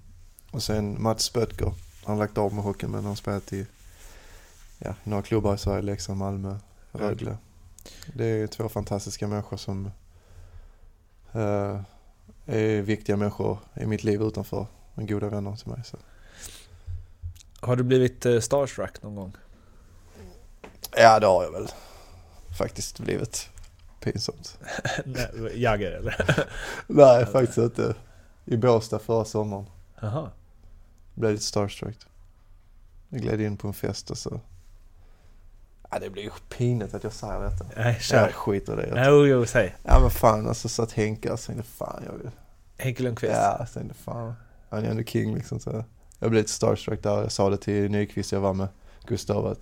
[0.52, 1.74] Och sen Mats Spöttger.
[2.06, 3.66] Han har lagt av med hockeyn men han har spelat i
[4.80, 6.56] ja, några klubbar i Sverige, Leksand, Malmö,
[6.92, 7.38] Rögle.
[8.14, 9.92] Det är två fantastiska människor som
[12.46, 14.68] är viktiga människor i mitt liv utanför.
[14.94, 15.82] Men goda vänner till mig.
[15.86, 15.98] Så.
[17.60, 19.36] Har du blivit eh, starstruck någon gång?
[20.98, 21.68] Ja, det har jag väl
[22.58, 23.50] faktiskt blivit.
[24.00, 24.60] Pinsamt.
[25.54, 26.48] Jagger eller?
[26.88, 27.96] Nej, faktiskt inte.
[28.46, 29.66] I Båstad förra sommaren.
[30.02, 30.32] Jaha.
[31.14, 31.98] Blev lite starstruck.
[33.10, 34.42] Jag gled in på en fest och så...
[35.90, 37.66] Ja, det blir ju pinigt att jag säger detta.
[37.78, 38.96] Nej, Jag skiter i det.
[38.96, 39.76] Nej, Jo, jo, säg.
[39.84, 42.32] Ja men fan alltså satt Henke och tänkte fan jag vill.
[42.78, 43.34] Henke Lundqvist.
[43.34, 44.34] Ja, jag tänkte fan.
[44.70, 45.84] Han är ändå king liksom så.
[46.20, 47.22] Jag blev lite starstruck där.
[47.22, 48.68] Jag sa det till Nyqvist jag var med
[49.06, 49.60] Gustav att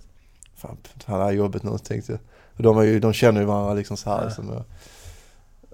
[0.56, 2.20] fan han har jobbet nu tänkte jag.
[2.56, 4.18] Och de, var ju, de känner ju varandra liksom så här.
[4.20, 4.24] Ja.
[4.24, 4.64] Liksom, och,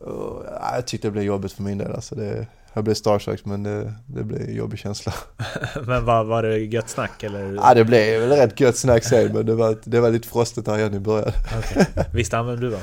[0.09, 2.14] och, ja, jag tyckte det blev jobbigt för min del alltså.
[2.14, 5.14] Det, jag blev starstruck men det, det blev en jobbig känsla.
[5.87, 7.55] Men var, var det gött snack eller?
[7.55, 10.66] Ja det blev väl rätt gött snack sen men det var, det var lite frostigt
[10.66, 11.33] där igen i början.
[11.59, 11.87] Okej.
[12.12, 12.81] Visste han vem du var?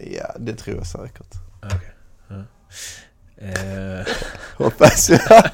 [0.00, 1.34] Ja det tror jag säkert.
[1.62, 1.90] Okej.
[2.28, 2.42] Ja.
[3.46, 4.06] Eh,
[4.56, 5.20] Hoppas jag.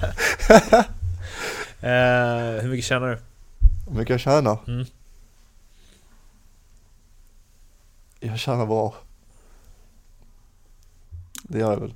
[1.80, 3.18] eh, hur mycket tjänar du?
[3.88, 4.58] Hur mycket jag tjänar?
[4.66, 4.86] Mm.
[8.20, 8.94] Jag tjänar bra.
[11.48, 11.94] Det gör jag väl.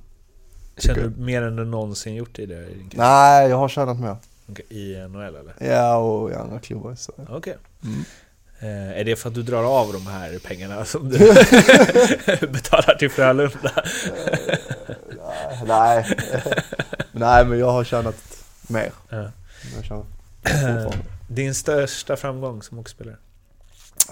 [0.77, 2.89] Känner du mer än du någonsin gjort i din karriär?
[2.93, 4.15] Nej, jag har tjänat mer.
[4.49, 5.53] Okej, I NHL eller?
[5.59, 6.97] Ja, och i andra klubbar.
[7.29, 7.57] Okej.
[7.83, 8.03] Mm.
[8.59, 11.17] Eh, är det för att du drar av de här pengarna som du
[12.47, 13.83] betalar till Frölunda?
[15.67, 16.05] Nej.
[17.11, 18.15] Nej, men jag har tjänat
[18.67, 18.91] mer.
[19.09, 19.17] Ja.
[19.17, 19.31] Jag
[19.75, 20.97] fortfarande.
[21.27, 23.17] Din största framgång som hockeyspelare?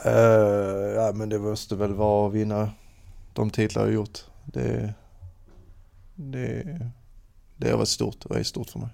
[0.05, 2.69] Eh, ja, men det måste väl vara att vinna
[3.33, 4.19] de titlar jag gjort.
[4.45, 4.93] Det,
[6.21, 6.79] det,
[7.57, 8.89] det har varit stort och är stort för mig.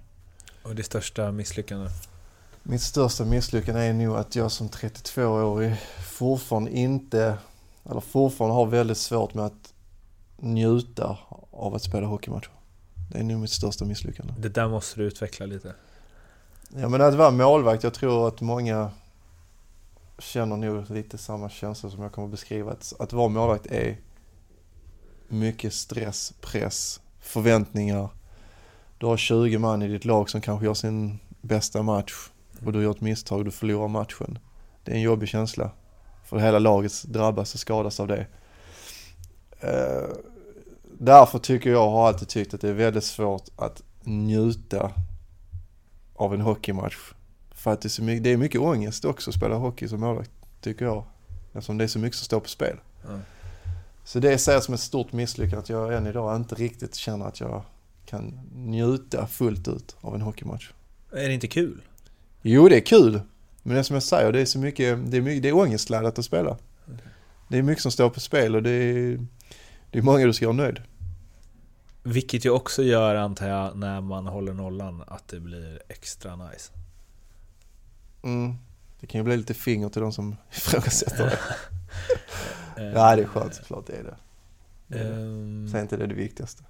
[0.62, 2.08] Och det största misslyckandet?
[2.62, 7.38] Mitt största misslyckande är nog att jag som 32-årig fortfarande inte,
[7.84, 9.74] eller fortfarande har väldigt svårt med att
[10.36, 11.18] njuta
[11.50, 12.50] av att spela hockeymatcher.
[13.10, 14.34] Det är nog mitt största misslyckande.
[14.38, 15.74] Det där måste du utveckla lite.
[16.76, 18.90] Ja men att vara målvakt, jag tror att många
[20.18, 22.72] känner nog lite samma känsla som jag kommer att beskriva.
[22.72, 23.98] Att, att vara målvakt är
[25.28, 28.08] mycket stress, press, förväntningar.
[28.98, 32.14] Du har 20 man i ditt lag som kanske gör sin bästa match
[32.64, 34.38] och du gör ett misstag och du förlorar matchen.
[34.84, 35.70] Det är en jobbig känsla.
[36.24, 38.26] För hela laget drabbas och skadas av det.
[39.60, 40.08] Eh,
[40.98, 44.92] därför tycker jag, har alltid tyckt att det är väldigt svårt att njuta
[46.14, 46.96] av en hockeymatch.
[47.50, 50.00] För att det är, så mycket, det är mycket ångest också att spela hockey som
[50.00, 50.30] målvakt,
[50.60, 51.04] tycker jag.
[51.52, 52.76] Eftersom det är så mycket som står på spel.
[53.08, 53.20] Mm.
[54.08, 57.26] Så det ser jag som ett stort misslyckande att jag än idag inte riktigt känner
[57.26, 57.62] att jag
[58.06, 60.70] kan njuta fullt ut av en hockeymatch.
[61.12, 61.82] Är det inte kul?
[62.42, 63.20] Jo, det är kul.
[63.62, 65.56] Men det är som jag säger, det är så mycket, det är, mycket, det är
[65.56, 66.58] ångestladdat att spela.
[67.48, 69.26] Det är mycket som står på spel och det är,
[69.90, 70.82] det är många du ska göra nöjd.
[72.02, 76.72] Vilket ju också gör, antar jag, när man håller nollan, att det blir extra nice.
[78.22, 78.54] Mm.
[79.00, 81.38] Det kan ju bli lite finger till de som ifrågasätter det.
[82.76, 84.16] ja, det är skönt såklart, det är det.
[84.86, 85.14] det, är det.
[85.14, 86.62] Ehm, är inte det det viktigaste.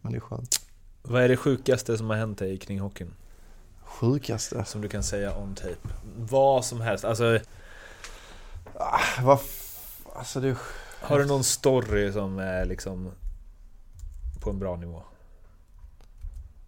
[0.00, 0.60] Men det är skönt.
[1.02, 3.14] vad är det sjukaste som har hänt dig kring hockeyn?
[3.82, 4.64] Sjukaste?
[4.64, 5.88] Som du kan säga on tape?
[6.16, 7.38] Vad som helst, alltså
[8.74, 9.38] Ah, vad
[10.14, 10.56] Alltså det...
[11.00, 13.10] har du någon story som är liksom
[14.40, 15.02] på en bra nivå?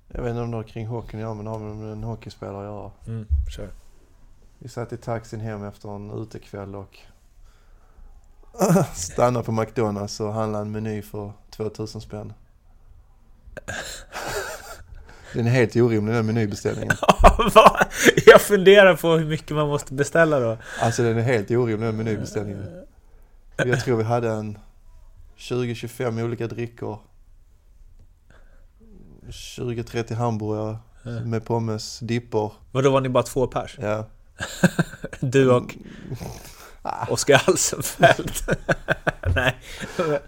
[0.08, 2.04] Jag vet inte om det har kring hockeyn att göra, men det har med en
[2.04, 2.90] hockeyspelare att göra.
[3.06, 3.26] Mm,
[3.56, 3.68] kör.
[4.58, 6.98] Vi satt i taxin hem efter en utekväll och
[8.94, 12.32] stannade på McDonalds och handlade en meny för 2000 spänn.
[15.34, 16.96] Den är helt orimlig den menybeställningen.
[18.26, 20.58] Jag funderar på hur mycket man måste beställa då.
[20.80, 22.84] Alltså den är helt orimlig den menybeställningen.
[23.56, 24.58] Jag tror vi hade en
[25.38, 26.98] 20-25 olika drickor.
[29.28, 30.78] 20-30 hamburgare
[31.24, 32.52] med pommes, dippor.
[32.72, 33.78] Vadå var ni bara två pers?
[33.80, 34.06] Ja.
[35.20, 35.76] Du och
[37.08, 38.42] Oskar Alsenfelt?
[39.36, 39.56] Nej.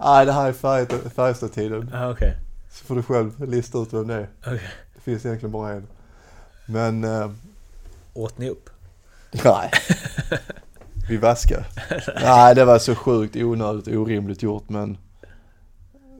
[0.01, 1.91] Nej, det här är Färjestad- Färjestad-tiden.
[1.95, 2.37] Ah, Okej.
[2.71, 4.29] Så får du själv lista ut vem det är.
[4.47, 4.61] Okej.
[4.95, 5.87] Det finns egentligen bara en.
[6.67, 7.31] Men, eh,
[8.15, 8.71] Åt ni upp?
[9.45, 9.71] nej.
[11.09, 11.67] Vi vaskar.
[12.21, 14.99] Nej, det var så sjukt onödigt och orimligt gjort men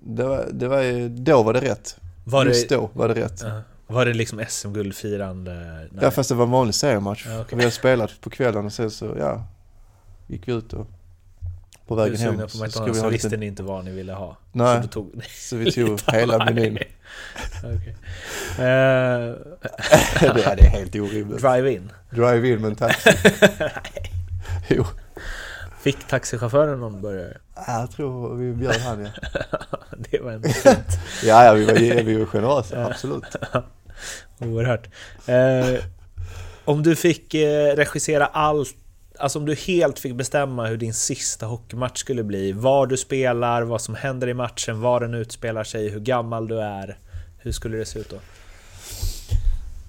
[0.03, 1.97] det var, det var, då var det rätt.
[2.25, 3.43] Var Just det, då var det rätt.
[3.43, 3.61] Ja.
[3.87, 5.89] var det liksom SM-guldfirande?
[6.01, 7.27] Ja fast det var en vanlig seriematch.
[7.27, 7.57] Ja, okej.
[7.59, 9.45] Vi hade spelat på kvällen och sen så, ja,
[10.27, 10.87] gick vi ut och
[11.87, 14.13] på vägen hem på så skulle vi ha visste lite, ni inte vad ni ville
[14.13, 14.37] ha?
[14.53, 14.83] Nej.
[14.83, 16.79] Så tog så vi tog hela menyn.
[16.79, 16.85] Eh,
[20.21, 21.43] det är helt orimligt.
[21.43, 21.93] Drive-in?
[22.11, 23.11] Drive-in med en taxi.
[24.69, 24.85] Jo,
[25.85, 27.37] Fick taxichauffören någon burgare?
[27.55, 29.11] Ja, jag tror vi bjöd han ja.
[29.99, 30.99] Det var ändå fint.
[31.25, 33.37] Ja, ja vi var, vi var generösa, absolut.
[34.39, 34.87] Oerhört.
[35.27, 35.85] Eh,
[36.65, 38.77] om du fick eh, regissera allt,
[39.19, 43.63] alltså om du helt fick bestämma hur din sista hockeymatch skulle bli, var du spelar,
[43.63, 46.99] vad som händer i matchen, var den utspelar sig, hur gammal du är.
[47.39, 48.19] Hur skulle det se ut då?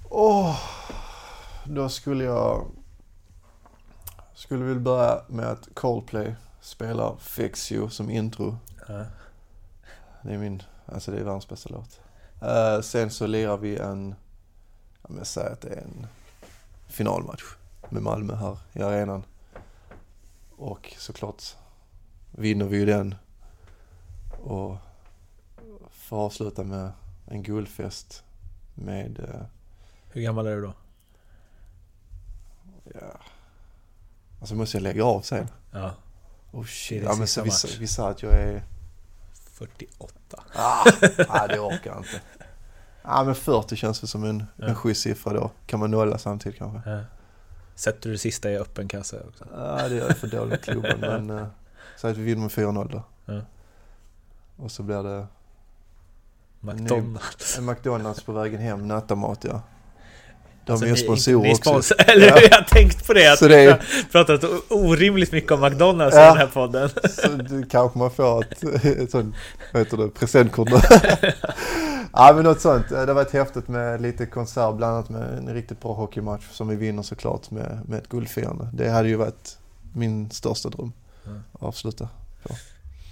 [0.10, 0.60] Åh,
[1.66, 2.66] då skulle jag...
[4.34, 8.58] Skulle vilja börja med att Coldplay spelar Fix You som intro.
[8.88, 9.06] Ja.
[10.22, 12.00] Det är min, alltså det är världens bästa låt.
[12.42, 14.16] Eh, sen så lirar vi en,
[15.02, 16.08] ja men säg att det är en
[16.88, 17.44] finalmatch
[17.90, 19.24] med Malmö här i arenan.
[20.58, 21.44] Och såklart
[22.32, 23.16] vinner vi ju den.
[24.44, 24.78] Och
[25.92, 26.92] får avsluta med
[27.26, 28.24] en guldfest
[28.76, 29.42] med, eh,
[30.12, 30.74] Hur gammal är du då?
[32.94, 33.20] ja,
[34.40, 35.48] alltså måste jag lägga av sen.
[35.72, 35.94] Ja,
[36.52, 38.64] Oh shit, ja men så vi, vi sa att jag är
[39.52, 40.44] 48.
[40.56, 40.86] Ah,
[41.28, 42.22] ah, det orkar jag inte.
[43.08, 44.68] Ja men 40 känns det som en, Ja.
[44.68, 45.52] en schysst siffra då.
[45.66, 46.90] Kan man nolla samtidigt kanske?
[46.90, 47.00] Ja.
[47.76, 49.46] Sätter du det sista i öppen kassa också?
[49.54, 51.46] Ja det är för dåligt klubben men uh,
[51.98, 53.04] säg att vi vinner med 4-0 då.
[53.34, 53.42] Ja.
[54.58, 55.28] Och så blir det
[56.60, 57.58] McDonalds.
[57.58, 59.62] en McDonalds på vägen hem, nattamat ja.
[60.66, 61.70] De Alltså, är ju sponsorer också.
[61.72, 62.42] sponsor- Eller hur?
[62.50, 63.28] Jag har tänkt på det.
[63.34, 66.26] Att Så det är- pratat orimligt mycket om McDonalds i Ja.
[66.28, 66.90] den här podden.
[67.10, 69.36] Så det kanske man får ett, ett sånt,
[69.74, 70.70] vad heter det, presentkort.
[72.16, 72.90] ja men något sånt.
[72.90, 76.68] Det har varit häftigt med lite konsert, bland annat med en riktigt bra hockeymatch som
[76.68, 78.70] vi vinner såklart med, med ett guldfirande.
[78.74, 79.58] Det hade ju varit
[79.94, 80.94] min största dröm.
[81.54, 82.10] Att Avsluta.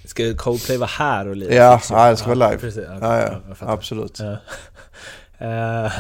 [0.05, 1.53] Ska Coldplay vara här och lira?
[1.53, 2.61] Ja, ja, det ska vara live.
[2.61, 2.83] Precis.
[3.01, 4.19] Ja, Ja, absolut.
[5.37, 5.91] Eh,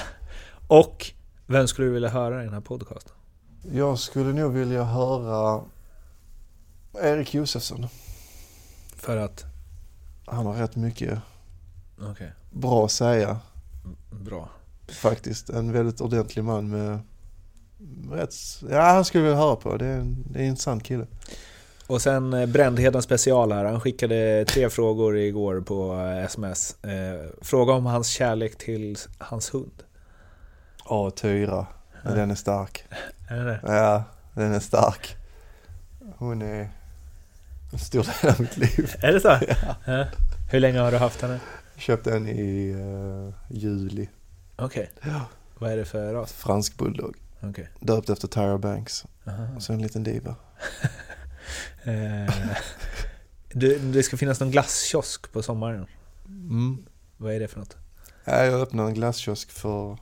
[0.67, 1.11] och
[1.45, 3.11] vem skulle du vilja höra i den här podcasten?
[3.71, 5.63] Jag skulle nog vilja höra
[7.01, 7.87] Erik Josefsson.
[8.95, 9.45] För att...
[10.25, 11.19] Han har rätt mycket
[12.11, 13.39] Okej, bra säga
[14.11, 14.49] bra.
[15.01, 15.49] faktiskt.
[15.49, 16.99] En väldigt ordentlig man med
[18.11, 18.33] rätt,
[18.69, 19.77] ja han skulle vi höra på.
[19.77, 21.05] Det är, en- det är en intressant kille.
[21.87, 23.65] Och sen eh, Brändheden special här.
[23.65, 26.83] Han skickade tre frågor igår på eh, sms.
[26.83, 29.83] Eh, fråga om hans kärlek till hans hund.
[30.89, 31.67] Ja, Tyra.
[32.03, 32.83] Den är stark.
[33.29, 33.59] Är det det?
[33.63, 34.03] Ja,
[34.33, 35.15] den är stark.
[36.17, 36.69] Hon är
[37.71, 38.95] en stor del av mitt liv.
[39.01, 39.37] Är det så?
[39.85, 40.05] Ja.
[40.51, 41.39] Hur länge har du haft henne?
[41.83, 44.09] Köpte den i eh, juli.
[44.55, 44.91] Okej.
[45.01, 45.25] Ja.
[45.57, 46.33] Vad är det för ras?
[46.33, 47.15] Fransk bulldog.
[47.41, 47.69] Okej.
[47.79, 49.05] Döpt efter Tyra Banks.
[49.27, 49.47] Aha.
[49.55, 50.35] Och så en liten diva.
[51.83, 52.33] Eh,
[53.53, 55.85] du, det ska finnas någon glasskiosk på sommaren.
[56.25, 56.85] Mm.
[57.17, 57.77] Vad är det för något?
[58.25, 59.97] Ja, jag öppnade en glasskiosk för,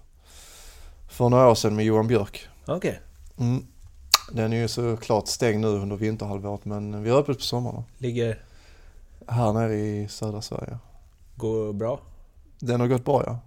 [1.10, 2.48] för några år sedan med Johan Björk.
[2.66, 3.00] Okej.
[3.38, 3.68] Mm.
[4.32, 7.84] Den är ju såklart stängd nu under vinterhalvåret men vi har öppet på sommaren.
[7.98, 8.40] Ligger,
[9.28, 10.78] Här nere i södra Sverige.
[11.42, 12.00] Går bra?
[12.60, 13.40] Den har gått bra ja.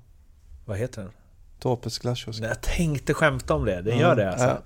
[0.65, 1.11] Vad heter den?
[1.59, 2.43] Torpets glasskiosk.
[2.43, 3.75] Jag tänkte skämta om det.
[3.75, 4.47] Den Mm, gör det alltså?
[4.47, 4.59] ja.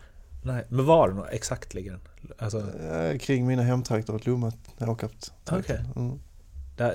[0.43, 2.01] Nej, men var den exakt ligger den?
[2.39, 5.11] Alltså, Eh, Kring mina hemtrakter, ett Lomma, Åkarp.
[5.51, 5.85] Okej.
[5.97, 6.19] Mm.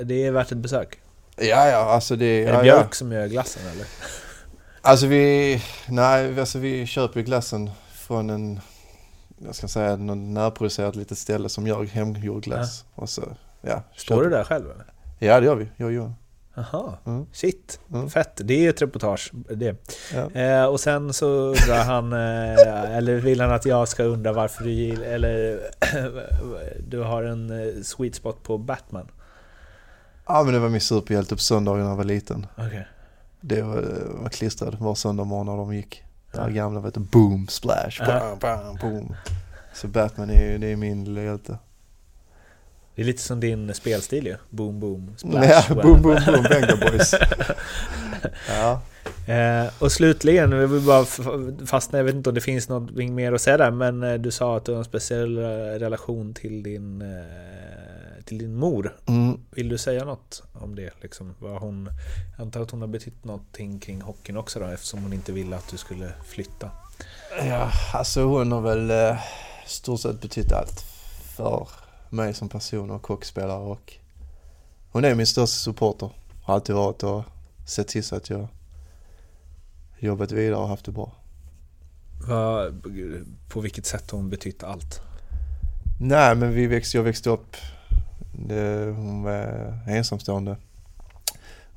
[0.08, 1.00] det är värt ett besök.
[1.38, 2.44] Ja, ja, alltså det...
[2.44, 2.92] Är det ja, Björk ja.
[2.92, 3.86] som gör glassen eller?
[4.86, 8.60] Alltså vi, nej, alltså vi köper ju glassen från en,
[9.38, 12.86] jag ska säga, någon närproducerat litet ställe som gör hemgjord glass.
[12.96, 13.22] Och så,
[13.62, 13.84] ja.
[13.96, 14.86] Står du där själv eller?
[15.20, 16.14] Ja, det gör vi, jag och Johan.
[16.56, 17.26] Jaha, Mm.
[17.32, 17.80] shit.
[17.94, 18.10] Mm.
[18.10, 19.32] Fett, det är ett reportage.
[19.50, 19.76] Det.
[20.14, 20.42] Ja.
[20.42, 24.64] Eh, och sen så undrar han, eh, eller vill han att jag ska undra varför
[24.64, 25.60] du gillar, eller
[26.88, 29.08] du har en eh, sweet spot på Batman.
[30.28, 32.46] ja, men det var min superhjälte på söndagar när jag var liten.
[32.58, 32.88] Okej.
[33.42, 33.84] Det var,
[34.22, 36.04] var klistrad var söndag morgon när de gick.
[36.32, 36.54] Det här Ja.
[36.56, 39.16] gamla vet du, boom, splash, bam, bam, boom.
[39.74, 41.58] Så Batman är ju, det är min lilla hjälte.
[42.96, 44.36] Det är lite som din spelstil ju.
[44.50, 45.74] Boom, boom, Ja, splash.
[45.84, 47.14] boom, boom, boom, Venga Boys.
[48.50, 48.82] Ja.
[49.34, 51.06] Eh, och slutligen, vi vill bara
[51.66, 54.32] fastna, jag vet inte om det finns något mer att säga där, men eh, du
[54.32, 55.44] sa att du har en speciell eh,
[55.80, 58.96] relation till din, eh, till din mor.
[59.08, 59.40] Mm.
[59.52, 60.90] Vill du säga något om det?
[61.02, 61.90] Liksom, vad hon,
[62.38, 65.56] jag antar att hon har betytt någonting kring hockeyn också då, eftersom hon inte ville
[65.56, 66.70] att du skulle flytta.
[67.48, 69.18] Ja, alltså hon har väl eh,
[69.66, 70.86] stort sett betytt allt
[71.36, 71.68] för
[72.14, 73.94] mig som person och hockeyspelare och
[74.92, 76.10] hon är min största supporter.
[76.44, 77.24] Har alltid varit och
[77.66, 78.48] sett till så att jag
[80.00, 81.12] jobbat vidare och haft det bra.
[82.28, 82.84] Vad,
[83.50, 85.02] på vilket sätt har hon betytt allt?
[86.00, 87.56] Nej men vi växte, jag växte upp,
[88.32, 90.58] det, hon var ensamstående.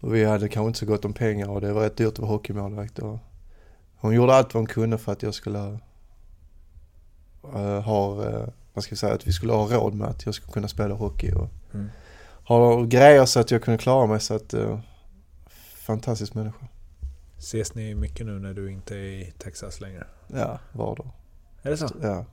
[0.00, 2.18] Och vi hade kanske inte så gott om pengar och det var rätt dyrt att
[2.18, 2.98] vara hockeymålvakt.
[2.98, 3.18] Och
[3.96, 5.78] hon gjorde allt vad hon kunde för att jag skulle
[7.54, 8.24] eh, ha,
[8.76, 10.68] eh, vad ska vi säga, att vi skulle ha råd med att jag skulle kunna
[10.68, 11.32] spela hockey.
[11.32, 11.90] Och Mm.
[12.44, 14.20] ha grejer så att jag kunde klara mig.
[14.20, 14.78] Så att, uh,
[15.76, 16.66] fantastisk människa.
[17.38, 20.06] Ses ni mycket nu när du inte är i Texas längre?
[20.26, 21.10] Ja, var dag.
[21.62, 21.88] Är det så?
[22.02, 22.24] Ja,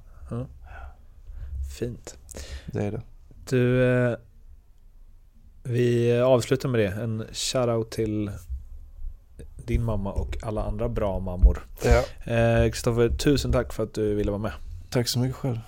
[1.80, 2.18] Fint.
[2.66, 3.02] det är det.
[3.50, 4.18] Du, eh,
[5.64, 6.88] vi avslutar med det.
[6.88, 8.32] En shoutout till
[9.66, 11.68] din mamma och alla andra bra mammor.
[11.84, 12.32] Ja.
[12.34, 14.52] Eh, Kristoffer, tusen tack för att du ville vara med.
[14.90, 15.60] Tack så mycket själv.